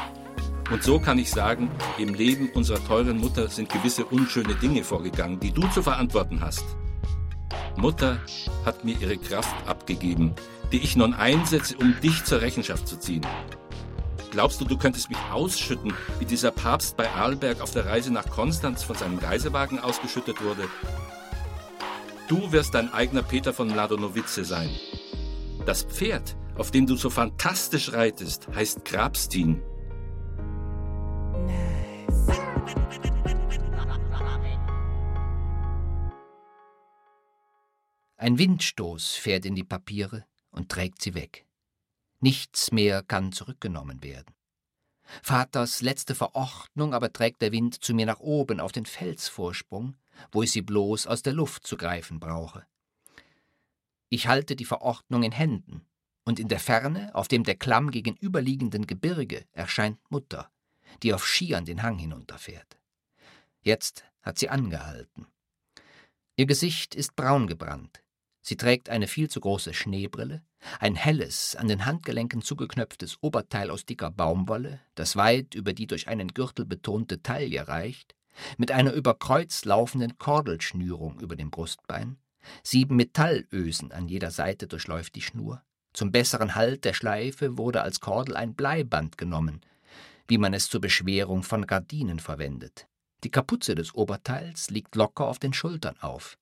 Und 0.73 0.83
so 0.83 0.99
kann 0.99 1.19
ich 1.19 1.31
sagen, 1.31 1.71
im 1.99 2.15
Leben 2.15 2.51
unserer 2.55 2.85
teuren 2.85 3.19
Mutter 3.19 3.49
sind 3.49 3.69
gewisse 3.69 4.05
unschöne 4.05 4.57
Dinge 4.57 4.83
vorgegangen, 4.83 5.39
die 5.39 5.53
du 5.53 5.63
zu 5.69 5.83
verantworten 5.83 6.41
hast. 6.41 6.65
Mutter 7.77 8.19
hat 8.65 8.85
mir 8.85 8.97
ihre 8.99 9.17
Kraft 9.17 9.55
abgegeben, 9.67 10.35
die 10.73 10.79
ich 10.79 10.97
nun 10.97 11.15
einsetze, 11.15 11.77
um 11.77 11.95
dich 12.01 12.25
zur 12.25 12.41
Rechenschaft 12.41 12.89
zu 12.89 12.99
ziehen. 12.99 13.27
Glaubst 14.31 14.61
du, 14.61 14.65
du 14.65 14.77
könntest 14.77 15.11
mich 15.11 15.19
ausschütten, 15.33 15.93
wie 16.19 16.25
dieser 16.25 16.51
Papst 16.51 16.97
bei 16.97 17.09
Arlberg 17.09 17.61
auf 17.61 17.71
der 17.71 17.87
Reise 17.87 18.13
nach 18.13 18.29
Konstanz 18.29 18.83
von 18.83 18.97
seinem 18.97 19.21
Geiselwagen 19.21 19.79
ausgeschüttet 19.79 20.43
wurde? 20.43 20.69
Du 22.27 22.51
wirst 22.51 22.75
dein 22.75 22.93
eigener 22.93 23.23
Peter 23.23 23.53
von 23.53 23.69
Mladonowice 23.69 24.41
sein. 24.43 24.71
Das 25.67 25.85
Pferd, 25.85 26.37
auf 26.57 26.71
dem 26.71 26.87
du 26.87 26.97
so 26.97 27.11
fantastisch 27.11 27.93
reitest, 27.93 28.49
heißt 28.55 28.85
Grabstin. 28.85 29.63
Ein 38.17 38.39
Windstoß 38.39 39.15
fährt 39.15 39.45
in 39.45 39.55
die 39.55 39.65
Papiere 39.65 40.25
und 40.51 40.71
trägt 40.71 41.03
sie 41.03 41.15
weg. 41.15 41.47
Nichts 42.21 42.73
mehr 42.73 43.03
kann 43.03 43.33
zurückgenommen 43.33 44.03
werden. 44.03 44.35
Vaters 45.23 45.83
letzte 45.83 46.15
Verordnung 46.15 46.95
aber 46.95 47.13
trägt 47.13 47.43
der 47.43 47.53
Wind 47.53 47.83
zu 47.83 47.93
mir 47.95 48.07
nach 48.07 48.21
oben 48.21 48.61
auf 48.61 48.73
den 48.73 48.87
Felsvorsprung, 48.87 49.97
wo 50.33 50.43
ich 50.43 50.53
sie 50.53 50.63
bloß 50.63 51.07
aus 51.07 51.23
der 51.23 51.33
Luft 51.33 51.67
zu 51.67 51.77
greifen 51.77 52.21
brauche. 52.21 52.67
Ich 54.09 54.29
halte 54.29 54.57
die 54.57 54.65
Verordnung 54.65 55.23
in 55.25 55.33
Händen, 55.33 55.85
und 56.25 56.39
in 56.39 56.49
der 56.49 56.61
Ferne, 56.61 57.15
auf 57.15 57.29
dem 57.29 57.45
der 57.45 57.57
Klamm 57.57 57.91
gegenüberliegenden 57.91 58.87
Gebirge, 58.87 59.45
erscheint 59.53 59.99
Mutter, 60.11 60.51
die 61.03 61.13
auf 61.13 61.27
Skiern 61.27 61.65
den 61.65 61.83
Hang 61.83 61.99
hinunterfährt. 61.99 62.79
Jetzt 63.61 64.05
hat 64.23 64.39
sie 64.39 64.49
angehalten. 64.49 65.27
Ihr 66.37 66.47
Gesicht 66.47 66.95
ist 66.95 67.17
braun 67.17 67.47
gebrannt, 67.47 68.04
Sie 68.47 68.59
trägt 68.59 68.91
eine 68.91 69.09
viel 69.09 69.31
zu 69.31 69.41
große 69.41 69.73
Schneebrille, 69.73 70.43
ein 70.79 70.97
helles, 70.97 71.57
an 71.57 71.67
den 71.67 71.87
Handgelenken 71.87 72.43
zugeknöpftes 72.43 73.17
Oberteil 73.23 73.71
aus 73.71 73.87
dicker 73.87 74.11
Baumwolle, 74.11 74.81
das 74.95 75.17
weit 75.17 75.55
über 75.55 75.73
die 75.73 75.87
durch 75.87 76.09
einen 76.09 76.29
Gürtel 76.29 76.67
betonte 76.67 77.23
Taille 77.23 77.67
reicht, 77.67 78.15
mit 78.59 78.71
einer 78.71 78.93
über 78.93 79.15
Kreuz 79.15 79.65
laufenden 79.65 80.19
Kordelschnürung 80.19 81.21
über 81.21 81.37
dem 81.37 81.51
Brustbein, 81.51 82.19
sieben 82.63 82.97
Metallösen 82.97 83.93
an 83.93 84.09
jeder 84.09 84.31
Seite 84.31 84.67
durchläuft 84.67 85.15
die 85.15 85.23
Schnur, 85.23 85.63
zum 85.95 86.13
besseren 86.13 86.55
Halt 86.55 86.85
der 86.85 86.93
Schleife 86.93 87.57
wurde 87.57 87.81
als 87.81 88.01
Kordel 88.01 88.37
ein 88.37 88.55
Bleiband 88.55 89.17
genommen, 89.17 89.63
wie 90.29 90.37
man 90.37 90.53
es 90.53 90.69
zur 90.69 90.83
Beschwerung 90.83 91.45
von 91.45 91.67
Gardinen 91.67 92.19
verwendet. 92.19 92.89
Die 93.23 93.31
Kapuze 93.31 93.75
des 93.75 93.95
Oberteils 93.95 94.69
liegt 94.69 94.97
locker 94.97 95.27
auf 95.27 95.39
den 95.39 95.55
Schultern 95.55 95.97
auf, 96.01 96.37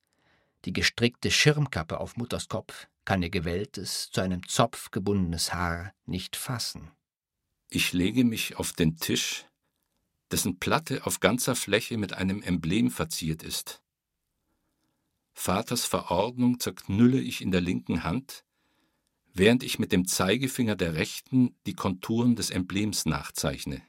die 0.65 0.73
gestrickte 0.73 1.31
Schirmkappe 1.31 1.99
auf 1.99 2.17
Mutters 2.17 2.47
Kopf 2.47 2.87
kann 3.05 3.21
ihr 3.21 3.29
gewelltes, 3.29 4.09
zu 4.11 4.21
einem 4.21 4.47
Zopf 4.47 4.91
gebundenes 4.91 5.53
Haar 5.53 5.93
nicht 6.05 6.35
fassen. 6.35 6.91
Ich 7.69 7.91
lege 7.91 8.23
mich 8.23 8.57
auf 8.57 8.71
den 8.71 8.97
Tisch, 8.97 9.45
dessen 10.31 10.59
Platte 10.59 11.05
auf 11.05 11.19
ganzer 11.19 11.55
Fläche 11.55 11.97
mit 11.97 12.13
einem 12.13 12.41
Emblem 12.41 12.91
verziert 12.91 13.43
ist. 13.43 13.81
Vaters 15.33 15.85
Verordnung 15.85 16.59
zerknülle 16.59 17.19
ich 17.19 17.41
in 17.41 17.51
der 17.51 17.61
linken 17.61 18.03
Hand, 18.03 18.45
während 19.33 19.63
ich 19.63 19.79
mit 19.79 19.91
dem 19.91 20.07
Zeigefinger 20.07 20.75
der 20.75 20.93
rechten 20.93 21.55
die 21.65 21.73
Konturen 21.73 22.35
des 22.35 22.51
Emblems 22.51 23.05
nachzeichne. 23.05 23.81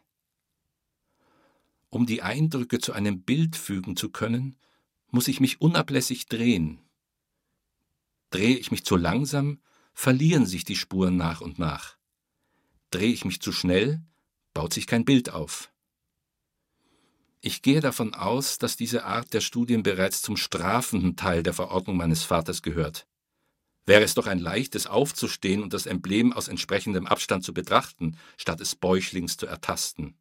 Um 1.91 2.07
die 2.07 2.23
Eindrücke 2.23 2.81
zu 2.81 2.93
einem 2.93 3.23
Bild 3.23 3.55
fügen 3.55 3.97
zu 3.97 4.11
können, 4.11 4.57
muss 5.15 5.29
ich 5.29 5.39
mich 5.39 5.61
unablässig 5.61 6.27
drehen. 6.27 6.81
Drehe 8.31 8.57
ich 8.57 8.73
mich 8.73 8.85
zu 8.85 8.97
langsam, 8.97 9.61
verlieren 9.93 10.45
sich 10.45 10.65
die 10.65 10.75
Spuren 10.75 11.17
nach 11.17 11.41
und 11.41 11.59
nach. 11.59 11.97
Drehe 12.91 13.13
ich 13.13 13.25
mich 13.25 13.41
zu 13.41 13.53
schnell, 13.53 14.03
baut 14.55 14.75
sich 14.75 14.89
kein 14.89 15.05
Bild 15.05 15.31
auf. 15.31 15.73
Ich 17.41 17.63
gehe 17.63 17.81
davon 17.81 18.13
aus, 18.13 18.59
dass 18.59 18.77
diese 18.77 19.05
Art 19.05 19.33
der 19.35 19.41
Studien 19.41 19.85
bereits 19.85 20.21
zum 20.21 20.37
strafenden 20.37 21.15
Teil 21.15 21.45
der 21.45 21.55
Verordnung 21.55 21.97
meines 21.97 22.25
Vaters 22.25 22.63
gehört. 22.63 23.07
Wäre 23.87 24.03
es 24.03 24.15
doch 24.15 24.27
ein 24.27 24.41
leichtes 24.41 24.89
aufzustehen 24.89 25.63
und 25.63 25.75
das 25.75 25.87
Emblem 25.87 26.33
aus 26.33 26.49
entsprechendem 26.49 27.07
Abstand 27.07 27.45
zu 27.45 27.55
betrachten, 27.55 28.17
statt 28.37 28.61
es 28.61 28.75
bäuchlings 28.75 29.37
zu 29.37 29.47
ertasten. 29.47 30.19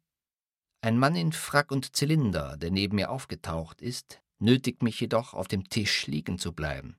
Ein 0.82 0.98
Mann 0.98 1.16
in 1.16 1.32
Frack 1.32 1.72
und 1.72 1.96
Zylinder, 1.96 2.58
der 2.58 2.70
neben 2.70 2.96
mir 2.96 3.10
aufgetaucht 3.10 3.80
ist, 3.80 4.20
nötigt 4.38 4.82
mich 4.82 5.00
jedoch, 5.00 5.34
auf 5.34 5.48
dem 5.48 5.68
Tisch 5.68 6.06
liegen 6.06 6.38
zu 6.38 6.52
bleiben. 6.52 6.96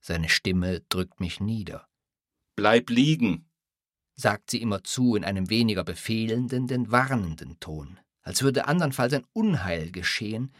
Seine 0.00 0.28
Stimme 0.28 0.80
drückt 0.88 1.20
mich 1.20 1.40
nieder. 1.40 1.88
Bleib 2.56 2.90
liegen, 2.90 3.48
sagt 4.14 4.50
sie 4.50 4.60
immerzu 4.60 5.16
in 5.16 5.24
einem 5.24 5.50
weniger 5.50 5.84
befehlenden, 5.84 6.66
denn 6.66 6.90
warnenden 6.90 7.58
Ton, 7.60 7.98
als 8.22 8.42
würde 8.42 8.66
andernfalls 8.66 9.12
ein 9.14 9.26
Unheil 9.32 9.90
geschehen. 9.90 10.52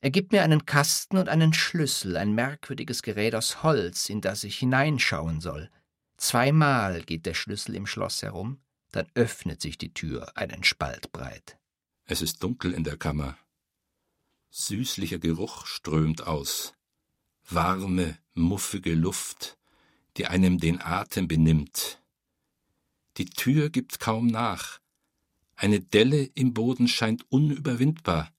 Er 0.00 0.10
gibt 0.10 0.32
mir 0.32 0.42
einen 0.42 0.66
Kasten 0.66 1.16
und 1.16 1.28
einen 1.28 1.54
Schlüssel, 1.54 2.16
ein 2.16 2.34
merkwürdiges 2.34 3.02
Gerät 3.02 3.34
aus 3.34 3.62
Holz, 3.62 4.08
in 4.10 4.20
das 4.20 4.44
ich 4.44 4.58
hineinschauen 4.58 5.40
soll. 5.40 5.70
Zweimal 6.16 7.02
geht 7.02 7.26
der 7.26 7.34
Schlüssel 7.34 7.74
im 7.74 7.86
Schloss 7.86 8.22
herum, 8.22 8.60
dann 8.92 9.06
öffnet 9.14 9.60
sich 9.60 9.78
die 9.78 9.92
Tür 9.92 10.36
einen 10.36 10.62
Spalt 10.62 11.10
breit. 11.10 11.58
Es 12.06 12.22
ist 12.22 12.42
dunkel 12.42 12.72
in 12.72 12.84
der 12.84 12.96
Kammer. 12.96 13.36
Süßlicher 14.56 15.18
Geruch 15.18 15.66
strömt 15.66 16.28
aus. 16.28 16.74
Warme, 17.50 18.16
muffige 18.34 18.94
Luft, 18.94 19.58
die 20.16 20.28
einem 20.28 20.58
den 20.58 20.80
Atem 20.80 21.26
benimmt. 21.26 22.00
Die 23.16 23.24
Tür 23.24 23.68
gibt 23.68 23.98
kaum 23.98 24.28
nach. 24.28 24.78
Eine 25.56 25.80
Delle 25.80 26.22
im 26.36 26.54
Boden 26.54 26.86
scheint 26.86 27.26
unüberwindbar. 27.32 28.30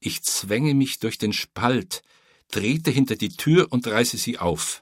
Ich 0.00 0.22
zwänge 0.22 0.72
mich 0.72 0.98
durch 0.98 1.18
den 1.18 1.34
Spalt, 1.34 2.02
trete 2.50 2.90
hinter 2.90 3.16
die 3.16 3.36
Tür 3.36 3.70
und 3.70 3.86
reiße 3.86 4.16
sie 4.16 4.38
auf. 4.38 4.80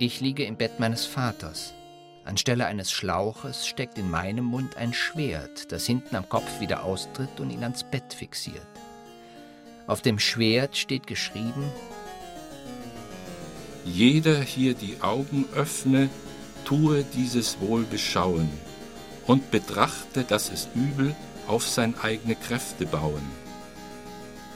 Ich 0.00 0.20
liege 0.20 0.42
im 0.42 0.56
Bett 0.56 0.80
meines 0.80 1.06
Vaters. 1.06 1.72
Anstelle 2.24 2.66
eines 2.66 2.90
Schlauches 2.90 3.68
steckt 3.68 3.96
in 3.96 4.10
meinem 4.10 4.44
Mund 4.44 4.76
ein 4.76 4.92
Schwert, 4.92 5.70
das 5.70 5.86
hinten 5.86 6.16
am 6.16 6.28
Kopf 6.28 6.58
wieder 6.58 6.82
austritt 6.82 7.38
und 7.38 7.50
ihn 7.50 7.62
ans 7.62 7.88
Bett 7.88 8.12
fixiert. 8.12 8.66
Auf 9.88 10.02
dem 10.02 10.18
Schwert 10.18 10.76
steht 10.76 11.06
geschrieben, 11.06 11.64
Jeder 13.86 14.38
hier 14.42 14.74
die 14.74 15.00
Augen 15.00 15.46
öffne, 15.54 16.10
tue 16.66 17.04
dieses 17.14 17.58
wohl 17.60 17.84
beschauen 17.84 18.50
und 19.26 19.50
betrachte, 19.50 20.24
dass 20.24 20.50
es 20.50 20.68
übel 20.74 21.16
auf 21.46 21.66
sein 21.66 21.98
eigene 21.98 22.36
Kräfte 22.36 22.84
bauen. 22.84 23.22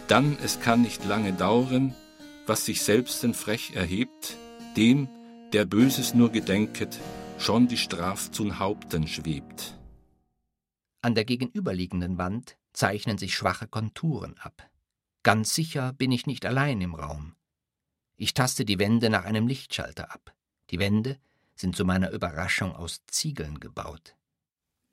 Dann 0.07 0.37
es 0.45 0.61
kann 0.61 0.83
nicht 0.83 1.07
lange 1.07 1.33
dauern, 1.33 1.95
was 2.47 2.67
sich 2.67 2.83
selbsten 2.83 3.33
frech 3.33 3.73
erhebt, 3.75 4.37
dem, 4.77 5.09
der 5.55 5.65
Böses 5.65 6.13
nur 6.13 6.31
gedenket, 6.31 6.99
schon 7.39 7.69
die 7.69 7.79
Straf 7.79 8.31
zum 8.31 8.59
Haupten 8.59 9.09
schwebt. 9.09 9.79
An 11.01 11.15
der 11.15 11.25
gegenüberliegenden 11.25 12.19
Wand 12.19 12.59
zeichnen 12.75 13.17
sich 13.17 13.35
schwache 13.35 13.67
Konturen 13.67 14.37
ab. 14.39 14.69
Ganz 15.23 15.55
sicher 15.55 15.93
bin 15.93 16.11
ich 16.11 16.27
nicht 16.27 16.45
allein 16.45 16.81
im 16.81 16.95
Raum. 16.95 17.37
Ich 18.17 18.35
taste 18.35 18.65
die 18.65 18.79
Wände 18.79 19.11
nach 19.11 19.25
einem 19.25 19.47
Lichtschalter 19.47 20.13
ab. 20.13 20.35
Die 20.71 20.79
Wände 20.79 21.21
sind 21.55 21.77
zu 21.77 21.85
meiner 21.85 22.11
Überraschung 22.11 22.75
aus 22.75 23.03
Ziegeln 23.07 23.61
gebaut. 23.61 24.17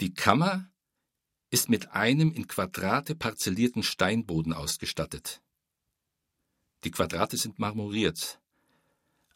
Die 0.01 0.13
Kammer 0.13 0.69
ist 1.49 1.69
mit 1.69 1.91
einem 1.91 2.31
in 2.31 2.47
Quadrate 2.47 3.15
parzellierten 3.15 3.81
Steinboden 3.81 4.53
ausgestattet. 4.53 5.41
Die 6.83 6.91
Quadrate 6.91 7.37
sind 7.37 7.59
marmoriert. 7.59 8.39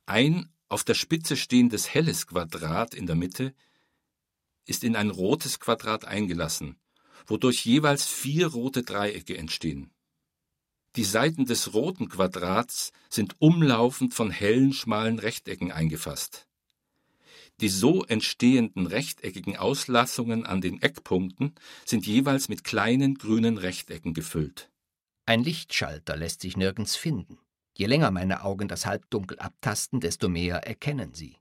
Ein 0.05 0.49
auf 0.69 0.83
der 0.83 0.93
Spitze 0.93 1.37
stehendes 1.37 1.93
helles 1.93 2.27
Quadrat 2.27 2.93
in 2.93 3.07
der 3.07 3.15
Mitte 3.15 3.53
ist 4.65 4.83
in 4.83 4.95
ein 4.95 5.09
rotes 5.09 5.59
Quadrat 5.59 6.05
eingelassen, 6.05 6.79
wodurch 7.25 7.65
jeweils 7.65 8.07
vier 8.07 8.47
rote 8.47 8.83
Dreiecke 8.83 9.37
entstehen. 9.37 9.92
Die 10.95 11.03
Seiten 11.03 11.45
des 11.45 11.73
roten 11.73 12.07
Quadrats 12.07 12.91
sind 13.09 13.35
umlaufend 13.39 14.13
von 14.13 14.29
hellen, 14.29 14.73
schmalen 14.73 15.17
Rechtecken 15.17 15.71
eingefasst. 15.71 16.47
Die 17.61 17.69
so 17.69 18.03
entstehenden 18.03 18.85
rechteckigen 18.87 19.57
Auslassungen 19.57 20.45
an 20.45 20.61
den 20.61 20.81
Eckpunkten 20.81 21.55
sind 21.85 22.05
jeweils 22.05 22.49
mit 22.49 22.63
kleinen 22.63 23.15
grünen 23.15 23.57
Rechtecken 23.57 24.13
gefüllt. 24.13 24.69
Ein 25.25 25.43
Lichtschalter 25.43 26.15
lässt 26.15 26.41
sich 26.41 26.57
nirgends 26.57 26.95
finden. 26.95 27.39
Je 27.75 27.87
länger 27.87 28.11
meine 28.11 28.43
Augen 28.43 28.67
das 28.67 28.85
Halbdunkel 28.85 29.39
abtasten, 29.39 29.99
desto 29.99 30.29
mehr 30.29 30.67
erkennen 30.67 31.13
sie. 31.15 31.37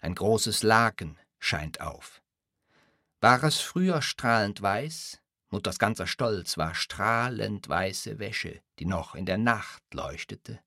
Ein 0.00 0.16
großes 0.16 0.64
Laken 0.64 1.18
scheint 1.38 1.80
auf. 1.80 2.22
War 3.20 3.44
es 3.44 3.60
früher 3.60 4.02
strahlend 4.02 4.62
weiß, 4.62 5.21
Mutters 5.52 5.78
ganzer 5.78 6.06
Stolz 6.06 6.56
war 6.56 6.74
strahlend 6.74 7.68
weiße 7.68 8.18
Wäsche, 8.18 8.62
die 8.78 8.86
noch 8.86 9.14
in 9.14 9.26
der 9.26 9.36
Nacht 9.36 9.82
leuchtete, 9.92 10.58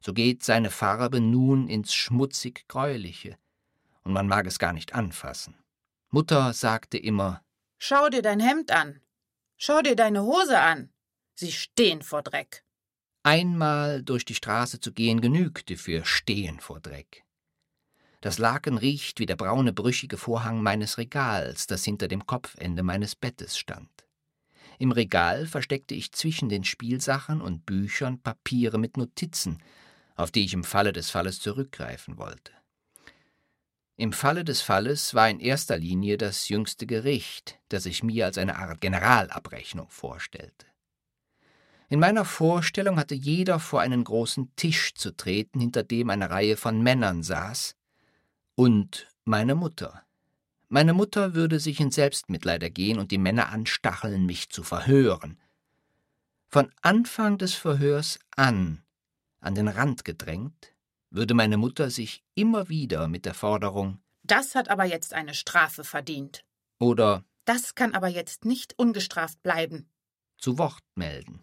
so 0.00 0.12
geht 0.12 0.44
seine 0.44 0.70
Farbe 0.70 1.20
nun 1.20 1.66
ins 1.66 1.92
schmutzig 1.92 2.68
gräuliche, 2.68 3.36
und 4.04 4.12
man 4.12 4.28
mag 4.28 4.46
es 4.46 4.60
gar 4.60 4.72
nicht 4.72 4.94
anfassen. 4.94 5.56
Mutter 6.10 6.52
sagte 6.52 6.96
immer 6.96 7.42
Schau 7.78 8.08
dir 8.08 8.22
dein 8.22 8.38
Hemd 8.38 8.70
an. 8.70 9.00
Schau 9.56 9.82
dir 9.82 9.96
deine 9.96 10.22
Hose 10.22 10.60
an. 10.60 10.92
Sie 11.34 11.50
stehen 11.50 12.02
vor 12.02 12.22
Dreck. 12.22 12.64
Einmal 13.24 14.02
durch 14.04 14.24
die 14.24 14.36
Straße 14.36 14.80
zu 14.80 14.92
gehen 14.92 15.20
genügte 15.20 15.76
für 15.76 16.04
Stehen 16.04 16.60
vor 16.60 16.78
Dreck. 16.78 17.24
Das 18.20 18.38
Laken 18.38 18.78
riecht 18.78 19.18
wie 19.18 19.26
der 19.26 19.36
braune 19.36 19.72
brüchige 19.72 20.18
Vorhang 20.18 20.62
meines 20.62 20.98
Regals, 20.98 21.66
das 21.66 21.84
hinter 21.84 22.06
dem 22.06 22.26
Kopfende 22.26 22.84
meines 22.84 23.16
Bettes 23.16 23.58
stand. 23.58 23.90
Im 24.80 24.92
Regal 24.92 25.46
versteckte 25.46 25.94
ich 25.94 26.10
zwischen 26.12 26.48
den 26.48 26.64
Spielsachen 26.64 27.42
und 27.42 27.66
Büchern 27.66 28.18
Papiere 28.22 28.78
mit 28.78 28.96
Notizen, 28.96 29.62
auf 30.16 30.30
die 30.30 30.42
ich 30.42 30.54
im 30.54 30.64
Falle 30.64 30.94
des 30.94 31.10
Falles 31.10 31.38
zurückgreifen 31.38 32.16
wollte. 32.16 32.52
Im 33.96 34.14
Falle 34.14 34.42
des 34.42 34.62
Falles 34.62 35.12
war 35.12 35.28
in 35.28 35.38
erster 35.38 35.76
Linie 35.76 36.16
das 36.16 36.48
jüngste 36.48 36.86
Gericht, 36.86 37.60
das 37.68 37.84
ich 37.84 38.02
mir 38.02 38.24
als 38.24 38.38
eine 38.38 38.56
Art 38.56 38.80
Generalabrechnung 38.80 39.90
vorstellte. 39.90 40.64
In 41.90 42.00
meiner 42.00 42.24
Vorstellung 42.24 42.96
hatte 42.98 43.14
jeder 43.14 43.60
vor 43.60 43.82
einen 43.82 44.02
großen 44.02 44.56
Tisch 44.56 44.94
zu 44.94 45.14
treten, 45.14 45.60
hinter 45.60 45.82
dem 45.82 46.08
eine 46.08 46.30
Reihe 46.30 46.56
von 46.56 46.82
Männern 46.82 47.22
saß, 47.22 47.76
und 48.54 49.08
meine 49.26 49.54
Mutter. 49.54 50.06
Meine 50.72 50.92
Mutter 50.94 51.34
würde 51.34 51.58
sich 51.58 51.80
in 51.80 51.90
Selbstmitleid 51.90 52.62
ergehen 52.62 53.00
und 53.00 53.10
die 53.10 53.18
Männer 53.18 53.48
anstacheln, 53.48 54.24
mich 54.24 54.50
zu 54.50 54.62
verhören. 54.62 55.36
Von 56.46 56.72
Anfang 56.80 57.38
des 57.38 57.54
Verhörs 57.54 58.20
an, 58.36 58.84
an 59.40 59.56
den 59.56 59.66
Rand 59.66 60.04
gedrängt, 60.04 60.72
würde 61.10 61.34
meine 61.34 61.56
Mutter 61.56 61.90
sich 61.90 62.22
immer 62.36 62.68
wieder 62.68 63.08
mit 63.08 63.24
der 63.26 63.34
Forderung 63.34 63.98
Das 64.22 64.54
hat 64.54 64.68
aber 64.68 64.84
jetzt 64.84 65.12
eine 65.12 65.34
Strafe 65.34 65.82
verdient. 65.82 66.44
oder 66.78 67.24
Das 67.46 67.74
kann 67.74 67.92
aber 67.94 68.06
jetzt 68.06 68.44
nicht 68.44 68.78
ungestraft 68.78 69.42
bleiben. 69.42 69.90
zu 70.38 70.56
Wort 70.56 70.84
melden. 70.94 71.42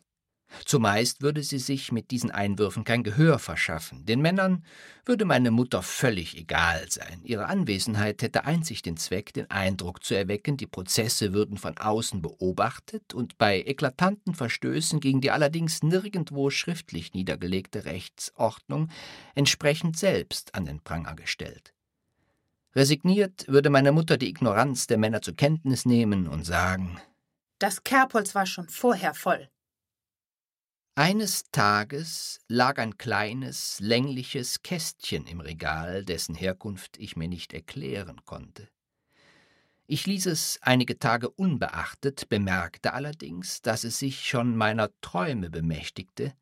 Zumeist 0.65 1.21
würde 1.21 1.43
sie 1.43 1.59
sich 1.59 1.91
mit 1.91 2.11
diesen 2.11 2.31
Einwürfen 2.31 2.83
kein 2.83 3.03
Gehör 3.03 3.39
verschaffen. 3.39 4.05
Den 4.05 4.21
Männern 4.21 4.63
würde 5.05 5.25
meine 5.25 5.51
Mutter 5.51 5.83
völlig 5.83 6.37
egal 6.37 6.85
sein. 6.89 7.21
Ihre 7.23 7.47
Anwesenheit 7.47 8.21
hätte 8.21 8.45
einzig 8.45 8.81
den 8.81 8.97
Zweck, 8.97 9.33
den 9.33 9.49
Eindruck 9.51 10.03
zu 10.03 10.15
erwecken, 10.15 10.57
die 10.57 10.67
Prozesse 10.67 11.33
würden 11.33 11.57
von 11.57 11.77
außen 11.77 12.21
beobachtet 12.21 13.13
und 13.13 13.37
bei 13.37 13.61
eklatanten 13.61 14.35
Verstößen 14.35 14.99
gegen 14.99 15.21
die 15.21 15.31
allerdings 15.31 15.83
nirgendwo 15.83 16.49
schriftlich 16.49 17.13
niedergelegte 17.13 17.85
Rechtsordnung 17.85 18.89
entsprechend 19.35 19.97
selbst 19.97 20.55
an 20.55 20.65
den 20.65 20.81
Pranger 20.81 21.15
gestellt. 21.15 21.73
Resigniert 22.75 23.47
würde 23.47 23.69
meine 23.69 23.91
Mutter 23.91 24.17
die 24.17 24.29
Ignoranz 24.29 24.87
der 24.87 24.97
Männer 24.97 25.21
zur 25.21 25.35
Kenntnis 25.35 25.85
nehmen 25.85 26.27
und 26.27 26.45
sagen, 26.45 26.99
Das 27.59 27.83
Kerbholz 27.83 28.35
war 28.35 28.45
schon 28.45 28.69
vorher 28.69 29.13
voll. 29.13 29.49
Eines 30.97 31.43
Tages 31.51 32.39
lag 32.47 32.79
ein 32.79 32.97
kleines, 32.97 33.79
längliches 33.79 34.63
Kästchen 34.63 35.27
im 35.27 35.41
Regal, 35.41 36.03
dessen 36.03 36.33
Herkunft 36.33 36.97
ich 36.97 37.15
mir 37.15 37.27
nicht 37.27 37.53
erklären 37.53 38.25
konnte. 38.25 38.67
Ich 39.85 40.07
ließ 40.07 40.25
es 40.25 40.57
einige 40.63 40.97
Tage 40.97 41.29
unbeachtet, 41.29 42.29
bemerkte 42.29 42.93
allerdings, 42.93 43.61
dass 43.61 43.83
es 43.83 43.99
sich 43.99 44.27
schon 44.27 44.57
meiner 44.57 44.89
Träume 45.01 45.51
bemächtigte 45.51 46.33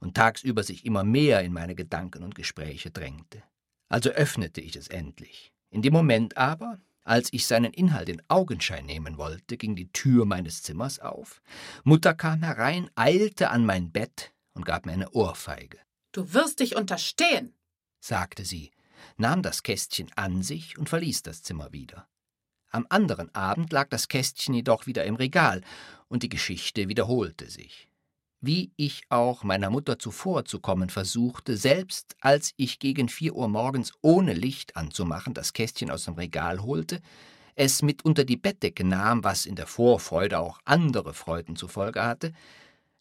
und 0.00 0.14
tagsüber 0.14 0.64
sich 0.64 0.84
immer 0.84 1.02
mehr 1.02 1.40
in 1.40 1.54
meine 1.54 1.74
Gedanken 1.74 2.24
und 2.24 2.34
Gespräche 2.34 2.90
drängte. 2.90 3.42
Also 3.88 4.10
öffnete 4.10 4.60
ich 4.60 4.76
es 4.76 4.88
endlich. 4.88 5.50
In 5.70 5.80
dem 5.80 5.94
Moment 5.94 6.36
aber, 6.36 6.78
als 7.04 7.28
ich 7.32 7.46
seinen 7.46 7.72
Inhalt 7.72 8.08
in 8.08 8.22
Augenschein 8.28 8.86
nehmen 8.86 9.18
wollte, 9.18 9.56
ging 9.56 9.76
die 9.76 9.92
Tür 9.92 10.24
meines 10.24 10.62
Zimmers 10.62 10.98
auf. 10.98 11.42
Mutter 11.84 12.14
kam 12.14 12.42
herein, 12.42 12.90
eilte 12.94 13.50
an 13.50 13.64
mein 13.66 13.92
Bett 13.92 14.32
und 14.54 14.64
gab 14.64 14.86
mir 14.86 14.92
eine 14.92 15.10
Ohrfeige. 15.10 15.78
Du 16.12 16.32
wirst 16.32 16.60
dich 16.60 16.76
unterstehen. 16.76 17.54
sagte 18.00 18.44
sie, 18.44 18.70
nahm 19.16 19.42
das 19.42 19.62
Kästchen 19.62 20.10
an 20.16 20.42
sich 20.42 20.78
und 20.78 20.88
verließ 20.88 21.22
das 21.22 21.42
Zimmer 21.42 21.72
wieder. 21.72 22.08
Am 22.70 22.86
anderen 22.88 23.32
Abend 23.34 23.72
lag 23.72 23.88
das 23.88 24.08
Kästchen 24.08 24.54
jedoch 24.54 24.86
wieder 24.86 25.04
im 25.04 25.16
Regal, 25.16 25.62
und 26.08 26.22
die 26.22 26.28
Geschichte 26.28 26.88
wiederholte 26.88 27.50
sich. 27.50 27.88
Wie 28.46 28.72
ich 28.76 29.04
auch 29.08 29.42
meiner 29.42 29.70
Mutter 29.70 29.98
zuvorzukommen 29.98 30.90
versuchte, 30.90 31.56
selbst 31.56 32.14
als 32.20 32.52
ich 32.58 32.78
gegen 32.78 33.08
vier 33.08 33.34
Uhr 33.34 33.48
morgens 33.48 33.94
ohne 34.02 34.34
Licht 34.34 34.76
anzumachen 34.76 35.32
das 35.32 35.54
Kästchen 35.54 35.90
aus 35.90 36.04
dem 36.04 36.12
Regal 36.12 36.62
holte, 36.62 37.00
es 37.54 37.80
mit 37.80 38.04
unter 38.04 38.26
die 38.26 38.36
Bettdecke 38.36 38.84
nahm, 38.84 39.24
was 39.24 39.46
in 39.46 39.56
der 39.56 39.66
Vorfreude 39.66 40.40
auch 40.40 40.58
andere 40.66 41.14
Freuden 41.14 41.56
zur 41.56 41.70
Folge 41.70 42.04
hatte, 42.04 42.34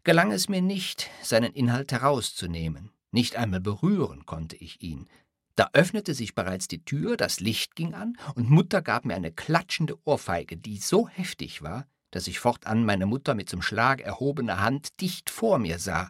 gelang 0.05 0.31
es 0.31 0.47
mir 0.47 0.61
nicht, 0.61 1.09
seinen 1.21 1.51
Inhalt 1.51 1.91
herauszunehmen. 1.91 2.91
Nicht 3.11 3.35
einmal 3.35 3.59
berühren 3.59 4.25
konnte 4.25 4.55
ich 4.55 4.81
ihn. 4.81 5.09
Da 5.57 5.71
öffnete 5.73 6.13
sich 6.13 6.35
bereits 6.35 6.69
die 6.69 6.85
Tür, 6.85 7.17
das 7.17 7.41
Licht 7.41 7.75
ging 7.75 7.93
an, 7.95 8.15
und 8.35 8.49
Mutter 8.49 8.81
gab 8.81 9.03
mir 9.03 9.15
eine 9.15 9.33
klatschende 9.33 9.97
Ohrfeige, 10.05 10.55
die 10.55 10.77
so 10.77 11.09
heftig 11.09 11.61
war, 11.61 11.85
dass 12.16 12.28
ich 12.28 12.39
fortan 12.39 12.86
meine 12.86 13.05
Mutter 13.05 13.36
mit 13.36 13.49
zum 13.49 13.61
Schlag 13.61 14.01
erhobener 14.01 14.61
Hand 14.61 15.01
dicht 15.01 15.30
vor 15.30 15.59
mir 15.59 15.80
sah, 15.80 16.09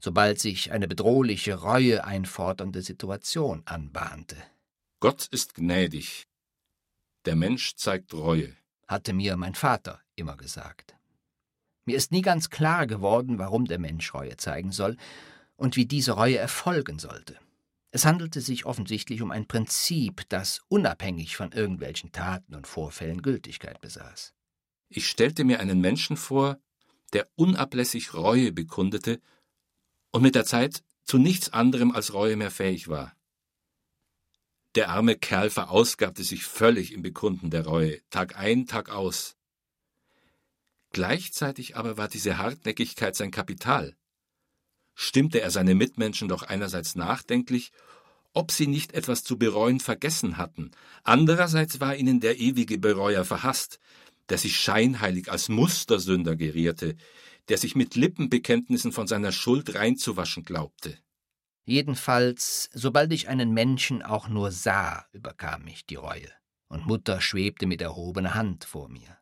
sobald 0.00 0.40
sich 0.40 0.72
eine 0.72 0.88
bedrohliche, 0.88 1.54
Reue 1.54 2.04
einfordernde 2.04 2.82
Situation 2.82 3.62
anbahnte, 3.66 4.36
Gott 5.00 5.28
ist 5.30 5.54
gnädig. 5.54 6.26
Der 7.24 7.36
Mensch 7.36 7.76
zeigt 7.76 8.14
Reue. 8.14 8.56
hatte 8.88 9.12
mir 9.12 9.36
mein 9.36 9.54
Vater 9.54 10.00
immer 10.16 10.36
gesagt. 10.36 10.96
Mir 11.84 11.96
ist 11.96 12.10
nie 12.10 12.22
ganz 12.22 12.50
klar 12.50 12.86
geworden, 12.86 13.38
warum 13.38 13.66
der 13.66 13.78
Mensch 13.78 14.12
Reue 14.12 14.36
zeigen 14.38 14.72
soll 14.72 14.96
und 15.56 15.76
wie 15.76 15.86
diese 15.86 16.12
Reue 16.12 16.38
erfolgen 16.38 16.98
sollte. 16.98 17.38
Es 17.90 18.04
handelte 18.04 18.40
sich 18.40 18.66
offensichtlich 18.66 19.22
um 19.22 19.30
ein 19.30 19.46
Prinzip, 19.46 20.28
das 20.28 20.62
unabhängig 20.68 21.36
von 21.36 21.52
irgendwelchen 21.52 22.12
Taten 22.12 22.54
und 22.54 22.66
Vorfällen 22.66 23.22
Gültigkeit 23.22 23.80
besaß. 23.80 24.34
Ich 24.88 25.08
stellte 25.08 25.44
mir 25.44 25.60
einen 25.60 25.80
Menschen 25.80 26.16
vor, 26.16 26.58
der 27.12 27.28
unablässig 27.36 28.14
Reue 28.14 28.52
bekundete 28.52 29.20
und 30.10 30.22
mit 30.22 30.34
der 30.34 30.44
Zeit 30.44 30.82
zu 31.04 31.18
nichts 31.18 31.52
anderem 31.52 31.92
als 31.92 32.12
Reue 32.12 32.36
mehr 32.36 32.50
fähig 32.50 32.88
war. 32.88 33.14
Der 34.74 34.90
arme 34.90 35.16
Kerl 35.16 35.50
verausgabte 35.50 36.22
sich 36.22 36.44
völlig 36.44 36.92
im 36.92 37.02
Bekunden 37.02 37.50
der 37.50 37.64
Reue, 37.64 38.00
Tag 38.10 38.36
ein, 38.36 38.66
Tag 38.66 38.90
aus. 38.90 39.36
Gleichzeitig 40.92 41.76
aber 41.76 41.96
war 41.96 42.08
diese 42.08 42.38
Hartnäckigkeit 42.38 43.16
sein 43.16 43.30
Kapital. 43.30 43.96
Stimmte 44.94 45.40
er 45.40 45.50
seine 45.50 45.74
Mitmenschen 45.74 46.28
doch 46.28 46.42
einerseits 46.42 46.94
nachdenklich, 46.94 47.72
ob 48.34 48.52
sie 48.52 48.66
nicht 48.66 48.92
etwas 48.92 49.24
zu 49.24 49.38
bereuen 49.38 49.80
vergessen 49.80 50.36
hatten, 50.36 50.70
andererseits 51.02 51.80
war 51.80 51.96
ihnen 51.96 52.20
der 52.20 52.38
ewige 52.38 52.78
Bereuer 52.78 53.24
verhasst, 53.24 53.80
der 54.28 54.38
sich 54.38 54.58
scheinheilig 54.58 55.30
als 55.30 55.48
Mustersünder 55.48 56.36
gerierte, 56.36 56.96
der 57.48 57.58
sich 57.58 57.74
mit 57.74 57.94
Lippenbekenntnissen 57.94 58.92
von 58.92 59.06
seiner 59.06 59.32
Schuld 59.32 59.74
reinzuwaschen 59.74 60.44
glaubte. 60.44 60.98
Jedenfalls, 61.64 62.70
sobald 62.72 63.12
ich 63.12 63.28
einen 63.28 63.52
Menschen 63.52 64.02
auch 64.02 64.28
nur 64.28 64.50
sah, 64.50 65.04
überkam 65.12 65.64
mich 65.64 65.84
die 65.86 65.96
Reue, 65.96 66.30
und 66.68 66.86
Mutter 66.86 67.20
schwebte 67.20 67.66
mit 67.66 67.82
erhobener 67.82 68.34
Hand 68.34 68.64
vor 68.64 68.88
mir. 68.88 69.18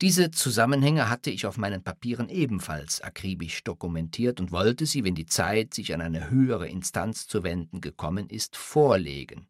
Diese 0.00 0.30
Zusammenhänge 0.30 1.10
hatte 1.10 1.30
ich 1.30 1.44
auf 1.44 1.58
meinen 1.58 1.82
Papieren 1.82 2.30
ebenfalls 2.30 3.02
akribisch 3.02 3.62
dokumentiert 3.64 4.40
und 4.40 4.50
wollte 4.50 4.86
sie, 4.86 5.04
wenn 5.04 5.14
die 5.14 5.26
Zeit, 5.26 5.74
sich 5.74 5.92
an 5.92 6.00
eine 6.00 6.30
höhere 6.30 6.68
Instanz 6.68 7.26
zu 7.26 7.42
wenden, 7.42 7.82
gekommen 7.82 8.30
ist, 8.30 8.56
vorlegen, 8.56 9.46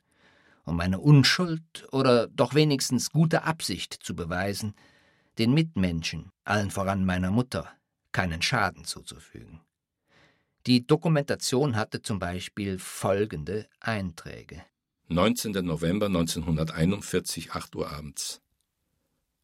um 0.71 0.77
meine 0.77 1.01
Unschuld 1.01 1.87
oder 1.91 2.29
doch 2.29 2.55
wenigstens 2.55 3.11
gute 3.11 3.43
Absicht 3.43 3.93
zu 3.93 4.15
beweisen, 4.15 4.75
den 5.39 5.53
Mitmenschen, 5.53 6.31
allen 6.45 6.71
voran 6.71 7.05
meiner 7.05 7.33
Mutter, 7.33 7.69
keinen 8.13 8.41
Schaden 8.41 8.85
zuzufügen. 8.85 9.61
Die 10.67 10.87
Dokumentation 10.87 11.75
hatte 11.75 12.03
zum 12.03 12.21
Beispiel 12.21 12.79
folgende 12.79 13.67
Einträge. 13.81 14.65
19. 15.09 15.53
November 15.65 16.07
1941, 16.07 17.51
8 17.51 17.75
Uhr 17.75 17.91
abends. 17.91 18.41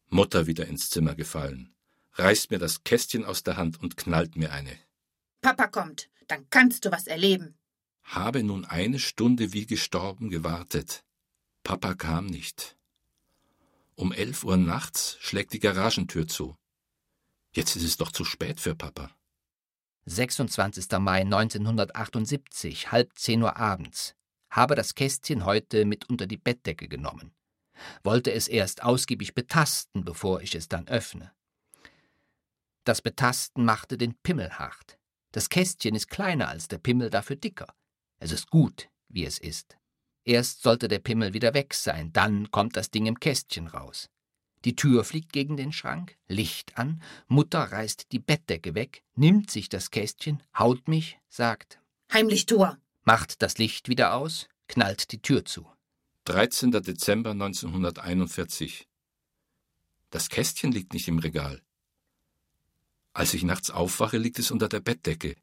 Mutter 0.07 0.47
wieder 0.47 0.65
ins 0.67 0.89
Zimmer 0.89 1.13
gefallen, 1.13 1.73
reißt 2.13 2.51
mir 2.51 2.59
das 2.59 2.85
Kästchen 2.85 3.25
aus 3.25 3.43
der 3.43 3.57
Hand 3.57 3.81
und 3.81 3.97
knallt 3.97 4.37
mir 4.37 4.53
eine. 4.53 4.77
Papa 5.41 5.67
kommt, 5.67 6.09
dann 6.27 6.47
kannst 6.49 6.85
du 6.85 6.91
was 6.91 7.05
erleben. 7.05 7.57
Habe 8.03 8.43
nun 8.43 8.63
eine 8.63 8.99
Stunde 8.99 9.51
wie 9.51 9.65
gestorben 9.65 10.29
gewartet. 10.29 11.03
Papa 11.67 11.95
kam 11.95 12.27
nicht. 12.27 12.77
Um 13.95 14.13
elf 14.13 14.45
Uhr 14.45 14.55
nachts 14.55 15.17
schlägt 15.19 15.51
die 15.51 15.59
Garagentür 15.59 16.25
zu. 16.25 16.55
Jetzt 17.51 17.75
ist 17.75 17.83
es 17.83 17.97
doch 17.97 18.13
zu 18.13 18.23
spät 18.23 18.61
für 18.61 18.73
Papa. 18.73 19.11
26. 20.05 20.89
Mai 20.99 21.23
1978, 21.23 22.93
halb 22.93 23.11
zehn 23.19 23.43
Uhr 23.43 23.57
abends. 23.57 24.15
Habe 24.49 24.75
das 24.75 24.95
Kästchen 24.95 25.43
heute 25.43 25.83
mit 25.83 26.07
unter 26.09 26.25
die 26.25 26.37
Bettdecke 26.37 26.87
genommen. 26.87 27.35
Wollte 28.01 28.31
es 28.31 28.47
erst 28.47 28.83
ausgiebig 28.83 29.35
betasten, 29.35 30.05
bevor 30.05 30.39
ich 30.39 30.55
es 30.55 30.69
dann 30.69 30.87
öffne. 30.87 31.33
Das 32.85 33.01
Betasten 33.01 33.65
machte 33.65 33.97
den 33.97 34.15
Pimmel 34.23 34.51
hart. 34.51 34.97
Das 35.33 35.49
Kästchen 35.49 35.95
ist 35.95 36.07
kleiner 36.07 36.47
als 36.47 36.69
der 36.69 36.77
Pimmel, 36.77 37.09
dafür 37.09 37.35
dicker. 37.35 37.75
Es 38.19 38.31
ist 38.31 38.49
gut, 38.49 38.87
wie 39.09 39.25
es 39.25 39.37
ist. 39.37 39.76
Erst 40.27 40.61
sollte 40.61 40.89
der 40.89 40.99
Pimmel 40.99 41.33
wieder 41.33 41.53
weg 41.53 41.73
sein, 41.73 42.11
dann 42.11 42.51
kommt 42.51 42.75
das 42.75 42.91
Ding 42.91 43.05
im 43.05 43.17
Kästchen 43.17 43.67
raus. 43.67 44.09
Die 44.65 44.75
Tür 44.75 45.05
fliegt 45.05 45.31
gegen 45.31 45.55
den 45.55 45.71
Schrank, 45.71 46.17
Licht 46.27 46.77
an, 46.77 47.01
Mutter 47.29 47.59
reißt 47.59 48.11
die 48.11 48.19
Bettdecke 48.19 48.75
weg, 48.75 49.03
nimmt 49.15 49.49
sich 49.49 49.69
das 49.69 49.89
Kästchen, 49.89 50.43
haut 50.53 50.89
mich, 50.89 51.17
sagt 51.29 51.79
Heimlich 52.11 52.45
Tor. 52.45 52.77
Macht 53.05 53.41
das 53.41 53.57
Licht 53.57 53.87
wieder 53.87 54.15
aus, 54.15 54.49
knallt 54.67 55.13
die 55.13 55.21
Tür 55.21 55.45
zu. 55.45 55.65
13. 56.25 56.71
Dezember 56.71 57.31
1941. 57.31 58.85
Das 60.09 60.27
Kästchen 60.27 60.73
liegt 60.73 60.91
nicht 60.91 61.07
im 61.07 61.19
Regal. 61.19 61.61
Als 63.13 63.33
ich 63.33 63.43
nachts 63.43 63.69
aufwache, 63.69 64.17
liegt 64.17 64.39
es 64.39 64.51
unter 64.51 64.67
der 64.67 64.81
Bettdecke. 64.81 65.37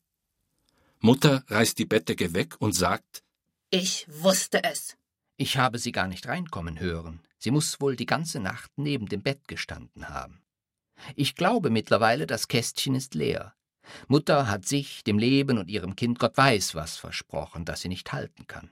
Mutter 1.00 1.42
reißt 1.48 1.78
die 1.78 1.86
Bettdecke 1.86 2.34
weg 2.34 2.56
und 2.58 2.74
sagt 2.74 3.23
Ich 3.76 4.06
wusste 4.08 4.62
es. 4.62 4.96
Ich 5.36 5.56
habe 5.56 5.80
sie 5.80 5.90
gar 5.90 6.06
nicht 6.06 6.28
reinkommen 6.28 6.78
hören. 6.78 7.26
Sie 7.38 7.50
muss 7.50 7.80
wohl 7.80 7.96
die 7.96 8.06
ganze 8.06 8.38
Nacht 8.38 8.70
neben 8.76 9.06
dem 9.06 9.20
Bett 9.20 9.48
gestanden 9.48 10.08
haben. 10.08 10.44
Ich 11.16 11.34
glaube 11.34 11.70
mittlerweile, 11.70 12.28
das 12.28 12.46
Kästchen 12.46 12.94
ist 12.94 13.16
leer. 13.16 13.56
Mutter 14.06 14.46
hat 14.46 14.64
sich, 14.64 15.02
dem 15.02 15.18
Leben 15.18 15.58
und 15.58 15.68
ihrem 15.68 15.96
Kind 15.96 16.20
Gott 16.20 16.36
weiß 16.36 16.76
was 16.76 16.96
versprochen, 16.96 17.64
das 17.64 17.80
sie 17.80 17.88
nicht 17.88 18.12
halten 18.12 18.46
kann. 18.46 18.70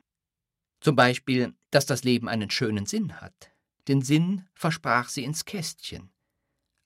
Zum 0.80 0.94
Beispiel, 0.94 1.52
dass 1.72 1.84
das 1.84 2.04
Leben 2.04 2.28
einen 2.28 2.50
schönen 2.50 2.86
Sinn 2.86 3.20
hat. 3.20 3.50
Den 3.88 4.02
Sinn 4.02 4.46
versprach 4.54 5.08
sie 5.08 5.24
ins 5.24 5.44
Kästchen. 5.44 6.12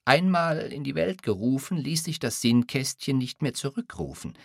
Einmal 0.05 0.73
in 0.73 0.83
die 0.83 0.95
Welt 0.95 1.21
gerufen, 1.21 1.77
ließ 1.77 2.05
sich 2.05 2.17
das 2.17 2.41
Sinnkästchen 2.41 3.19
nicht 3.19 3.43
mehr 3.43 3.53
zurückrufen. 3.53 4.35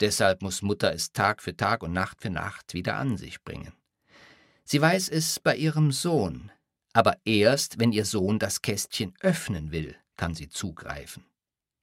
Deshalb 0.00 0.42
muss 0.42 0.62
Mutter 0.62 0.92
es 0.92 1.12
Tag 1.12 1.42
für 1.42 1.56
Tag 1.56 1.82
und 1.82 1.92
Nacht 1.92 2.20
für 2.20 2.30
Nacht 2.30 2.74
wieder 2.74 2.96
an 2.96 3.16
sich 3.16 3.42
bringen. 3.42 3.72
Sie 4.64 4.80
weiß 4.80 5.08
es 5.08 5.40
bei 5.40 5.56
ihrem 5.56 5.92
Sohn, 5.92 6.50
aber 6.92 7.18
erst, 7.24 7.78
wenn 7.78 7.92
ihr 7.92 8.04
Sohn 8.04 8.38
das 8.38 8.62
Kästchen 8.62 9.14
öffnen 9.20 9.70
will, 9.70 9.96
kann 10.16 10.34
sie 10.34 10.48
zugreifen. 10.48 11.24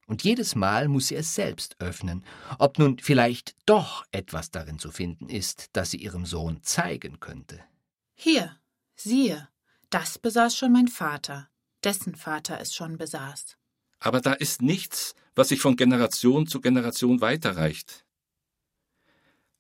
Und 0.06 0.24
jedes 0.24 0.56
Mal 0.56 0.90
muss 0.90 1.08
sie 1.08 1.16
es 1.16 1.34
selbst 1.34 1.78
öffnen, 1.80 2.26
ob 2.60 2.78
nun 2.78 3.00
vielleicht 3.00 3.56
doch 3.66 4.06
etwas 4.12 4.52
darin 4.52 4.80
zu 4.80 4.92
finden 4.92 5.30
ist, 5.30 5.70
das 5.74 5.92
sie 5.92 5.98
ihrem 5.98 6.26
Sohn 6.26 6.62
zeigen 6.62 7.20
könnte. 7.20 7.64
Hier, 8.16 8.58
siehe, 8.96 9.48
das 9.90 10.20
besaß 10.20 10.58
schon 10.58 10.74
mein 10.74 10.90
Vater, 10.90 11.50
dessen 11.84 12.16
Vater 12.16 12.60
es 12.60 12.76
schon 12.76 12.98
besaß. 12.98 13.58
Aber 14.00 14.20
da 14.20 14.34
ist 14.34 14.62
nichts, 14.62 15.16
was 15.36 15.50
sich 15.50 15.60
von 15.60 15.76
Generation 15.76 16.48
zu 16.48 16.62
Generation 16.62 17.22
weiterreicht. 17.22 18.06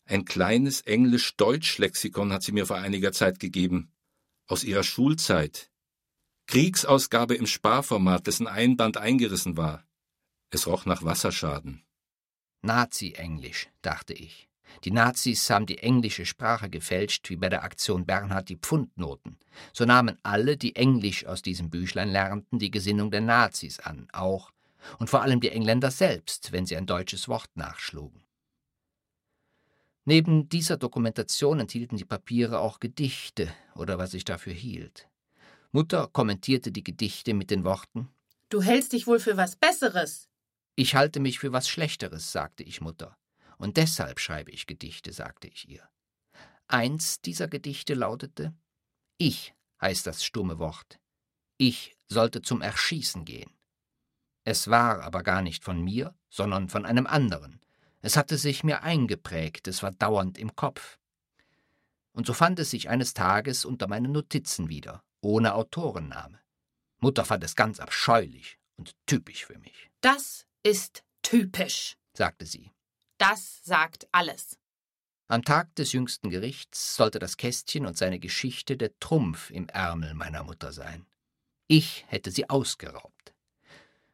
Ein 0.06 0.26
kleines 0.26 0.82
Englisch-Deutsch-Lexikon 0.82 2.34
hat 2.34 2.44
sie 2.44 2.52
mir 2.52 2.66
vor 2.66 2.78
einiger 2.78 3.12
Zeit 3.14 3.40
gegeben 3.40 3.94
aus 4.48 4.64
ihrer 4.64 4.84
Schulzeit. 4.84 5.70
Kriegsausgabe 6.48 7.36
im 7.36 7.48
Sparformat, 7.48 8.28
dessen 8.28 8.48
Einband 8.48 8.98
eingerissen 8.98 9.56
war. 9.58 9.86
Es 10.50 10.68
roch 10.68 10.86
nach 10.86 11.04
Wasserschaden. 11.04 11.84
Nazi-Englisch, 12.62 13.70
dachte 13.82 14.14
ich. 14.14 14.50
Die 14.84 14.92
Nazis 14.92 15.50
haben 15.50 15.66
die 15.66 15.80
englische 15.80 16.26
Sprache 16.26 16.70
gefälscht, 16.70 17.30
wie 17.30 17.36
bei 17.36 17.50
der 17.50 17.64
Aktion 17.64 18.06
Bernhard 18.06 18.50
die 18.50 18.58
Pfundnoten. 18.58 19.38
So 19.72 19.86
nahmen 19.86 20.18
alle, 20.24 20.58
die 20.58 20.76
Englisch 20.76 21.26
aus 21.26 21.42
diesem 21.42 21.70
Büchlein 21.70 22.10
lernten, 22.10 22.60
die 22.60 22.72
Gesinnung 22.72 23.12
der 23.12 23.22
Nazis 23.22 23.80
an, 23.80 24.08
auch 24.12 24.52
und 25.00 25.10
vor 25.10 25.22
allem 25.22 25.40
die 25.40 25.50
Engländer 25.50 25.92
selbst, 25.92 26.52
wenn 26.52 26.66
sie 26.66 26.78
ein 26.78 26.86
deutsches 26.86 27.28
Wort 27.28 27.50
nachschlugen. 27.56 28.24
Neben 30.06 30.50
dieser 30.50 30.78
Dokumentation 30.78 31.60
enthielten 31.60 31.98
die 31.98 32.06
Papiere 32.06 32.60
auch 32.60 32.80
Gedichte 32.80 33.54
oder 33.76 33.98
was 33.98 34.14
ich 34.14 34.26
dafür 34.26 34.54
hielt. 34.54 35.08
Mutter 35.72 36.08
kommentierte 36.12 36.72
die 36.72 36.84
Gedichte 36.84 37.34
mit 37.34 37.50
den 37.50 37.64
Worten 37.64 38.10
Du 38.54 38.62
hältst 38.62 38.94
dich 38.94 39.08
wohl 39.08 39.20
für 39.20 39.36
was 39.36 39.56
Besseres. 39.56 40.30
Ich 40.76 40.94
halte 40.94 41.20
mich 41.20 41.40
für 41.40 41.52
was 41.54 41.68
Schlechteres, 41.68 42.32
sagte 42.32 42.62
ich 42.62 42.82
Mutter. 42.82 43.18
Und 43.58 43.78
deshalb 43.78 44.20
schreibe 44.20 44.52
ich 44.52 44.68
Gedichte, 44.68 45.12
sagte 45.12 45.48
ich 45.48 45.68
ihr. 45.68 45.90
Eins 46.68 47.20
dieser 47.22 47.48
Gedichte 47.48 47.96
lautete 47.96 48.54
Ich 49.18 49.56
heißt 49.82 50.06
das 50.06 50.24
stumme 50.24 50.60
Wort. 50.60 51.00
Ich 51.58 51.96
sollte 52.08 52.44
zum 52.44 52.62
Erschießen 52.62 53.26
gehen. 53.26 53.50
Es 54.44 54.70
war 54.70 55.02
aber 55.02 55.24
gar 55.24 55.42
nicht 55.42 55.64
von 55.64 55.82
mir, 55.82 56.14
sondern 56.30 56.70
von 56.70 56.86
einem 56.86 57.08
anderen, 57.08 57.62
es 58.06 58.18
hatte 58.18 58.38
sich 58.38 58.66
mir 58.66 58.84
eingeprägt, 58.84 59.66
es 59.70 59.82
war 59.82 59.92
dauernd 59.92 60.38
im 60.38 60.58
Kopf. 60.58 61.00
Und 62.12 62.28
so 62.28 62.34
fand 62.34 62.60
es 62.60 62.70
sich 62.70 62.90
eines 62.90 63.14
Tages 63.14 63.64
unter 63.64 63.88
meinen 63.88 64.12
Notizen 64.12 64.68
wieder, 64.68 65.02
ohne 65.22 65.54
Autorenname. 65.54 66.42
Mutter 67.00 67.24
fand 67.24 67.46
es 67.46 67.56
ganz 67.56 67.80
abscheulich 67.80 68.60
und 68.76 68.94
typisch 69.06 69.46
für 69.46 69.58
mich. 69.58 69.90
Das 70.02 70.46
ist 70.64 71.06
typisch, 71.22 71.96
sagte 72.14 72.46
sie. 72.46 72.72
Das 73.18 73.64
sagt 73.64 74.06
alles. 74.12 74.60
Am 75.30 75.44
Tag 75.44 75.74
des 75.76 75.94
jüngsten 75.94 76.30
Gerichts 76.30 76.98
sollte 76.98 77.20
das 77.20 77.38
Kästchen 77.38 77.86
und 77.86 77.98
seine 77.98 78.20
Geschichte 78.20 78.76
der 78.76 79.00
Trumpf 79.00 79.50
im 79.50 79.70
Ärmel 79.70 80.14
meiner 80.14 80.44
Mutter 80.44 80.74
sein. 80.74 81.06
Ich 81.68 82.04
hätte 82.10 82.32
sie 82.32 82.50
ausgeraubt. 82.50 83.33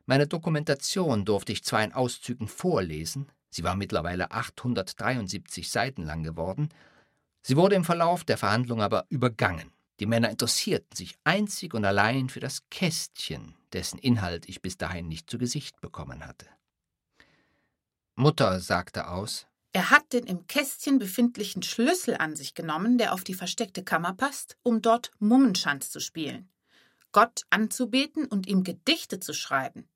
Meine 0.10 0.26
Dokumentation 0.26 1.24
durfte 1.24 1.52
ich 1.52 1.64
zwar 1.64 1.84
in 1.84 1.94
Auszügen 1.94 2.48
vorlesen, 2.48 3.32
Sie 3.52 3.64
war 3.64 3.76
mittlerweile 3.76 4.32
873 4.32 5.70
Seiten 5.70 6.02
lang 6.02 6.24
geworden. 6.24 6.70
Sie 7.44 7.56
wurde 7.56 7.76
im 7.76 7.84
Verlauf 7.84 8.24
der 8.24 8.40
Verhandlung 8.40 8.82
aber 8.82 9.06
übergangen. 9.10 9.72
Die 10.00 10.08
Männer 10.08 10.32
interessierten 10.32 10.96
sich 10.96 11.14
einzig 11.26 11.76
und 11.76 11.86
allein 11.86 12.30
für 12.30 12.40
das 12.40 12.68
Kästchen, 12.72 13.54
dessen 13.72 14.00
Inhalt 14.00 14.50
ich 14.50 14.64
bis 14.64 14.78
dahin 14.78 15.08
nicht 15.08 15.30
zu 15.30 15.38
Gesicht 15.38 15.80
bekommen 15.80 16.26
hatte. 16.26 16.48
Mutter 18.16 18.60
sagte 18.62 19.10
aus, 19.10 19.46
er 19.74 19.92
hat 19.92 20.12
den 20.12 20.26
im 20.26 20.48
Kästchen 20.48 20.98
befindlichen 20.98 21.62
Schlüssel 21.62 22.18
an 22.18 22.36
sich 22.36 22.56
genommen, 22.56 22.98
der 22.98 23.14
auf 23.14 23.24
die 23.24 23.36
versteckte 23.36 23.84
Kammer 23.84 24.16
passt, 24.16 24.58
um 24.64 24.82
dort 24.82 25.12
Mummenschanz 25.20 25.92
zu 25.92 26.00
spielen, 26.00 26.50
Gott 27.12 27.44
anzubeten 27.52 28.26
und 28.26 28.48
ihm 28.48 28.64
Gedichte 28.64 29.20
zu 29.20 29.34
schreiben. 29.34 29.88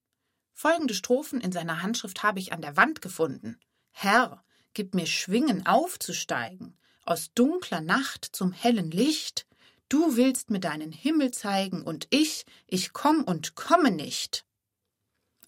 Folgende 0.64 0.93
Strophen 0.93 1.41
in 1.41 1.51
seiner 1.51 1.82
Handschrift 1.82 2.24
habe 2.24 2.39
ich 2.39 2.53
an 2.53 2.61
der 2.61 2.78
Wand 2.78 3.01
gefunden. 3.01 3.59
Herr, 3.91 4.45
gib 4.74 4.95
mir 4.95 5.07
Schwingen 5.07 5.66
aufzusteigen, 5.66 6.78
aus 7.03 7.34
dunkler 7.34 7.82
Nacht 7.82 8.24
zum 8.32 8.53
hellen 8.53 8.89
Licht. 8.89 9.45
Du 9.89 10.16
willst 10.16 10.51
mir 10.51 10.61
deinen 10.61 10.93
Himmel 10.93 11.32
zeigen, 11.32 11.82
und 11.84 12.07
ich, 12.11 12.45
ich 12.66 12.93
komm 12.93 13.26
und 13.26 13.55
komme 13.55 13.91
nicht. 13.91 14.45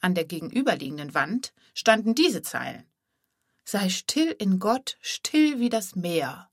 An 0.02 0.16
der 0.16 0.26
gegenüberliegenden 0.26 1.14
Wand 1.14 1.54
standen 1.74 2.14
diese 2.14 2.42
Zeilen. 2.42 2.86
Sei 3.64 3.88
still 3.88 4.36
in 4.38 4.60
Gott, 4.60 4.98
still 5.00 5.62
wie 5.62 5.70
das 5.70 5.96
Meer. 5.96 6.50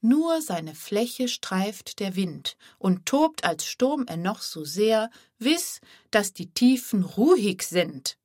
Nur 0.00 0.42
seine 0.42 0.74
Fläche 0.74 1.28
streift 1.28 2.00
der 2.00 2.16
Wind 2.16 2.56
und 2.78 3.06
tobt 3.06 3.44
als 3.44 3.66
Sturm 3.66 4.04
er 4.06 4.16
noch 4.16 4.42
so 4.42 4.64
sehr, 4.64 5.10
wiss, 5.38 5.80
dass 6.10 6.32
die 6.32 6.50
Tiefen 6.52 7.02
ruhig 7.02 7.62
sind. 7.62 8.18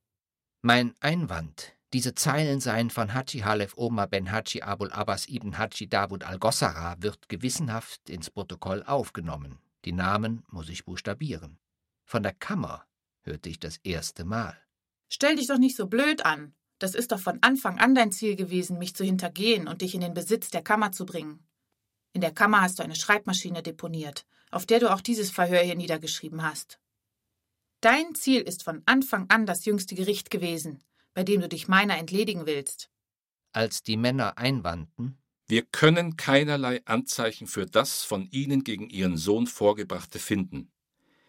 Mein 0.62 0.94
Einwand, 1.00 1.74
diese 1.94 2.14
Zeilen 2.14 2.60
seien 2.60 2.90
von 2.90 3.14
Haji 3.14 3.42
Halef 3.42 3.74
Omar 3.78 4.08
ben 4.08 4.32
Haji 4.32 4.62
Abul 4.62 4.92
Abbas 4.92 5.28
ibn 5.28 5.58
Haji 5.58 5.88
Davud 5.90 6.24
al-Gossara, 6.24 6.98
wird 7.00 7.28
gewissenhaft 7.30 8.10
ins 8.10 8.30
Protokoll 8.30 8.84
aufgenommen. 8.84 9.60
Die 9.84 9.92
Namen 9.92 10.44
muss 10.50 10.70
ich 10.70 10.86
buchstabieren. 10.86 11.58
Von 12.06 12.24
der 12.24 12.34
Kammer 12.34 12.86
hörte 13.24 13.50
ich 13.50 13.60
das 13.60 13.78
erste 13.78 14.24
Mal. 14.24 14.56
Stell 15.10 15.36
dich 15.36 15.48
doch 15.48 15.58
nicht 15.58 15.76
so 15.76 15.88
blöd 15.88 16.26
an. 16.26 16.54
Das 16.80 16.96
ist 16.96 17.12
doch 17.12 17.20
von 17.20 17.40
Anfang 17.42 17.80
an 17.80 17.94
dein 17.94 18.12
Ziel 18.12 18.36
gewesen, 18.36 18.78
mich 18.78 18.96
zu 18.96 19.04
hintergehen 19.04 19.68
und 19.68 19.82
dich 19.82 19.94
in 19.94 20.02
den 20.02 20.14
Besitz 20.14 20.50
der 20.50 20.64
Kammer 20.64 20.92
zu 20.92 21.06
bringen. 21.06 21.46
In 22.14 22.22
der 22.22 22.32
Kammer 22.32 22.62
hast 22.62 22.80
du 22.80 22.84
eine 22.84 22.96
Schreibmaschine 22.96 23.64
deponiert, 23.64 24.26
auf 24.52 24.66
der 24.66 24.80
du 24.80 24.92
auch 24.92 25.02
dieses 25.02 25.32
Verhör 25.32 25.62
hier 25.62 25.76
niedergeschrieben 25.76 26.44
hast. 26.44 26.80
Dein 27.80 28.14
Ziel 28.16 28.42
ist 28.42 28.64
von 28.64 28.84
Anfang 28.86 29.30
an 29.30 29.46
das 29.46 29.66
jüngste 29.66 29.96
Gericht 29.96 30.30
gewesen, 30.30 30.84
bei 31.14 31.24
dem 31.24 31.42
du 31.42 31.50
dich 31.50 31.68
meiner 31.68 31.98
entledigen 31.98 32.46
willst. 32.46 32.90
Als 33.54 33.82
die 33.82 33.98
Männer 33.98 34.38
einwandten, 34.38 35.18
wir 35.48 35.64
können 35.64 36.16
keinerlei 36.16 36.82
Anzeichen 36.86 37.48
für 37.48 37.66
das 37.66 38.04
von 38.04 38.26
Ihnen 38.32 38.64
gegen 38.64 38.90
Ihren 38.90 39.18
Sohn 39.18 39.48
vorgebrachte 39.48 40.20
finden. 40.20 40.72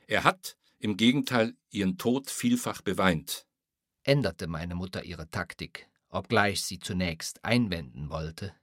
Er 0.06 0.24
hat, 0.24 0.56
im 0.78 0.96
Gegenteil, 0.96 1.56
Ihren 1.70 1.98
Tod 1.98 2.30
vielfach 2.30 2.82
beweint. 2.82 3.46
änderte 4.04 4.46
meine 4.46 4.74
Mutter 4.74 5.04
ihre 5.04 5.30
Taktik, 5.30 5.88
obgleich 6.08 6.62
sie 6.62 6.78
zunächst 6.78 7.44
einwenden 7.44 8.10
wollte. 8.10 8.54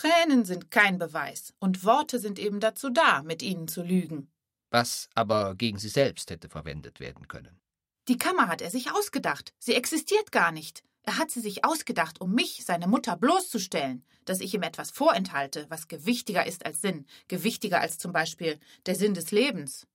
Tränen 0.00 0.46
sind 0.46 0.70
kein 0.70 0.98
Beweis, 0.98 1.52
und 1.58 1.84
Worte 1.84 2.18
sind 2.18 2.38
eben 2.38 2.58
dazu 2.58 2.88
da, 2.88 3.22
mit 3.22 3.42
ihnen 3.42 3.68
zu 3.68 3.82
lügen. 3.82 4.30
Was 4.70 5.10
aber 5.14 5.54
gegen 5.54 5.78
sie 5.78 5.90
selbst 5.90 6.30
hätte 6.30 6.48
verwendet 6.48 7.00
werden 7.00 7.28
können. 7.28 7.60
Die 8.08 8.16
Kammer 8.16 8.48
hat 8.48 8.62
er 8.62 8.70
sich 8.70 8.92
ausgedacht. 8.92 9.52
Sie 9.58 9.74
existiert 9.74 10.32
gar 10.32 10.52
nicht. 10.52 10.82
Er 11.02 11.18
hat 11.18 11.30
sie 11.30 11.40
sich 11.40 11.66
ausgedacht, 11.66 12.18
um 12.18 12.34
mich, 12.34 12.64
seine 12.64 12.86
Mutter, 12.86 13.14
bloßzustellen, 13.18 14.02
dass 14.24 14.40
ich 14.40 14.54
ihm 14.54 14.62
etwas 14.62 14.90
vorenthalte, 14.90 15.66
was 15.68 15.86
gewichtiger 15.86 16.46
ist 16.46 16.64
als 16.64 16.80
Sinn, 16.80 17.04
gewichtiger 17.28 17.82
als 17.82 17.98
zum 17.98 18.12
Beispiel 18.12 18.58
der 18.86 18.94
Sinn 18.94 19.12
des 19.12 19.32
Lebens. 19.32 19.86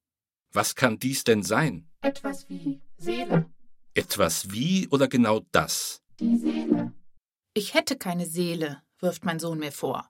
Was 0.51 0.75
kann 0.75 0.99
dies 0.99 1.23
denn 1.23 1.41
sein? 1.41 1.89
Etwas 2.01 2.47
wie 2.47 2.79
Seele. 2.97 3.49
Etwas 3.95 4.51
wie 4.51 4.87
oder 4.89 5.07
genau 5.07 5.41
das? 5.51 6.03
Die 6.19 6.37
Seele. 6.37 6.93
Ich 7.55 7.73
hätte 7.73 7.97
keine 7.97 8.27
Seele, 8.27 8.83
wirft 9.05 9.23
mein 9.23 9.39
Sohn 9.39 9.59
mir 9.59 9.71
vor. 9.71 10.09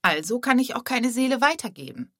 Also 0.00 0.38
kann 0.38 0.60
ich 0.60 0.76
auch 0.76 0.84
keine 0.84 1.10
Seele 1.10 1.40
weitergeben. 1.40 2.14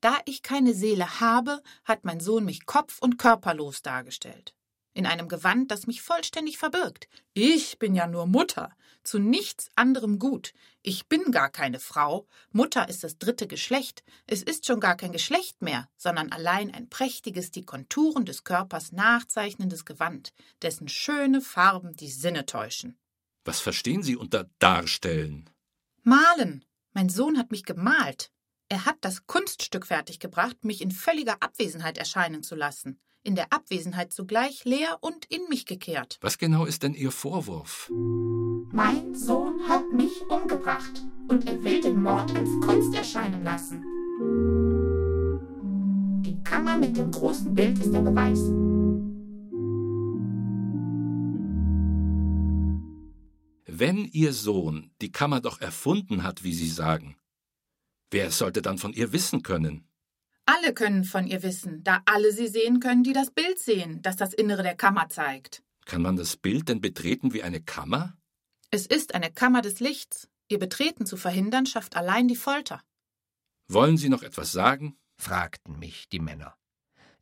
Da 0.00 0.16
ich 0.24 0.42
keine 0.42 0.72
Seele 0.72 1.18
habe, 1.18 1.60
hat 1.84 2.04
mein 2.04 2.20
Sohn 2.20 2.44
mich 2.44 2.64
kopf- 2.64 3.00
und 3.00 3.18
körperlos 3.18 3.82
dargestellt. 3.82 4.54
In 4.94 5.04
einem 5.04 5.26
Gewand, 5.26 5.72
das 5.72 5.88
mich 5.88 6.00
vollständig 6.00 6.58
verbirgt. 6.58 7.08
Ich 7.34 7.80
bin 7.80 7.96
ja 7.96 8.06
nur 8.06 8.26
Mutter, 8.26 8.70
zu 9.02 9.18
nichts 9.18 9.68
anderem 9.74 10.20
gut. 10.20 10.52
Ich 10.82 11.08
bin 11.08 11.32
gar 11.32 11.50
keine 11.50 11.80
Frau. 11.80 12.28
Mutter 12.52 12.88
ist 12.88 13.02
das 13.02 13.18
dritte 13.18 13.48
Geschlecht. 13.48 14.04
Es 14.28 14.44
ist 14.44 14.64
schon 14.64 14.78
gar 14.78 14.96
kein 14.96 15.10
Geschlecht 15.10 15.60
mehr, 15.60 15.88
sondern 15.96 16.30
allein 16.30 16.72
ein 16.72 16.88
prächtiges, 16.88 17.50
die 17.50 17.64
Konturen 17.64 18.26
des 18.26 18.44
Körpers 18.44 18.92
nachzeichnendes 18.92 19.84
Gewand, 19.84 20.32
dessen 20.62 20.86
schöne 20.86 21.40
Farben 21.40 21.96
die 21.96 22.10
Sinne 22.10 22.46
täuschen. 22.46 22.96
Was 23.48 23.60
verstehen 23.60 24.02
Sie 24.02 24.14
unter 24.14 24.50
darstellen? 24.58 25.48
Malen. 26.02 26.66
Mein 26.92 27.08
Sohn 27.08 27.38
hat 27.38 27.50
mich 27.50 27.64
gemalt. 27.64 28.30
Er 28.68 28.84
hat 28.84 28.96
das 29.00 29.26
Kunststück 29.26 29.86
fertiggebracht, 29.86 30.66
mich 30.66 30.82
in 30.82 30.90
völliger 30.90 31.38
Abwesenheit 31.40 31.96
erscheinen 31.96 32.42
zu 32.42 32.54
lassen. 32.54 33.00
In 33.22 33.36
der 33.36 33.50
Abwesenheit 33.50 34.12
zugleich 34.12 34.66
leer 34.66 34.98
und 35.00 35.24
in 35.30 35.48
mich 35.48 35.64
gekehrt. 35.64 36.18
Was 36.20 36.36
genau 36.36 36.66
ist 36.66 36.82
denn 36.82 36.92
Ihr 36.92 37.10
Vorwurf? 37.10 37.90
Mein 37.90 39.14
Sohn 39.14 39.66
hat 39.66 39.94
mich 39.94 40.20
umgebracht 40.28 41.02
und 41.28 41.46
er 41.46 41.64
will 41.64 41.80
den 41.80 42.02
Mord 42.02 42.30
als 42.36 42.50
Kunst 42.60 42.94
erscheinen 42.94 43.44
lassen. 43.44 43.82
Die 46.22 46.38
Kammer 46.44 46.76
mit 46.76 46.98
dem 46.98 47.10
großen 47.10 47.54
Bild 47.54 47.78
ist 47.78 47.94
der 47.94 48.00
Beweis. 48.02 48.67
Wenn 53.80 54.06
Ihr 54.06 54.32
Sohn 54.32 54.90
die 55.00 55.12
Kammer 55.12 55.40
doch 55.40 55.60
erfunden 55.60 56.24
hat, 56.24 56.42
wie 56.42 56.52
Sie 56.52 56.68
sagen, 56.68 57.16
wer 58.10 58.32
sollte 58.32 58.60
dann 58.60 58.76
von 58.76 58.92
ihr 58.92 59.12
wissen 59.12 59.44
können? 59.44 59.86
Alle 60.46 60.74
können 60.74 61.04
von 61.04 61.28
ihr 61.28 61.44
wissen, 61.44 61.84
da 61.84 62.02
alle 62.04 62.32
sie 62.32 62.48
sehen 62.48 62.80
können, 62.80 63.04
die 63.04 63.12
das 63.12 63.30
Bild 63.30 63.60
sehen, 63.60 64.02
das 64.02 64.16
das 64.16 64.34
Innere 64.34 64.64
der 64.64 64.74
Kammer 64.74 65.08
zeigt. 65.08 65.62
Kann 65.84 66.02
man 66.02 66.16
das 66.16 66.36
Bild 66.36 66.68
denn 66.68 66.80
betreten 66.80 67.32
wie 67.32 67.44
eine 67.44 67.60
Kammer? 67.60 68.16
Es 68.72 68.84
ist 68.84 69.14
eine 69.14 69.30
Kammer 69.30 69.62
des 69.62 69.78
Lichts. 69.78 70.28
Ihr 70.48 70.58
Betreten 70.58 71.06
zu 71.06 71.16
verhindern, 71.16 71.64
schafft 71.64 71.96
allein 71.96 72.26
die 72.26 72.34
Folter. 72.34 72.82
Wollen 73.68 73.96
Sie 73.96 74.08
noch 74.08 74.24
etwas 74.24 74.50
sagen? 74.50 74.98
fragten 75.18 75.78
mich 75.78 76.08
die 76.08 76.20
Männer. 76.20 76.56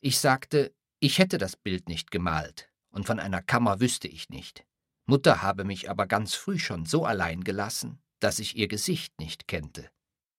Ich 0.00 0.20
sagte, 0.20 0.74
ich 1.00 1.18
hätte 1.18 1.36
das 1.36 1.54
Bild 1.54 1.90
nicht 1.90 2.10
gemalt, 2.10 2.70
und 2.88 3.04
von 3.04 3.20
einer 3.20 3.42
Kammer 3.42 3.78
wüsste 3.80 4.08
ich 4.08 4.30
nicht. 4.30 4.64
Mutter 5.06 5.42
habe 5.42 5.64
mich 5.64 5.88
aber 5.88 6.06
ganz 6.06 6.34
früh 6.34 6.58
schon 6.58 6.84
so 6.84 7.04
allein 7.04 7.44
gelassen, 7.44 7.98
dass 8.18 8.40
ich 8.40 8.56
ihr 8.56 8.68
Gesicht 8.68 9.20
nicht 9.20 9.46
kennte. 9.46 9.88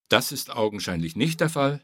Das 0.09 0.32
ist 0.32 0.51
augenscheinlich 0.51 1.15
nicht 1.15 1.39
der 1.39 1.49
Fall. 1.49 1.82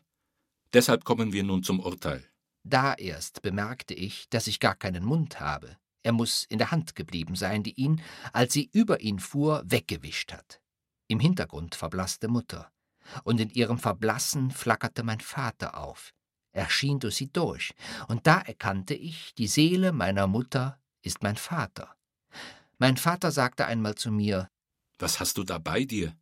Deshalb 0.74 1.06
kommen 1.06 1.34
wir 1.34 1.44
nun 1.44 1.64
zum 1.64 1.80
Urteil. 1.80 2.24
Da 2.64 2.94
erst 2.94 3.42
bemerkte 3.42 3.94
ich, 3.94 4.30
dass 4.30 4.48
ich 4.48 4.60
gar 4.60 4.76
keinen 4.76 5.04
Mund 5.04 5.40
habe. 5.40 5.78
Er 6.02 6.12
muss 6.12 6.46
in 6.46 6.58
der 6.58 6.72
Hand 6.72 6.96
geblieben 6.96 7.36
sein, 7.36 7.64
die 7.64 7.74
ihn, 7.74 8.02
als 8.34 8.54
sie 8.54 8.70
über 8.74 9.02
ihn 9.02 9.20
fuhr, 9.20 9.64
weggewischt 9.66 10.34
hat. 10.34 10.62
Im 11.08 11.20
Hintergrund 11.20 11.76
verblasste 11.76 12.28
Mutter, 12.28 12.72
und 13.24 13.40
in 13.40 13.50
ihrem 13.50 13.78
Verblassen 13.78 14.52
flackerte 14.52 15.04
mein 15.04 15.20
Vater 15.20 15.78
auf. 15.78 16.14
Er 16.52 16.70
schien 16.70 17.00
durch 17.00 17.16
sie 17.16 17.32
durch, 17.32 17.74
und 18.08 18.28
da 18.28 18.40
erkannte 18.40 18.94
ich, 18.94 19.34
die 19.36 19.48
Seele 19.48 19.92
meiner 19.92 20.28
Mutter 20.28 20.80
ist 21.02 21.24
mein 21.24 21.36
Vater. 21.36 21.96
Mein 22.84 22.98
Vater 22.98 23.32
sagte 23.32 23.66
einmal 23.66 23.96
zu 23.96 24.12
mir, 24.12 24.50
Was 25.00 25.22
hast 25.22 25.38
du 25.38 25.46
da 25.46 25.58
bei 25.58 25.86
dir? 25.86 26.18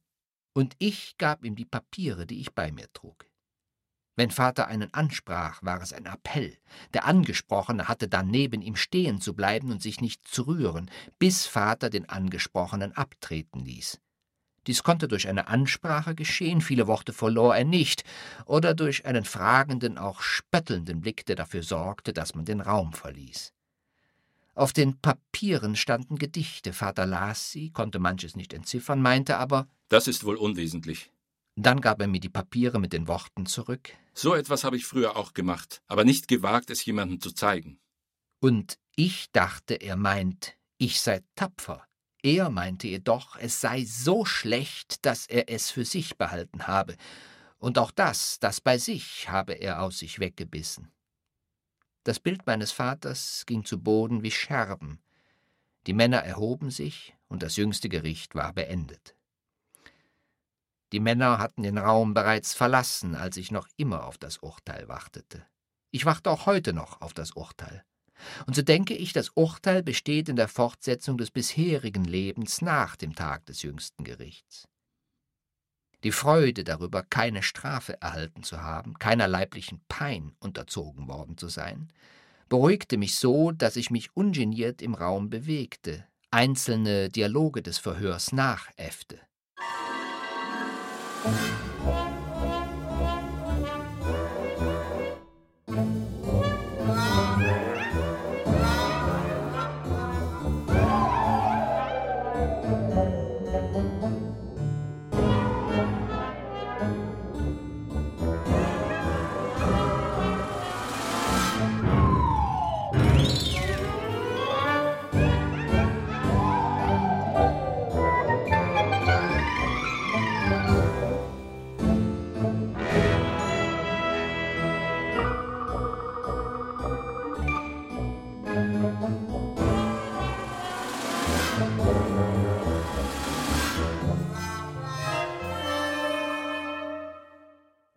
und 0.53 0.75
ich 0.77 1.17
gab 1.17 1.43
ihm 1.43 1.55
die 1.55 1.65
Papiere, 1.65 2.27
die 2.27 2.39
ich 2.39 2.53
bei 2.53 2.71
mir 2.71 2.85
trug. 2.93 3.27
Wenn 4.15 4.29
Vater 4.29 4.67
einen 4.67 4.93
ansprach, 4.93 5.63
war 5.63 5.81
es 5.81 5.91
ein 5.91 6.05
Appell. 6.05 6.55
Der 6.93 7.05
Angesprochene 7.05 7.87
hatte 7.87 8.07
dann 8.07 8.27
neben 8.27 8.61
ihm 8.61 8.75
stehen 8.75 9.19
zu 9.21 9.33
bleiben 9.33 9.71
und 9.71 9.81
sich 9.81 10.01
nicht 10.01 10.27
zu 10.27 10.43
rühren, 10.43 10.91
bis 11.17 11.47
Vater 11.47 11.89
den 11.89 12.07
Angesprochenen 12.07 12.95
abtreten 12.95 13.61
ließ. 13.61 13.99
Dies 14.67 14.83
konnte 14.83 15.07
durch 15.07 15.27
eine 15.27 15.47
Ansprache 15.47 16.13
geschehen, 16.13 16.61
viele 16.61 16.85
Worte 16.85 17.11
verlor 17.11 17.55
er 17.55 17.65
nicht, 17.65 18.03
oder 18.45 18.75
durch 18.75 19.07
einen 19.07 19.25
fragenden, 19.25 19.97
auch 19.97 20.21
spöttelnden 20.21 21.01
Blick, 21.01 21.25
der 21.25 21.37
dafür 21.37 21.63
sorgte, 21.63 22.13
dass 22.13 22.35
man 22.35 22.45
den 22.45 22.61
Raum 22.61 22.93
verließ. 22.93 23.51
Auf 24.53 24.73
den 24.73 24.99
Papieren 24.99 25.75
standen 25.75 26.17
Gedichte, 26.17 26.73
Vater 26.73 27.05
las 27.05 27.51
sie, 27.51 27.71
konnte 27.71 27.99
manches 27.99 28.35
nicht 28.35 28.53
entziffern, 28.53 29.01
meinte 29.01 29.37
aber, 29.37 29.67
Das 29.89 30.07
ist 30.07 30.23
wohl 30.25 30.35
unwesentlich. 30.35 31.11
dann 31.55 31.79
gab 31.81 32.01
er 32.01 32.07
mir 32.07 32.19
die 32.19 32.29
Papiere 32.29 32.79
mit 32.79 32.91
den 32.93 33.07
Worten 33.07 33.45
zurück, 33.45 33.91
So 34.13 34.33
etwas 34.35 34.63
habe 34.63 34.75
ich 34.77 34.85
früher 34.85 35.15
auch 35.15 35.33
gemacht, 35.33 35.81
aber 35.87 36.03
nicht 36.03 36.27
gewagt, 36.27 36.69
es 36.69 36.83
jemandem 36.85 37.19
zu 37.21 37.31
zeigen. 37.31 37.79
und 38.41 38.77
ich 38.95 39.31
dachte, 39.31 39.75
er 39.75 39.95
meint, 39.95 40.57
ich 40.77 40.99
sei 40.99 41.21
tapfer. 41.35 41.87
Er 42.23 42.49
meinte 42.49 42.87
jedoch, 42.87 43.37
es 43.37 43.61
sei 43.61 43.85
so 43.85 44.25
schlecht, 44.25 45.05
dass 45.05 45.25
er 45.27 45.49
es 45.49 45.71
für 45.71 45.85
sich 45.85 46.17
behalten 46.17 46.67
habe, 46.67 46.97
und 47.57 47.77
auch 47.77 47.91
das, 47.91 48.37
das 48.39 48.59
bei 48.59 48.77
sich, 48.77 49.29
habe 49.29 49.53
er 49.53 49.81
aus 49.81 49.99
sich 49.99 50.19
weggebissen. 50.19 50.91
Das 52.03 52.19
Bild 52.19 52.47
meines 52.47 52.71
Vaters 52.71 53.43
ging 53.45 53.63
zu 53.63 53.79
Boden 53.79 54.23
wie 54.23 54.31
Scherben. 54.31 54.99
Die 55.87 55.93
Männer 55.93 56.23
erhoben 56.23 56.71
sich, 56.71 57.15
und 57.27 57.43
das 57.43 57.55
jüngste 57.55 57.89
Gericht 57.89 58.35
war 58.35 58.53
beendet. 58.53 59.15
Die 60.91 60.99
Männer 60.99 61.37
hatten 61.37 61.63
den 61.63 61.77
Raum 61.77 62.13
bereits 62.13 62.53
verlassen, 62.53 63.15
als 63.15 63.37
ich 63.37 63.51
noch 63.51 63.67
immer 63.77 64.05
auf 64.05 64.17
das 64.17 64.39
Urteil 64.39 64.87
wartete. 64.87 65.45
Ich 65.91 66.05
warte 66.05 66.29
auch 66.31 66.45
heute 66.45 66.73
noch 66.73 67.01
auf 67.01 67.13
das 67.13 67.31
Urteil. 67.31 67.85
Und 68.45 68.55
so 68.55 68.61
denke 68.61 68.95
ich, 68.95 69.13
das 69.13 69.29
Urteil 69.29 69.83
besteht 69.83 70.27
in 70.27 70.35
der 70.35 70.47
Fortsetzung 70.47 71.17
des 71.17 71.31
bisherigen 71.31 72.03
Lebens 72.03 72.61
nach 72.61 72.95
dem 72.95 73.15
Tag 73.15 73.45
des 73.45 73.61
jüngsten 73.61 74.03
Gerichts. 74.03 74.67
Die 76.03 76.11
Freude 76.11 76.63
darüber, 76.63 77.03
keine 77.03 77.43
Strafe 77.43 78.01
erhalten 78.01 78.41
zu 78.41 78.61
haben, 78.61 78.97
keiner 78.97 79.27
leiblichen 79.27 79.81
Pein 79.87 80.33
unterzogen 80.39 81.07
worden 81.07 81.37
zu 81.37 81.47
sein, 81.47 81.89
beruhigte 82.49 82.97
mich 82.97 83.15
so, 83.15 83.51
dass 83.51 83.75
ich 83.75 83.91
mich 83.91 84.15
ungeniert 84.15 84.81
im 84.81 84.95
Raum 84.95 85.29
bewegte, 85.29 86.05
einzelne 86.31 87.09
Dialoge 87.09 87.61
des 87.61 87.77
Verhörs 87.77 88.31
nachäffte. 88.31 89.19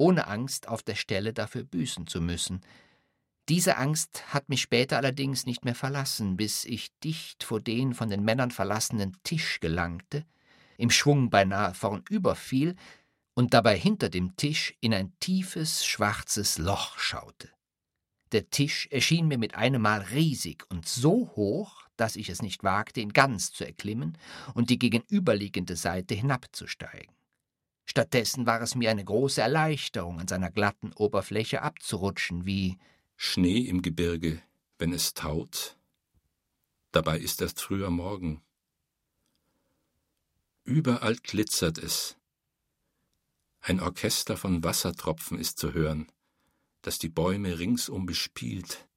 Ohne 0.05 0.27
Angst 0.27 0.69
auf 0.69 0.83
der 0.83 0.97
Stelle 0.97 1.33
dafür 1.33 1.65
büßen 1.65 2.07
zu 2.07 2.21
müssen. 2.21 2.61
Diese 3.49 3.79
Angst 3.79 4.35
hat 4.35 4.51
mich 4.51 4.61
später 4.61 4.99
allerdings 4.99 5.47
nicht 5.47 5.65
mehr 5.65 5.75
verlassen, 5.75 6.37
bis 6.37 6.67
ich 6.67 6.91
dicht 7.01 7.43
vor 7.43 7.59
den 7.59 7.95
von 7.95 8.11
den 8.11 8.23
Männern 8.23 8.51
verlassenen 8.51 9.17
Tisch 9.23 9.61
gelangte, 9.61 10.27
im 10.77 10.91
Schwung 10.91 11.31
beinahe 11.31 11.73
vornüberfiel 11.73 12.77
und 13.33 13.55
dabei 13.55 13.79
hinter 13.79 14.11
dem 14.11 14.37
Tisch 14.37 14.75
in 14.81 14.93
ein 14.93 15.15
tiefes, 15.21 15.87
schwarzes 15.87 16.59
Loch 16.59 16.99
schaute. 16.99 17.49
Der 18.33 18.51
Tisch 18.51 18.89
erschien 18.91 19.27
mir 19.27 19.39
mit 19.39 19.55
einem 19.55 19.81
Mal 19.81 20.03
riesig 20.03 20.65
und 20.69 20.87
so 20.87 21.33
hoch, 21.35 21.83
dass 21.97 22.17
ich 22.17 22.29
es 22.29 22.43
nicht 22.43 22.63
wagte, 22.63 23.01
ihn 23.01 23.15
ganz 23.15 23.53
zu 23.53 23.65
erklimmen 23.65 24.19
und 24.53 24.69
die 24.69 24.79
gegenüberliegende 24.79 25.77
Seite 25.77 26.15
hinabzusteigen. 26.15 27.15
Stattdessen 27.85 28.47
war 28.47 28.61
es 28.61 28.75
mir 28.75 28.91
eine 28.91 29.05
große 29.05 29.41
Erleichterung, 29.41 30.19
an 30.19 30.29
seiner 30.29 30.51
glatten 30.51 30.93
Oberfläche 30.93 31.63
abzurutschen, 31.63 32.47
wie 32.47 32.79
Schnee 33.17 33.61
im 33.61 33.83
Gebirge, 33.83 34.43
wenn 34.79 34.93
es 34.93 35.15
taut. 35.15 35.77
Dabei 36.93 37.19
ist 37.19 37.41
erst 37.43 37.61
früher 37.61 37.91
Morgen. 37.91 38.43
Überall 40.65 41.17
glitzert 41.17 41.79
es. 41.79 42.17
Ein 43.61 43.81
Orchester 43.81 44.37
von 44.37 44.63
Wassertropfen 44.63 45.39
ist 45.39 45.59
zu 45.59 45.73
hören, 45.73 46.11
das 46.83 46.99
die 46.99 47.09
Bäume 47.09 47.59
ringsum 47.59 48.07
bespielt. 48.07 48.89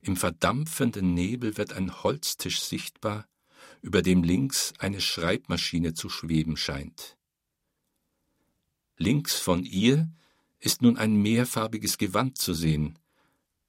Im 0.00 0.16
verdampfenden 0.16 1.14
Nebel 1.14 1.56
wird 1.56 1.72
ein 1.72 2.02
Holztisch 2.02 2.60
sichtbar, 2.60 3.26
über 3.82 4.02
dem 4.02 4.22
links 4.22 4.72
eine 4.78 5.00
Schreibmaschine 5.00 5.94
zu 5.94 6.08
schweben 6.08 6.56
scheint. 6.56 7.16
Links 8.96 9.40
von 9.40 9.64
ihr 9.64 10.08
ist 10.60 10.80
nun 10.80 10.96
ein 10.96 11.16
mehrfarbiges 11.16 11.98
Gewand 11.98 12.38
zu 12.38 12.54
sehen, 12.54 12.98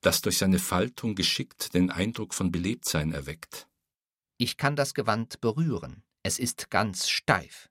das 0.02 0.22
durch 0.22 0.38
seine 0.38 0.60
Faltung 0.60 1.16
geschickt 1.16 1.74
den 1.74 1.90
Eindruck 1.90 2.34
von 2.36 2.52
Belebtsein 2.52 3.12
erweckt. 3.12 3.68
Ich 4.38 4.56
kann 4.58 4.76
das 4.76 4.94
Gewand 4.94 5.42
berühren, 5.42 6.04
es 6.22 6.38
ist 6.38 6.70
ganz 6.70 7.10
steif. 7.10 7.70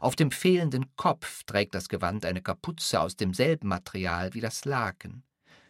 Auf 0.00 0.16
dem 0.16 0.30
fehlenden 0.30 0.94
Kopf 0.96 1.44
trägt 1.44 1.74
das 1.74 1.88
Gewand 1.88 2.26
eine 2.26 2.42
Kapuze 2.42 3.00
aus 3.00 3.16
demselben 3.16 3.68
Material 3.68 4.34
wie 4.34 4.40
das 4.40 4.64
Laken. 4.64 5.22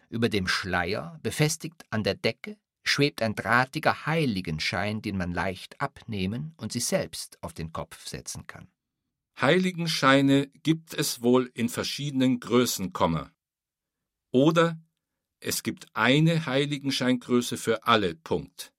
Über 0.08 0.28
dem 0.28 0.48
Schleier, 0.48 1.20
befestigt 1.22 1.84
an 1.90 2.02
der 2.02 2.14
Decke, 2.14 2.56
schwebt 2.82 3.22
ein 3.22 3.34
drahtiger 3.34 4.06
Heiligenschein, 4.06 5.02
den 5.02 5.16
man 5.16 5.32
leicht 5.32 5.80
abnehmen 5.80 6.54
und 6.56 6.72
sich 6.72 6.86
selbst 6.86 7.38
auf 7.42 7.52
den 7.52 7.72
Kopf 7.72 8.06
setzen 8.06 8.46
kann. 8.46 8.68
Heiligenscheine 9.38 10.48
gibt 10.62 10.94
es 10.94 11.22
wohl 11.22 11.50
in 11.54 11.68
verschiedenen 11.68 12.40
Größen, 12.40 12.92
oder 14.30 14.80
es 15.40 15.62
gibt 15.62 15.86
eine 15.94 16.46
Heiligenscheingröße 16.46 17.56
für 17.56 17.86
alle. 17.86 18.14
Punkt. 18.14 18.72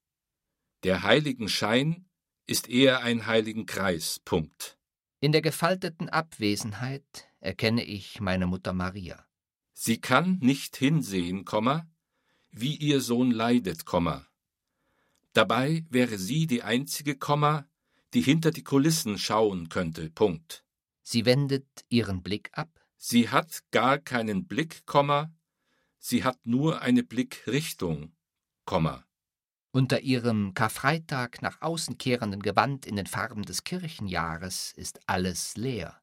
Der 0.83 1.03
Heiligenschein 1.03 2.05
ist 2.47 2.69
eher 2.69 3.01
ein 3.01 3.27
Heiligenkreis. 3.27 4.19
Punkt. 4.25 4.77
In 5.19 5.31
der 5.31 5.41
gefalteten 5.41 6.09
Abwesenheit 6.09 7.27
erkenne 7.39 7.83
ich 7.83 8.19
meine 8.19 8.47
Mutter 8.47 8.73
Maria. 8.73 9.25
Sie 9.73 10.01
kann 10.01 10.39
nicht 10.39 10.75
hinsehen, 10.77 11.45
wie 12.51 12.75
ihr 12.75 13.01
Sohn 13.01 13.31
leidet, 13.31 13.85
Dabei 15.33 15.85
wäre 15.89 16.17
sie 16.17 16.47
die 16.47 16.63
einzige, 16.63 17.15
die 18.13 18.21
hinter 18.21 18.51
die 18.51 18.63
Kulissen 18.63 19.17
schauen 19.17 19.69
könnte. 19.69 20.09
Punkt. 20.09 20.63
Sie 21.03 21.25
wendet 21.25 21.67
ihren 21.89 22.23
Blick 22.23 22.49
ab. 22.53 22.69
Sie 22.97 23.29
hat 23.29 23.63
gar 23.71 23.99
keinen 23.99 24.47
Blick, 24.47 24.85
Komma, 24.85 25.31
sie 25.99 26.23
hat 26.23 26.39
nur 26.45 26.81
eine 26.81 27.03
Blickrichtung, 27.03 28.15
Komma. 28.65 29.05
Unter 29.71 30.01
ihrem 30.01 30.53
Karfreitag 30.53 31.41
nach 31.41 31.61
außen 31.61 31.97
kehrenden 31.97 32.41
Gewand 32.41 32.85
in 32.85 32.95
den 32.95 33.05
Farben 33.05 33.43
des 33.43 33.63
Kirchenjahres 33.63 34.73
ist 34.75 34.99
alles 35.05 35.55
leer. 35.55 36.01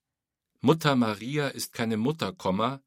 Mutter 0.60 0.94
Maria 0.94 1.48
ist 1.48 1.72
keine 1.72 1.96
Mutter, 1.96 2.32
Komma, 2.32 2.80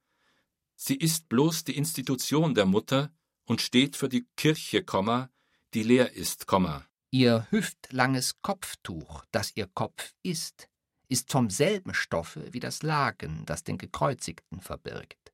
sie 0.76 0.95
ist 0.95 1.27
bloß 1.27 1.65
die 1.65 1.76
Institution 1.76 2.56
der 2.56 2.65
Mutter 2.65 3.11
und 3.44 3.61
steht 3.61 3.95
für 3.95 4.10
die 4.10 4.26
Kirche, 4.38 4.84
Komma, 4.84 5.30
die 5.73 5.84
leer 5.84 6.14
ist, 6.14 6.48
Komma. 6.48 6.88
Ihr 7.10 7.48
hüftlanges 7.52 8.42
Kopftuch, 8.42 9.24
das 9.32 9.54
ihr 9.56 9.68
Kopf 9.68 10.14
ist, 10.24 10.68
ist 11.08 11.32
vom 11.32 11.50
selben 11.50 11.94
Stoffe 11.94 12.54
wie 12.54 12.60
das 12.60 12.84
Laken, 12.84 13.46
das 13.46 13.64
den 13.64 13.78
Gekreuzigten 13.78 14.60
verbirgt. 14.60 15.32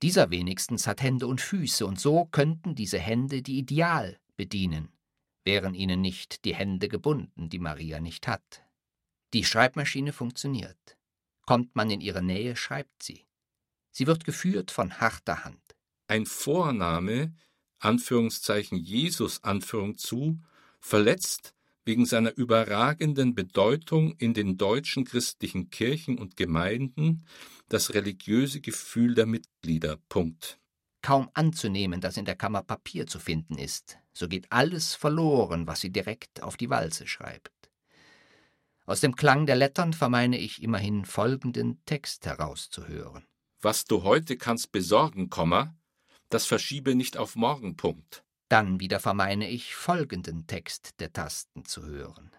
Dieser 0.00 0.30
wenigstens 0.30 0.86
hat 0.86 1.02
Hände 1.02 1.26
und 1.26 1.42
Füße, 1.42 1.86
und 1.86 2.00
so 2.00 2.24
könnten 2.26 2.74
diese 2.74 2.98
Hände 2.98 3.42
die 3.42 3.58
Ideal 3.58 4.18
bedienen, 4.36 4.88
wären 5.44 5.74
ihnen 5.74 6.00
nicht 6.00 6.46
die 6.46 6.54
Hände 6.54 6.88
gebunden, 6.88 7.50
die 7.50 7.58
Maria 7.58 8.00
nicht 8.00 8.26
hat. 8.26 8.64
Die 9.34 9.44
Schreibmaschine 9.44 10.12
funktioniert. 10.12 10.96
Kommt 11.46 11.76
man 11.76 11.90
in 11.90 12.00
ihre 12.00 12.22
Nähe, 12.22 12.56
schreibt 12.56 13.02
sie. 13.02 13.26
Sie 13.90 14.06
wird 14.06 14.24
geführt 14.24 14.70
von 14.70 14.98
harter 14.98 15.44
Hand. 15.44 15.76
Ein 16.08 16.24
Vorname, 16.24 17.34
Anführungszeichen 17.80 18.78
Jesus, 18.78 19.44
Anführung 19.44 19.98
zu, 19.98 20.40
verletzt 20.84 21.54
wegen 21.86 22.04
seiner 22.04 22.36
überragenden 22.36 23.34
Bedeutung 23.34 24.14
in 24.18 24.34
den 24.34 24.58
deutschen 24.58 25.04
christlichen 25.04 25.70
Kirchen 25.70 26.18
und 26.18 26.36
Gemeinden 26.36 27.24
das 27.70 27.94
religiöse 27.94 28.60
Gefühl 28.60 29.14
der 29.14 29.24
Mitglieder. 29.24 29.96
Punkt. 30.10 30.60
Kaum 31.00 31.30
anzunehmen, 31.32 32.02
dass 32.02 32.18
in 32.18 32.26
der 32.26 32.36
Kammer 32.36 32.62
Papier 32.62 33.06
zu 33.06 33.18
finden 33.18 33.56
ist, 33.56 33.96
so 34.12 34.28
geht 34.28 34.52
alles 34.52 34.94
verloren, 34.94 35.66
was 35.66 35.80
sie 35.80 35.90
direkt 35.90 36.42
auf 36.42 36.58
die 36.58 36.68
Walze 36.68 37.06
schreibt. 37.06 37.52
Aus 38.84 39.00
dem 39.00 39.16
Klang 39.16 39.46
der 39.46 39.56
Lettern 39.56 39.94
vermeine 39.94 40.38
ich 40.38 40.62
immerhin 40.62 41.06
folgenden 41.06 41.82
Text 41.86 42.26
herauszuhören. 42.26 43.24
Was 43.62 43.86
du 43.86 44.02
heute 44.02 44.36
kannst 44.36 44.70
besorgen, 44.70 45.30
Komma, 45.30 45.74
das 46.28 46.44
verschiebe 46.44 46.94
nicht 46.94 47.16
auf 47.16 47.36
morgen. 47.36 47.76
Punkt. 47.76 48.24
Dann 48.54 48.78
wieder 48.78 49.00
vermeine 49.00 49.50
ich 49.50 49.74
folgenden 49.74 50.46
Text 50.46 51.00
der 51.00 51.12
Tasten 51.12 51.64
zu 51.64 51.86
hören. 51.86 52.30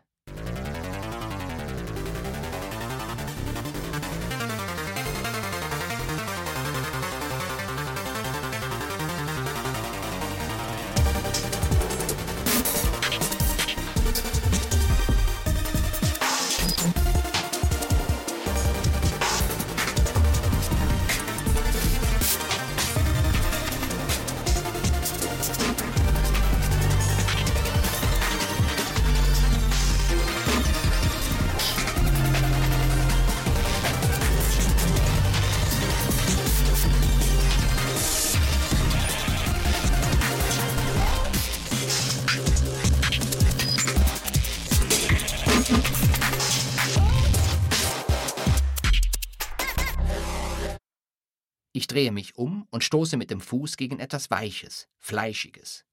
Drehe 51.95 52.11
mich 52.11 52.35
um 52.35 52.67
und 52.71 52.83
stoße 52.83 53.15
mit 53.15 53.31
dem 53.31 53.39
Fuß 53.39 53.77
gegen 53.77 53.99
etwas 53.99 54.29
Weiches, 54.29 54.89
Fleischiges. 54.99 55.85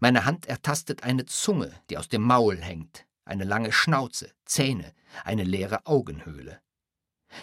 Meine 0.00 0.24
Hand 0.24 0.46
ertastet 0.46 1.02
eine 1.02 1.26
Zunge, 1.26 1.70
die 1.90 1.98
aus 1.98 2.08
dem 2.08 2.22
Maul 2.22 2.56
hängt, 2.56 3.04
eine 3.26 3.44
lange 3.44 3.70
Schnauze, 3.70 4.32
Zähne, 4.46 4.94
eine 5.22 5.44
leere 5.44 5.84
Augenhöhle. 5.84 6.62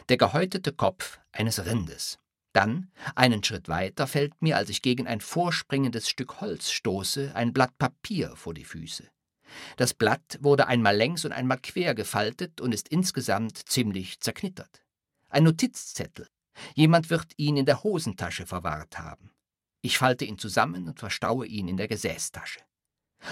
Der 0.09 0.17
gehäutete 0.17 0.73
Kopf 0.73 1.19
eines 1.31 1.63
Rindes. 1.63 2.17
Dann, 2.53 2.91
einen 3.13 3.43
Schritt 3.43 3.69
weiter, 3.69 4.07
fällt 4.07 4.41
mir, 4.41 4.57
als 4.57 4.69
ich 4.69 4.81
gegen 4.81 5.05
ein 5.05 5.21
vorspringendes 5.21 6.09
Stück 6.09 6.41
Holz 6.41 6.71
stoße, 6.71 7.35
ein 7.35 7.53
Blatt 7.53 7.77
Papier 7.77 8.35
vor 8.35 8.55
die 8.55 8.65
Füße. 8.65 9.07
Das 9.77 9.93
Blatt 9.93 10.39
wurde 10.41 10.67
einmal 10.67 10.97
längs 10.97 11.23
und 11.23 11.33
einmal 11.33 11.59
quer 11.59 11.93
gefaltet 11.93 12.61
und 12.61 12.73
ist 12.73 12.87
insgesamt 12.87 13.69
ziemlich 13.69 14.21
zerknittert. 14.21 14.83
Ein 15.29 15.43
Notizzettel. 15.43 16.27
Jemand 16.75 17.09
wird 17.09 17.33
ihn 17.37 17.57
in 17.57 17.65
der 17.65 17.83
Hosentasche 17.83 18.45
verwahrt 18.45 18.99
haben. 18.99 19.31
Ich 19.81 19.97
falte 19.97 20.25
ihn 20.25 20.37
zusammen 20.37 20.87
und 20.87 20.99
verstaue 20.99 21.47
ihn 21.47 21.67
in 21.67 21.77
der 21.77 21.87
Gesäßtasche. 21.87 22.59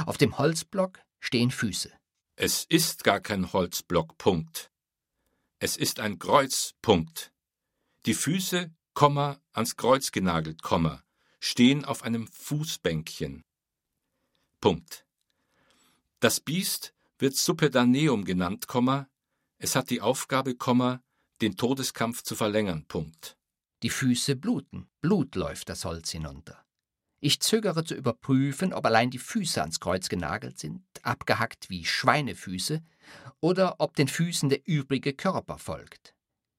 Auf 0.06 0.18
dem 0.18 0.38
Holzblock 0.38 1.00
stehen 1.20 1.52
Füße. 1.52 1.92
Es 2.36 2.66
ist 2.66 3.04
gar 3.04 3.20
kein 3.20 3.52
Holzblock, 3.52 4.18
Punkt. 4.18 4.72
Es 5.60 5.76
ist 5.76 6.00
ein 6.00 6.20
Kreuz, 6.20 6.74
Punkt. 6.82 7.34
Die 8.06 8.14
Füße, 8.14 8.72
Komma, 8.94 9.40
ans 9.52 9.76
Kreuz 9.76 10.12
genagelt, 10.12 10.62
Komma, 10.62 11.04
stehen 11.40 11.86
auf 11.86 12.04
einem 12.04 12.28
Fußbänkchen. 12.28 13.44
Punkt. 14.62 15.06
Das 16.20 16.40
Biest 16.40 16.94
wird 17.18 17.36
Suppedaneum 17.36 18.24
genannt, 18.24 18.68
Komma, 18.68 19.10
es 19.58 19.76
hat 19.76 19.90
die 19.90 20.02
Aufgabe, 20.02 20.56
Komma, 20.56 21.04
den 21.42 21.56
Todeskampf 21.56 22.24
zu 22.24 22.36
verlängern, 22.36 22.86
Punkt. 22.88 23.38
Die 23.82 23.90
Füße 23.90 24.36
bluten, 24.36 24.90
Blut 25.02 25.36
läuft 25.36 25.70
das 25.70 25.86
Holz 25.86 26.12
hinunter. 26.12 26.66
Ich 27.22 27.40
zögere 27.42 27.84
zu 27.84 27.96
überprüfen, 27.96 28.74
ob 28.74 28.86
allein 28.86 29.10
die 29.10 29.20
Füße 29.20 29.62
ans 29.62 29.80
Kreuz 29.80 30.10
genagelt 30.10 30.60
sind, 30.60 30.84
abgehackt 31.02 31.70
wie 31.70 31.86
Schweinefüße, 31.86 32.82
oder 33.42 33.76
ob 33.80 33.96
den 33.96 34.08
Füßen 34.08 34.50
der 34.50 34.66
übrige 34.66 35.14
Körper 35.14 35.58
folgt. 35.58 36.14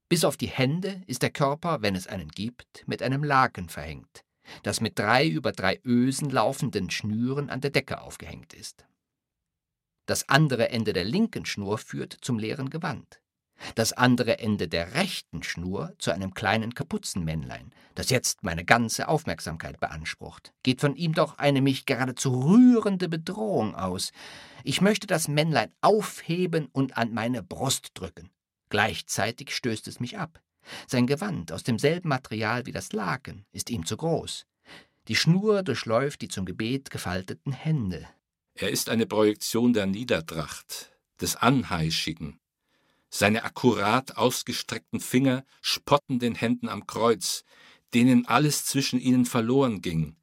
Bis 0.08 0.24
auf 0.24 0.36
die 0.36 0.48
Hände 0.48 1.02
ist 1.06 1.22
der 1.22 1.30
Körper, 1.30 1.82
wenn 1.82 1.94
es 1.94 2.06
einen 2.06 2.28
gibt, 2.28 2.86
mit 2.86 3.02
einem 3.02 3.22
Laken 3.22 3.68
verhängt, 3.68 4.24
das 4.62 4.80
mit 4.80 4.98
drei 4.98 5.28
über 5.28 5.52
drei 5.52 5.80
Ösen 5.84 6.30
laufenden 6.30 6.90
Schnüren 6.90 7.48
an 7.48 7.60
der 7.60 7.70
Decke 7.70 8.00
aufgehängt 8.00 8.52
ist. 8.52 8.86
Das 10.06 10.28
andere 10.28 10.70
Ende 10.70 10.92
der 10.92 11.04
linken 11.04 11.46
Schnur 11.46 11.78
führt 11.78 12.16
zum 12.20 12.38
leeren 12.38 12.70
Gewand 12.70 13.19
das 13.74 13.92
andere 13.92 14.38
Ende 14.38 14.68
der 14.68 14.94
rechten 14.94 15.42
Schnur 15.42 15.94
zu 15.98 16.10
einem 16.10 16.34
kleinen 16.34 16.74
Kapuzenmännlein, 16.74 17.72
das 17.94 18.10
jetzt 18.10 18.42
meine 18.42 18.64
ganze 18.64 19.08
Aufmerksamkeit 19.08 19.80
beansprucht. 19.80 20.52
Geht 20.62 20.80
von 20.80 20.96
ihm 20.96 21.12
doch 21.12 21.38
eine 21.38 21.60
mich 21.60 21.86
geradezu 21.86 22.30
rührende 22.30 23.08
Bedrohung 23.08 23.74
aus. 23.74 24.12
Ich 24.64 24.80
möchte 24.80 25.06
das 25.06 25.28
Männlein 25.28 25.72
aufheben 25.80 26.68
und 26.72 26.96
an 26.96 27.12
meine 27.12 27.42
Brust 27.42 27.90
drücken. 27.94 28.30
Gleichzeitig 28.68 29.54
stößt 29.54 29.88
es 29.88 30.00
mich 30.00 30.18
ab. 30.18 30.40
Sein 30.86 31.06
Gewand 31.06 31.52
aus 31.52 31.62
demselben 31.62 32.08
Material 32.08 32.66
wie 32.66 32.72
das 32.72 32.92
Laken 32.92 33.44
ist 33.52 33.70
ihm 33.70 33.86
zu 33.86 33.96
groß. 33.96 34.46
Die 35.08 35.16
Schnur 35.16 35.62
durchläuft 35.62 36.20
die 36.22 36.28
zum 36.28 36.44
Gebet 36.44 36.90
gefalteten 36.90 37.52
Hände. 37.52 38.06
Er 38.54 38.70
ist 38.70 38.88
eine 38.88 39.06
Projektion 39.06 39.72
der 39.72 39.86
Niedertracht, 39.86 40.92
des 41.20 41.36
Anheischigen, 41.36 42.38
seine 43.10 43.42
akkurat 43.44 44.16
ausgestreckten 44.16 45.00
Finger 45.00 45.44
spotten 45.60 46.20
den 46.20 46.34
Händen 46.34 46.68
am 46.68 46.86
Kreuz, 46.86 47.44
denen 47.92 48.26
alles 48.26 48.64
zwischen 48.64 49.00
ihnen 49.00 49.26
verloren 49.26 49.82
ging. 49.82 50.16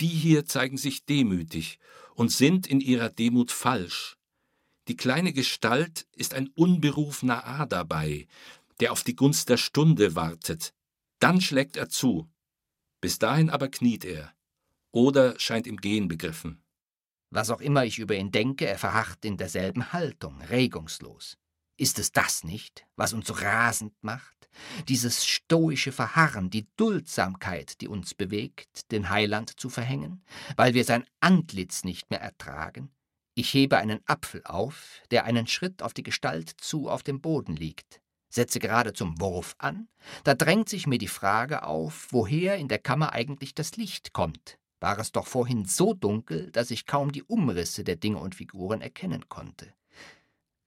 Die 0.00 0.08
hier 0.08 0.46
zeigen 0.46 0.78
sich 0.78 1.04
demütig 1.04 1.78
und 2.14 2.32
sind 2.32 2.66
in 2.66 2.80
ihrer 2.80 3.10
Demut 3.10 3.52
falsch. 3.52 4.16
Die 4.88 4.96
kleine 4.96 5.32
Gestalt 5.32 6.06
ist 6.14 6.32
ein 6.32 6.48
unberufener 6.48 7.46
A 7.46 7.66
dabei, 7.66 8.26
der 8.80 8.92
auf 8.92 9.02
die 9.02 9.16
Gunst 9.16 9.48
der 9.48 9.56
Stunde 9.56 10.14
wartet. 10.14 10.72
Dann 11.18 11.40
schlägt 11.40 11.76
er 11.76 11.88
zu. 11.88 12.28
Bis 13.00 13.18
dahin 13.18 13.50
aber 13.50 13.68
kniet 13.68 14.04
er. 14.04 14.32
Oder 14.92 15.38
scheint 15.38 15.66
im 15.66 15.76
Gehen 15.76 16.08
begriffen. 16.08 16.62
Was 17.30 17.50
auch 17.50 17.60
immer 17.60 17.84
ich 17.84 17.98
über 17.98 18.14
ihn 18.14 18.30
denke, 18.30 18.66
er 18.66 18.78
verharrt 18.78 19.24
in 19.24 19.36
derselben 19.36 19.92
Haltung, 19.92 20.40
regungslos. 20.42 21.36
Ist 21.76 21.98
es 21.98 22.10
das 22.10 22.42
nicht, 22.42 22.86
was 22.96 23.12
uns 23.12 23.26
so 23.26 23.34
rasend 23.34 23.92
macht? 24.02 24.48
Dieses 24.88 25.26
stoische 25.26 25.92
Verharren, 25.92 26.48
die 26.48 26.66
Duldsamkeit, 26.76 27.80
die 27.82 27.88
uns 27.88 28.14
bewegt, 28.14 28.90
den 28.90 29.10
Heiland 29.10 29.60
zu 29.60 29.68
verhängen, 29.68 30.24
weil 30.56 30.72
wir 30.72 30.84
sein 30.84 31.04
Antlitz 31.20 31.84
nicht 31.84 32.10
mehr 32.10 32.22
ertragen? 32.22 32.90
Ich 33.34 33.52
hebe 33.52 33.76
einen 33.76 34.00
Apfel 34.06 34.42
auf, 34.44 35.02
der 35.10 35.24
einen 35.24 35.46
Schritt 35.46 35.82
auf 35.82 35.92
die 35.92 36.02
Gestalt 36.02 36.48
zu 36.56 36.88
auf 36.88 37.02
dem 37.02 37.20
Boden 37.20 37.54
liegt, 37.54 38.00
setze 38.30 38.58
gerade 38.58 38.94
zum 38.94 39.20
Wurf 39.20 39.54
an, 39.58 39.88
da 40.24 40.34
drängt 40.34 40.70
sich 40.70 40.86
mir 40.86 40.98
die 40.98 41.08
Frage 41.08 41.64
auf, 41.64 42.08
woher 42.10 42.56
in 42.56 42.68
der 42.68 42.78
Kammer 42.78 43.12
eigentlich 43.12 43.54
das 43.54 43.76
Licht 43.76 44.14
kommt. 44.14 44.58
War 44.80 44.98
es 44.98 45.12
doch 45.12 45.26
vorhin 45.26 45.66
so 45.66 45.92
dunkel, 45.92 46.50
dass 46.50 46.70
ich 46.70 46.86
kaum 46.86 47.12
die 47.12 47.22
Umrisse 47.24 47.84
der 47.84 47.96
Dinge 47.96 48.18
und 48.18 48.34
Figuren 48.34 48.80
erkennen 48.80 49.28
konnte. 49.28 49.74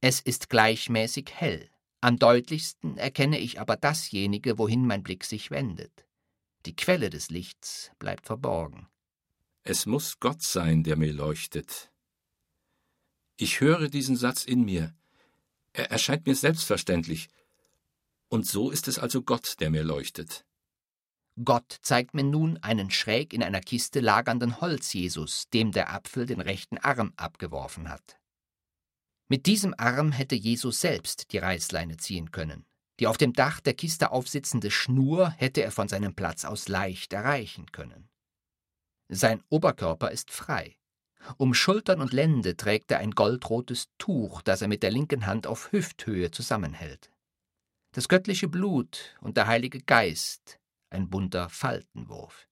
Es 0.02 0.22
ist 0.22 0.50
gleichmäßig 0.50 1.32
hell. 1.34 1.70
Am 2.02 2.18
deutlichsten 2.18 2.98
erkenne 2.98 3.38
ich 3.40 3.60
aber 3.60 3.76
dasjenige, 3.76 4.58
wohin 4.58 4.88
mein 4.88 5.04
Blick 5.04 5.26
sich 5.26 5.52
wendet. 5.52 6.06
Die 6.66 6.76
Quelle 6.76 7.10
des 7.10 7.30
Lichts 7.30 7.92
bleibt 8.00 8.26
verborgen. 8.26 8.88
Es 9.64 9.86
muss 9.86 10.20
Gott 10.20 10.42
sein, 10.42 10.84
der 10.84 10.96
mir 10.96 11.12
leuchtet. 11.12 11.92
Ich 13.36 13.60
höre 13.60 13.90
diesen 13.90 14.16
Satz 14.16 14.46
in 14.46 14.64
mir. 14.64 14.96
Er 15.74 15.92
erscheint 15.92 16.26
mir 16.26 16.36
selbstverständlich. 16.36 17.30
Und 18.30 18.46
so 18.46 18.72
ist 18.72 18.88
es 18.88 19.00
also 19.00 19.22
Gott, 19.22 19.56
der 19.60 19.70
mir 19.70 19.84
leuchtet. 19.84 20.46
Gott 21.44 21.80
zeigt 21.82 22.14
mir 22.14 22.24
nun 22.24 22.58
einen 22.58 22.92
schräg 22.92 23.34
in 23.34 23.44
einer 23.44 23.62
Kiste 23.62 24.00
lagernden 24.02 24.60
Holz-Jesus, 24.60 25.50
dem 25.50 25.72
der 25.72 25.94
Apfel 25.94 26.26
den 26.26 26.42
rechten 26.42 26.78
Arm 26.78 27.14
abgeworfen 27.16 27.90
hat. 27.90 28.19
Mit 29.30 29.46
diesem 29.46 29.76
Arm 29.78 30.12
hätte 30.12 30.34
Jesus 30.34 30.82
selbst 30.82 31.32
die 31.32 31.38
Reißleine 31.38 31.98
ziehen 31.98 32.32
können. 32.32 32.66
Die 33.00 33.06
auf 33.06 33.18
dem 33.18 33.34
Dach 33.34 33.60
der 33.60 33.76
Kiste 33.76 34.12
aufsitzende 34.12 34.72
Schnur 34.72 35.30
hätte 35.30 35.62
er 35.62 35.72
von 35.72 35.88
seinem 35.88 36.16
Platz 36.16 36.46
aus 36.46 36.68
leicht 36.68 37.14
erreichen 37.14 37.72
können. 37.72 38.10
Sein 39.08 39.44
Oberkörper 39.50 40.12
ist 40.12 40.32
frei. 40.32 40.76
Um 41.38 41.54
Schultern 41.54 42.02
und 42.02 42.12
Lände 42.12 42.58
trägt 42.58 42.92
er 42.92 43.00
ein 43.00 43.12
goldrotes 43.12 43.90
Tuch, 44.00 44.42
das 44.42 44.64
er 44.64 44.68
mit 44.68 44.82
der 44.82 44.92
linken 44.92 45.28
Hand 45.28 45.46
auf 45.46 45.72
Hüfthöhe 45.72 46.32
zusammenhält. 46.32 47.12
Das 47.92 48.08
göttliche 48.08 48.48
Blut 48.48 49.16
und 49.22 49.38
der 49.38 49.48
Heilige 49.48 49.80
Geist, 49.82 50.60
ein 50.90 51.10
bunter 51.10 51.50
Faltenwurf. 51.50 52.49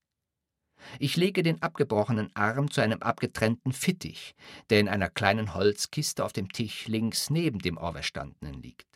Ich 1.00 1.18
lege 1.18 1.44
den 1.44 1.62
abgebrochenen 1.62 2.36
Arm 2.36 2.72
zu 2.72 2.82
einem 2.82 3.02
abgetrennten 3.02 3.74
Fittich, 3.74 4.36
der 4.70 4.80
in 4.80 4.88
einer 4.88 5.10
kleinen 5.10 5.54
Holzkiste 5.54 6.24
auf 6.24 6.34
dem 6.34 6.52
Tisch 6.52 6.88
links 6.88 7.30
neben 7.30 7.60
dem 7.60 7.78
Auferstandenen 7.78 8.62
liegt. 8.62 8.88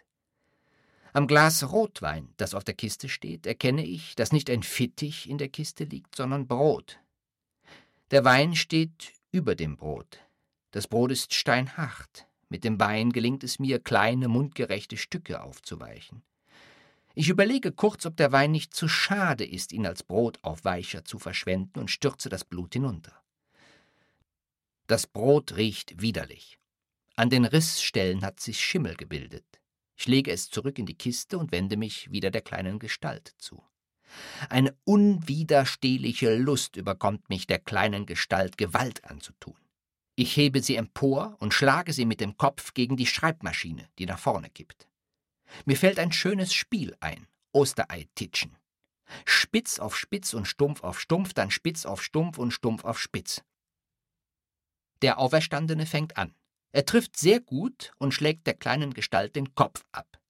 Am 1.13 1.27
Glas 1.27 1.69
Rotwein, 1.71 2.29
das 2.37 2.53
auf 2.53 2.63
der 2.63 2.73
Kiste 2.73 3.09
steht, 3.09 3.45
erkenne 3.45 3.85
ich, 3.85 4.15
dass 4.15 4.31
nicht 4.31 4.49
ein 4.49 4.63
Fittich 4.63 5.29
in 5.29 5.37
der 5.37 5.49
Kiste 5.49 5.83
liegt, 5.83 6.15
sondern 6.15 6.47
Brot. 6.47 6.99
Der 8.11 8.23
Wein 8.23 8.55
steht 8.55 9.13
über 9.31 9.55
dem 9.55 9.75
Brot. 9.75 10.19
Das 10.71 10.87
Brot 10.87 11.11
ist 11.11 11.33
steinhart. 11.33 12.27
Mit 12.47 12.63
dem 12.63 12.79
Wein 12.79 13.11
gelingt 13.11 13.43
es 13.43 13.59
mir, 13.59 13.79
kleine, 13.79 14.29
mundgerechte 14.29 14.95
Stücke 14.95 15.41
aufzuweichen. 15.41 16.23
Ich 17.13 17.29
überlege 17.29 17.71
kurz, 17.71 18.05
ob 18.05 18.15
der 18.15 18.31
Wein 18.31 18.51
nicht 18.51 18.73
zu 18.73 18.87
schade 18.87 19.45
ist, 19.45 19.73
ihn 19.73 19.85
als 19.85 20.03
Brotaufweicher 20.03 21.03
zu 21.03 21.19
verschwenden 21.19 21.79
und 21.79 21.91
stürze 21.91 22.29
das 22.29 22.45
Blut 22.45 22.73
hinunter. 22.73 23.21
Das 24.87 25.07
Brot 25.07 25.55
riecht 25.57 26.01
widerlich. 26.01 26.57
An 27.15 27.29
den 27.29 27.45
Rissstellen 27.45 28.23
hat 28.23 28.39
sich 28.39 28.59
Schimmel 28.59 28.95
gebildet. 28.95 29.45
Ich 29.95 30.07
lege 30.07 30.31
es 30.31 30.49
zurück 30.49 30.79
in 30.79 30.85
die 30.85 30.97
Kiste 30.97 31.37
und 31.37 31.51
wende 31.51 31.77
mich 31.77 32.11
wieder 32.11 32.31
der 32.31 32.41
kleinen 32.41 32.79
Gestalt 32.79 33.35
zu. 33.37 33.63
Eine 34.49 34.75
unwiderstehliche 34.83 36.35
Lust 36.35 36.75
überkommt 36.75 37.29
mich, 37.29 37.47
der 37.47 37.59
kleinen 37.59 38.05
Gestalt 38.05 38.57
Gewalt 38.57 39.05
anzutun. 39.05 39.55
Ich 40.15 40.35
hebe 40.35 40.61
sie 40.61 40.75
empor 40.75 41.37
und 41.39 41.53
schlage 41.53 41.93
sie 41.93 42.05
mit 42.05 42.19
dem 42.19 42.37
Kopf 42.37 42.73
gegen 42.73 42.97
die 42.97 43.05
Schreibmaschine, 43.05 43.87
die 43.97 44.05
nach 44.05 44.19
vorne 44.19 44.49
kippt. 44.49 44.87
Mir 45.65 45.77
fällt 45.77 45.99
ein 45.99 46.11
schönes 46.11 46.53
Spiel 46.53 46.95
ein. 46.99 47.27
Osterei-Titschen. 47.53 48.55
Spitz 49.25 49.79
auf 49.79 49.97
Spitz 49.97 50.33
und 50.33 50.45
Stumpf 50.45 50.83
auf 50.83 50.99
Stumpf, 50.99 51.33
dann 51.33 51.51
Spitz 51.51 51.85
auf 51.85 52.03
Stumpf 52.03 52.37
und 52.37 52.51
Stumpf 52.51 52.85
auf 52.85 52.99
Spitz. 52.99 53.43
Der 55.01 55.17
Auferstandene 55.17 55.85
fängt 55.85 56.17
an. 56.17 56.33
Er 56.71 56.85
trifft 56.85 57.17
sehr 57.17 57.41
gut 57.41 57.91
und 57.97 58.13
schlägt 58.13 58.47
der 58.47 58.53
kleinen 58.53 58.93
Gestalt 58.93 59.35
den 59.35 59.53
Kopf 59.55 59.83
ab. 59.91 60.21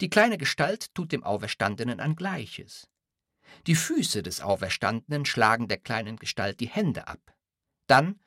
Die 0.00 0.08
kleine 0.08 0.38
Gestalt 0.38 0.94
tut 0.94 1.12
dem 1.12 1.22
Auferstandenen 1.22 2.00
ein 2.00 2.16
Gleiches. 2.16 2.88
Die 3.66 3.74
Füße 3.74 4.22
des 4.22 4.40
Auferstandenen 4.40 5.26
schlagen 5.26 5.68
der 5.68 5.78
kleinen 5.78 6.16
Gestalt 6.16 6.60
die 6.60 6.68
Hände 6.68 7.06
ab. 7.08 7.36
Dann 7.86 8.20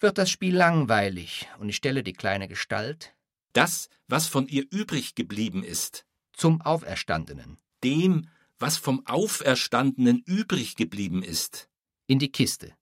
wird 0.00 0.18
das 0.18 0.30
Spiel 0.30 0.56
langweilig 0.56 1.48
und 1.58 1.68
ich 1.68 1.76
stelle 1.76 2.02
die 2.02 2.12
kleine 2.12 2.48
Gestalt, 2.48 3.14
das, 3.52 3.88
was 4.08 4.26
von 4.26 4.46
ihr 4.46 4.66
übrig 4.70 5.14
geblieben 5.14 5.64
ist, 5.64 6.04
zum 6.32 6.60
Auferstandenen, 6.60 7.58
dem, 7.84 8.28
was 8.58 8.76
vom 8.76 9.06
Auferstandenen 9.06 10.22
übrig 10.26 10.76
geblieben 10.76 11.22
ist, 11.22 11.68
in 12.06 12.18
die 12.18 12.32
Kiste. 12.32 12.74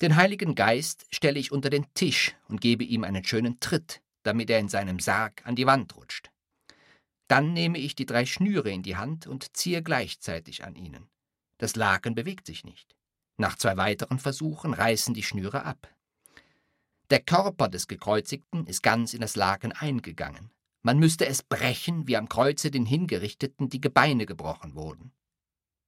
Den 0.00 0.16
Heiligen 0.16 0.54
Geist 0.54 1.06
stelle 1.10 1.38
ich 1.38 1.52
unter 1.52 1.70
den 1.70 1.86
Tisch 1.94 2.34
und 2.48 2.60
gebe 2.60 2.82
ihm 2.82 3.04
einen 3.04 3.24
schönen 3.24 3.60
Tritt, 3.60 4.02
damit 4.24 4.50
er 4.50 4.58
in 4.58 4.68
seinem 4.68 4.98
Sarg 4.98 5.46
an 5.46 5.54
die 5.54 5.66
Wand 5.66 5.96
rutscht. 5.96 6.30
Dann 7.28 7.52
nehme 7.52 7.78
ich 7.78 7.94
die 7.94 8.06
drei 8.06 8.26
Schnüre 8.26 8.70
in 8.70 8.82
die 8.82 8.96
Hand 8.96 9.26
und 9.26 9.56
ziehe 9.56 9.82
gleichzeitig 9.82 10.64
an 10.64 10.74
ihnen. 10.74 11.08
Das 11.58 11.76
Laken 11.76 12.14
bewegt 12.14 12.46
sich 12.46 12.64
nicht. 12.64 12.96
Nach 13.36 13.56
zwei 13.56 13.76
weiteren 13.76 14.18
Versuchen 14.18 14.74
reißen 14.74 15.14
die 15.14 15.22
Schnüre 15.22 15.64
ab. 15.64 15.88
Der 17.12 17.20
Körper 17.20 17.68
des 17.68 17.88
Gekreuzigten 17.88 18.66
ist 18.66 18.82
ganz 18.82 19.12
in 19.12 19.20
das 19.20 19.36
Laken 19.36 19.72
eingegangen. 19.72 20.50
Man 20.80 20.98
müsste 20.98 21.26
es 21.26 21.42
brechen, 21.42 22.08
wie 22.08 22.16
am 22.16 22.26
Kreuze 22.26 22.70
den 22.70 22.86
Hingerichteten 22.86 23.68
die 23.68 23.82
Gebeine 23.82 24.24
gebrochen 24.24 24.74
wurden. 24.74 25.12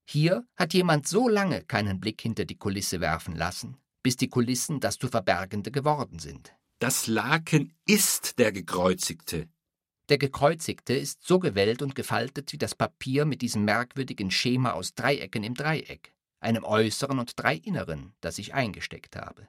Hier 0.07 0.47
hat 0.55 0.75
jemand 0.75 1.09
so 1.09 1.31
lange 1.31 1.63
keinen 1.65 1.99
Blick 1.99 2.21
hinter 2.21 2.45
die 2.45 2.59
Kulisse 2.59 3.01
werfen 3.01 3.35
lassen, 3.37 3.79
bis 4.03 4.19
die 4.19 4.29
Kulissen 4.29 4.81
das 4.81 4.99
zu 4.99 5.09
Verbergende 5.09 5.71
geworden 5.71 6.19
sind. 6.19 6.53
Das 6.79 7.07
Laken 7.07 7.73
ist 7.87 8.39
der 8.39 8.53
Gekreuzigte. 8.53 9.49
Der 10.11 10.19
Gekreuzigte 10.19 10.93
ist 10.93 11.27
so 11.27 11.39
gewellt 11.39 11.81
und 11.81 11.95
gefaltet 11.95 12.53
wie 12.53 12.59
das 12.59 12.75
Papier 12.75 13.25
mit 13.25 13.41
diesem 13.41 13.65
merkwürdigen 13.65 14.31
Schema 14.31 14.73
aus 14.73 14.95
Dreiecken 14.95 15.43
im 15.43 15.55
Dreieck, 15.55 16.15
einem 16.41 16.65
äußeren 16.65 17.19
und 17.19 17.33
drei 17.41 17.57
inneren, 17.57 18.13
das 18.21 18.37
ich 18.37 18.53
eingesteckt 18.53 19.17
habe. 19.17 19.49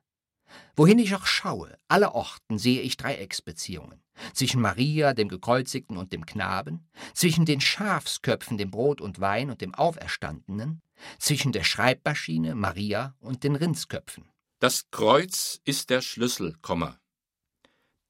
Wohin 0.76 1.00
ich 1.00 1.16
auch 1.16 1.26
schaue, 1.26 1.78
aller 1.88 2.16
Orten 2.16 2.58
sehe 2.58 2.82
ich 2.82 2.98
Dreiecksbeziehungen. 2.98 4.02
Zwischen 4.34 4.62
Maria, 4.62 5.14
dem 5.14 5.28
Gekreuzigten 5.28 5.98
und 5.98 6.14
dem 6.14 6.26
Knaben, 6.26 6.88
zwischen 7.14 7.46
den 7.46 7.62
Schafsköpfen, 7.62 8.58
dem 8.58 8.72
Brot 8.72 9.02
und 9.02 9.20
Wein 9.20 9.50
und 9.50 9.62
dem 9.62 9.74
Auferstandenen, 9.74 10.82
zwischen 11.20 11.52
der 11.52 11.64
Schreibmaschine, 11.64 12.56
Maria 12.56 13.16
und 13.20 13.44
den 13.44 13.56
Rindsköpfen. 13.56 14.30
Das 14.60 14.90
Kreuz 14.92 15.60
ist 15.66 15.90
der 15.90 16.02
Schlüssel, 16.02 16.56
Komma. 16.62 17.00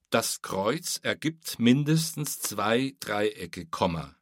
Das 0.09 0.41
Kreuz 0.41 0.99
ergibt 1.01 1.59
mindestens 1.59 2.39
zwei 2.39 2.95
Dreiecke, 2.99 3.65
Komma. 3.65 4.15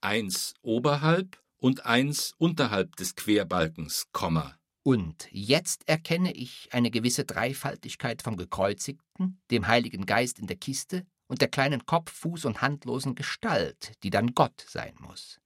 Eins 0.00 0.54
oberhalb 0.62 1.42
und 1.56 1.86
eins 1.86 2.34
unterhalb 2.38 2.96
des 2.96 3.16
Querbalkens, 3.16 4.08
Komma. 4.12 4.59
Und 4.82 5.28
jetzt 5.30 5.88
erkenne 5.88 6.32
ich 6.32 6.68
eine 6.72 6.90
gewisse 6.90 7.24
Dreifaltigkeit 7.24 8.22
vom 8.22 8.36
Gekreuzigten, 8.36 9.40
dem 9.50 9.66
Heiligen 9.66 10.06
Geist 10.06 10.38
in 10.38 10.46
der 10.46 10.56
Kiste 10.56 11.06
und 11.26 11.42
der 11.42 11.48
kleinen 11.48 11.84
Kopf-, 11.84 12.24
Fuß- 12.24 12.46
und 12.46 12.62
handlosen 12.62 13.14
Gestalt, 13.14 13.92
die 14.02 14.10
dann 14.10 14.34
Gott 14.34 14.64
sein 14.66 14.94
muss. 14.98 15.40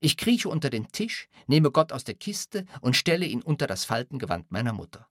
Ich 0.00 0.16
krieche 0.16 0.48
unter 0.48 0.68
den 0.68 0.88
Tisch, 0.88 1.28
nehme 1.46 1.70
Gott 1.70 1.92
aus 1.92 2.04
der 2.04 2.16
Kiste 2.16 2.66
und 2.80 2.96
stelle 2.96 3.24
ihn 3.24 3.40
unter 3.40 3.66
das 3.66 3.84
Faltengewand 3.84 4.50
meiner 4.50 4.72
Mutter. 4.72 5.08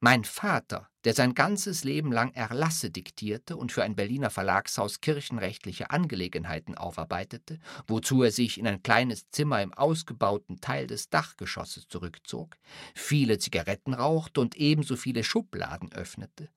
Mein 0.00 0.22
Vater, 0.22 0.88
der 1.02 1.12
sein 1.12 1.34
ganzes 1.34 1.82
Leben 1.82 2.12
lang 2.12 2.32
Erlasse 2.32 2.90
diktierte 2.90 3.56
und 3.56 3.72
für 3.72 3.82
ein 3.82 3.96
Berliner 3.96 4.30
Verlagshaus 4.30 5.00
kirchenrechtliche 5.00 5.90
Angelegenheiten 5.90 6.76
aufarbeitete, 6.76 7.58
wozu 7.88 8.22
er 8.22 8.30
sich 8.30 8.58
in 8.58 8.68
ein 8.68 8.84
kleines 8.84 9.28
Zimmer 9.30 9.60
im 9.60 9.74
ausgebauten 9.74 10.60
Teil 10.60 10.86
des 10.86 11.10
Dachgeschosses 11.10 11.88
zurückzog, 11.88 12.56
viele 12.94 13.38
Zigaretten 13.38 13.92
rauchte 13.92 14.40
und 14.40 14.54
ebenso 14.54 14.94
viele 14.94 15.24
Schubladen 15.24 15.90
öffnete. 15.92 16.48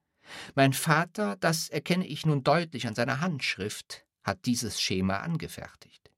Mein 0.53 0.73
Vater, 0.73 1.35
das 1.37 1.67
erkenne 1.69 2.05
ich 2.05 2.27
nun 2.27 2.43
deutlich 2.43 2.85
an 2.85 2.93
seiner 2.93 3.21
Handschrift, 3.21 4.05
hat 4.23 4.45
dieses 4.45 4.79
Schema 4.79 5.17
angefertigt. 5.17 6.11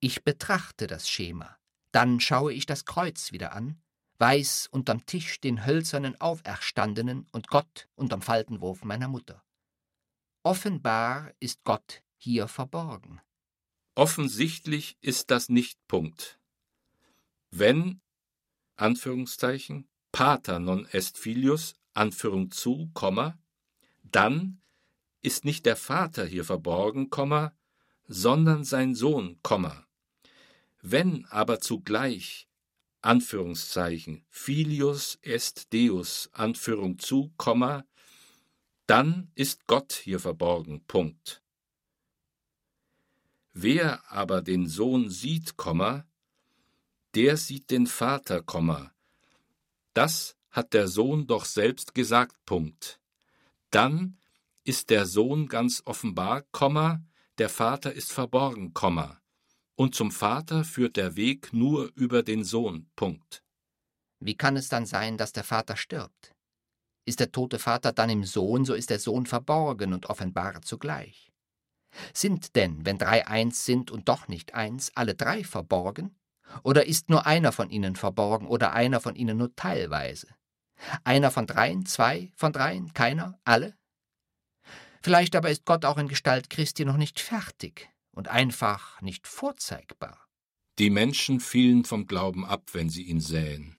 Ich 0.00 0.22
betrachte 0.22 0.86
das 0.86 1.08
Schema, 1.08 1.56
dann 1.92 2.20
schaue 2.20 2.52
ich 2.52 2.66
das 2.66 2.84
Kreuz 2.84 3.32
wieder 3.32 3.54
an, 3.54 3.80
weiß 4.22 4.68
unterm 4.70 5.04
Tisch 5.04 5.40
den 5.40 5.66
hölzernen 5.66 6.20
Auferstandenen 6.20 7.26
und 7.32 7.48
Gott 7.48 7.88
unterm 7.96 8.22
Faltenwurf 8.22 8.84
meiner 8.84 9.08
Mutter. 9.08 9.42
Offenbar 10.44 11.32
ist 11.40 11.64
Gott 11.64 12.04
hier 12.18 12.46
verborgen. 12.46 13.20
Offensichtlich 13.96 14.96
ist 15.00 15.32
das 15.32 15.48
nicht 15.48 15.76
Punkt. 15.88 16.38
Wenn, 17.50 18.00
Anführungszeichen, 18.76 19.88
Pater 20.12 20.60
non 20.60 20.86
est 20.86 21.18
filius, 21.18 21.74
Anführung 21.92 22.52
zu, 22.52 22.92
Komma, 22.94 23.36
dann 24.04 24.60
ist 25.22 25.44
nicht 25.44 25.66
der 25.66 25.76
Vater 25.76 26.24
hier 26.24 26.44
verborgen, 26.44 27.10
Komma, 27.10 27.56
sondern 28.06 28.62
sein 28.62 28.94
Sohn, 28.94 29.40
Komma. 29.42 29.84
Wenn 30.80 31.24
aber 31.24 31.58
zugleich 31.58 32.46
Anführungszeichen, 33.02 34.24
Filius 34.30 35.18
est 35.22 35.72
Deus, 35.72 36.30
Anführung 36.32 36.98
zu, 36.98 37.32
Komma, 37.36 37.84
dann 38.86 39.30
ist 39.34 39.66
Gott 39.66 39.92
hier 39.92 40.20
verborgen, 40.20 40.84
Punkt. 40.86 41.42
Wer 43.52 44.10
aber 44.10 44.40
den 44.40 44.68
Sohn 44.68 45.10
sieht, 45.10 45.56
Komma, 45.56 46.06
der 47.14 47.36
sieht 47.36 47.70
den 47.70 47.86
Vater, 47.86 48.40
Komma. 48.40 48.94
Das 49.94 50.36
hat 50.50 50.72
der 50.72 50.86
Sohn 50.88 51.26
doch 51.26 51.44
selbst 51.44 51.94
gesagt, 51.94 52.36
Punkt. 52.46 53.00
Dann 53.70 54.16
ist 54.64 54.90
der 54.90 55.06
Sohn 55.06 55.48
ganz 55.48 55.82
offenbar, 55.84 56.42
Komma, 56.52 57.02
der 57.38 57.48
Vater 57.48 57.92
ist 57.92 58.12
verborgen, 58.12 58.72
Komma 58.74 59.21
und 59.76 59.94
zum 59.94 60.10
Vater 60.10 60.64
führt 60.64 60.96
der 60.96 61.16
Weg 61.16 61.52
nur 61.52 61.90
über 61.94 62.22
den 62.22 62.44
Sohn. 62.44 62.90
Punkt. 62.96 63.42
Wie 64.20 64.36
kann 64.36 64.56
es 64.56 64.68
dann 64.68 64.86
sein, 64.86 65.16
dass 65.16 65.32
der 65.32 65.44
Vater 65.44 65.76
stirbt? 65.76 66.32
Ist 67.04 67.18
der 67.20 67.32
tote 67.32 67.58
Vater 67.58 67.92
dann 67.92 68.10
im 68.10 68.24
Sohn, 68.24 68.64
so 68.64 68.74
ist 68.74 68.90
der 68.90 69.00
Sohn 69.00 69.26
verborgen 69.26 69.92
und 69.92 70.06
offenbar 70.06 70.62
zugleich. 70.62 71.32
Sind 72.14 72.54
denn, 72.54 72.86
wenn 72.86 72.98
drei 72.98 73.26
eins 73.26 73.64
sind 73.64 73.90
und 73.90 74.08
doch 74.08 74.28
nicht 74.28 74.54
eins, 74.54 74.92
alle 74.94 75.14
drei 75.14 75.44
verborgen? 75.44 76.16
Oder 76.62 76.86
ist 76.86 77.10
nur 77.10 77.26
einer 77.26 77.52
von 77.52 77.70
ihnen 77.70 77.96
verborgen 77.96 78.46
oder 78.46 78.72
einer 78.72 79.00
von 79.00 79.16
ihnen 79.16 79.38
nur 79.38 79.54
teilweise? 79.56 80.28
Einer 81.04 81.30
von 81.30 81.46
dreien, 81.46 81.86
zwei 81.86 82.32
von 82.36 82.52
dreien, 82.52 82.92
keiner, 82.92 83.38
alle? 83.44 83.76
Vielleicht 85.02 85.34
aber 85.34 85.50
ist 85.50 85.64
Gott 85.64 85.84
auch 85.84 85.98
in 85.98 86.08
Gestalt 86.08 86.50
Christi 86.50 86.84
noch 86.84 86.96
nicht 86.96 87.18
fertig, 87.18 87.91
und 88.12 88.28
einfach 88.28 89.00
nicht 89.00 89.26
vorzeigbar. 89.26 90.28
Die 90.78 90.90
Menschen 90.90 91.40
fielen 91.40 91.84
vom 91.84 92.06
Glauben 92.06 92.46
ab, 92.46 92.70
wenn 92.72 92.88
sie 92.88 93.02
ihn 93.02 93.20
sähen. 93.20 93.76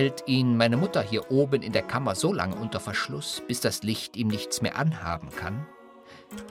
hält 0.00 0.22
ihn 0.26 0.56
meine 0.56 0.78
Mutter 0.78 1.02
hier 1.02 1.30
oben 1.30 1.60
in 1.60 1.72
der 1.72 1.82
Kammer 1.82 2.14
so 2.14 2.32
lange 2.32 2.56
unter 2.56 2.80
Verschluss, 2.80 3.42
bis 3.46 3.60
das 3.60 3.82
Licht 3.82 4.16
ihm 4.16 4.28
nichts 4.28 4.62
mehr 4.62 4.76
anhaben 4.76 5.28
kann? 5.28 5.66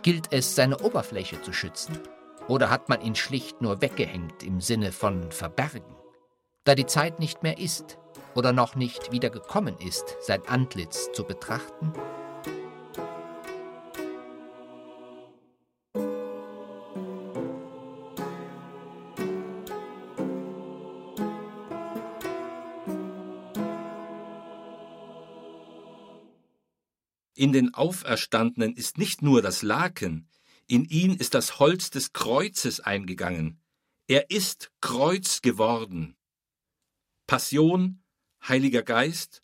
Gilt 0.02 0.32
es, 0.32 0.56
seine 0.56 0.80
Oberfläche 0.80 1.42
zu 1.42 1.54
schützen? 1.54 2.00
Oder 2.48 2.70
hat 2.70 2.90
man 2.90 3.02
ihn 3.02 3.16
schlicht 3.16 3.62
nur 3.62 3.82
weggehängt 3.82 4.44
im 4.44 4.62
Sinne 4.62 4.92
von 4.92 5.32
verbergen? 5.32 5.96
Da 6.64 6.76
die 6.76 6.86
Zeit 6.86 7.20
nicht 7.20 7.44
mehr 7.44 7.58
ist 7.60 7.98
oder 8.36 8.54
noch 8.54 8.76
nicht 8.76 9.12
wieder 9.12 9.30
gekommen 9.30 9.76
ist, 9.80 10.18
sein 10.22 10.42
Antlitz 10.48 11.12
zu 11.14 11.24
betrachten, 11.24 11.94
In 27.40 27.54
den 27.54 27.74
Auferstandenen 27.74 28.76
ist 28.76 28.98
nicht 28.98 29.22
nur 29.22 29.42
das 29.42 29.62
Laken, 29.62 30.30
in 30.68 30.84
ihn 30.84 31.16
ist 31.16 31.34
das 31.34 31.58
Holz 31.58 31.90
des 31.90 32.12
Kreuzes 32.12 32.82
eingegangen. 32.82 33.64
Er 34.08 34.30
ist 34.30 34.74
Kreuz 34.82 35.42
geworden. 35.42 36.18
Passion, 37.28 38.04
Heiliger 38.46 38.84
Geist 38.84 39.42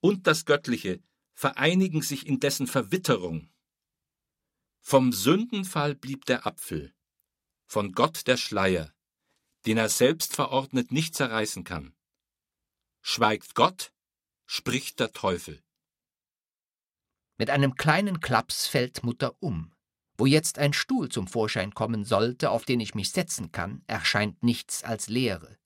und 0.00 0.26
das 0.26 0.46
Göttliche 0.46 1.02
vereinigen 1.34 2.00
sich 2.00 2.26
in 2.26 2.40
dessen 2.40 2.66
Verwitterung. 2.66 3.52
Vom 4.80 5.12
Sündenfall 5.12 5.94
blieb 5.94 6.24
der 6.24 6.46
Apfel, 6.46 6.94
von 7.66 7.92
Gott 7.92 8.26
der 8.28 8.38
Schleier, 8.38 8.94
den 9.66 9.76
er 9.76 9.90
selbst 9.90 10.34
verordnet 10.34 10.90
nicht 10.90 11.14
zerreißen 11.14 11.64
kann. 11.64 11.94
Schweigt 13.02 13.54
Gott, 13.54 13.92
spricht 14.46 15.00
der 15.00 15.12
Teufel. 15.12 15.62
Mit 17.38 17.50
einem 17.50 17.74
kleinen 17.74 18.20
Klaps 18.20 18.66
fällt 18.66 19.02
Mutter 19.02 19.34
um. 19.40 19.72
Wo 20.18 20.24
jetzt 20.24 20.58
ein 20.58 20.72
Stuhl 20.72 21.10
zum 21.10 21.26
Vorschein 21.26 21.74
kommen 21.74 22.04
sollte, 22.04 22.50
auf 22.50 22.64
den 22.64 22.80
ich 22.80 22.94
mich 22.94 23.10
setzen 23.10 23.52
kann, 23.52 23.82
erscheint 23.86 24.42
nichts 24.42 24.82
als 24.82 25.08
Leere. 25.08 25.58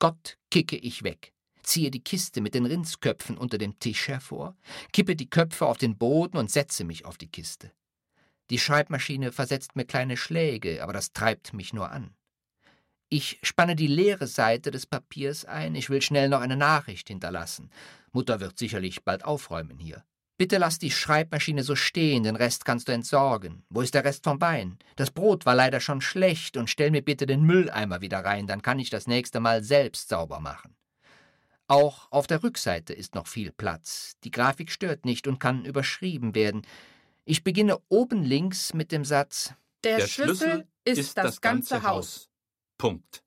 Gott 0.00 0.38
kicke 0.50 0.76
ich 0.76 1.04
weg, 1.04 1.32
ziehe 1.62 1.92
die 1.92 2.02
Kiste 2.02 2.40
mit 2.40 2.54
den 2.54 2.66
Rindsköpfen 2.66 3.38
unter 3.38 3.58
dem 3.58 3.78
Tisch 3.78 4.08
hervor, 4.08 4.56
kippe 4.92 5.14
die 5.14 5.30
Köpfe 5.30 5.66
auf 5.66 5.78
den 5.78 5.96
Boden 5.96 6.36
und 6.36 6.50
setze 6.50 6.82
mich 6.82 7.04
auf 7.04 7.16
die 7.16 7.30
Kiste. 7.30 7.70
Die 8.50 8.58
Schreibmaschine 8.58 9.32
versetzt 9.32 9.76
mir 9.76 9.84
kleine 9.84 10.16
Schläge, 10.16 10.82
aber 10.82 10.92
das 10.92 11.12
treibt 11.12 11.52
mich 11.52 11.72
nur 11.72 11.90
an. 11.90 12.14
Ich 13.08 13.38
spanne 13.42 13.76
die 13.76 13.86
leere 13.86 14.26
Seite 14.26 14.72
des 14.72 14.86
Papiers 14.86 15.44
ein, 15.44 15.76
ich 15.76 15.90
will 15.90 16.02
schnell 16.02 16.28
noch 16.28 16.40
eine 16.40 16.56
Nachricht 16.56 17.06
hinterlassen. 17.06 17.70
Mutter 18.10 18.40
wird 18.40 18.58
sicherlich 18.58 19.04
bald 19.04 19.24
aufräumen 19.24 19.78
hier. 19.78 20.04
Bitte 20.38 20.58
lass 20.58 20.78
die 20.78 20.90
Schreibmaschine 20.90 21.62
so 21.62 21.76
stehen, 21.76 22.24
den 22.24 22.36
Rest 22.36 22.66
kannst 22.66 22.88
du 22.88 22.92
entsorgen. 22.92 23.64
Wo 23.70 23.80
ist 23.80 23.94
der 23.94 24.04
Rest 24.04 24.24
vom 24.24 24.38
Bein? 24.38 24.78
Das 24.96 25.10
Brot 25.10 25.46
war 25.46 25.54
leider 25.54 25.80
schon 25.80 26.02
schlecht 26.02 26.58
und 26.58 26.68
stell 26.68 26.90
mir 26.90 27.02
bitte 27.02 27.24
den 27.24 27.42
Mülleimer 27.42 28.02
wieder 28.02 28.22
rein, 28.22 28.46
dann 28.46 28.60
kann 28.60 28.78
ich 28.78 28.90
das 28.90 29.06
nächste 29.06 29.40
Mal 29.40 29.62
selbst 29.62 30.10
sauber 30.10 30.40
machen. 30.40 30.76
Auch 31.68 32.12
auf 32.12 32.26
der 32.26 32.42
Rückseite 32.42 32.92
ist 32.92 33.14
noch 33.14 33.26
viel 33.26 33.50
Platz. 33.50 34.16
Die 34.24 34.30
Grafik 34.30 34.70
stört 34.70 35.04
nicht 35.04 35.26
und 35.26 35.40
kann 35.40 35.64
überschrieben 35.64 36.34
werden. 36.34 36.62
Ich 37.24 37.42
beginne 37.42 37.78
oben 37.88 38.22
links 38.22 38.74
mit 38.74 38.92
dem 38.92 39.04
Satz 39.04 39.54
Der, 39.82 39.96
der 39.96 40.06
Schlüssel, 40.06 40.36
Schlüssel 40.36 40.66
ist, 40.84 40.98
ist, 40.98 41.18
das, 41.18 41.40
ganze, 41.40 41.70
ganze 41.70 41.88
Haus. 41.88 41.96
Haus. 41.96 42.30
Punkt. 42.78 43.25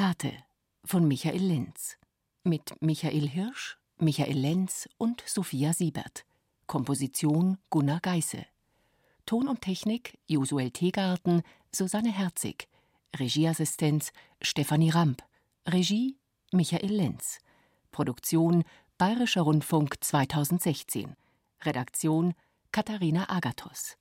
Diktate 0.00 0.32
von 0.82 1.06
Michael 1.06 1.42
Lenz 1.42 1.98
mit 2.42 2.72
Michael 2.80 3.28
Hirsch, 3.28 3.76
Michael 3.98 4.38
Lenz 4.38 4.88
und 4.96 5.22
Sophia 5.26 5.74
Siebert. 5.74 6.24
Komposition 6.66 7.58
Gunnar 7.68 8.00
Geisse. 8.00 8.46
Ton 9.26 9.46
und 9.46 9.60
Technik 9.60 10.18
Josuel 10.26 10.70
Tegarten, 10.70 11.42
Susanne 11.70 12.10
Herzig. 12.10 12.66
Regieassistenz 13.14 14.10
Stefanie 14.40 14.88
Ramp. 14.88 15.22
Regie 15.66 16.16
Michael 16.50 16.92
Lenz. 16.92 17.38
Produktion 17.90 18.64
Bayerischer 18.96 19.42
Rundfunk 19.42 20.02
2016. 20.02 21.14
Redaktion 21.62 22.32
Katharina 22.72 23.28
Agathos 23.28 23.99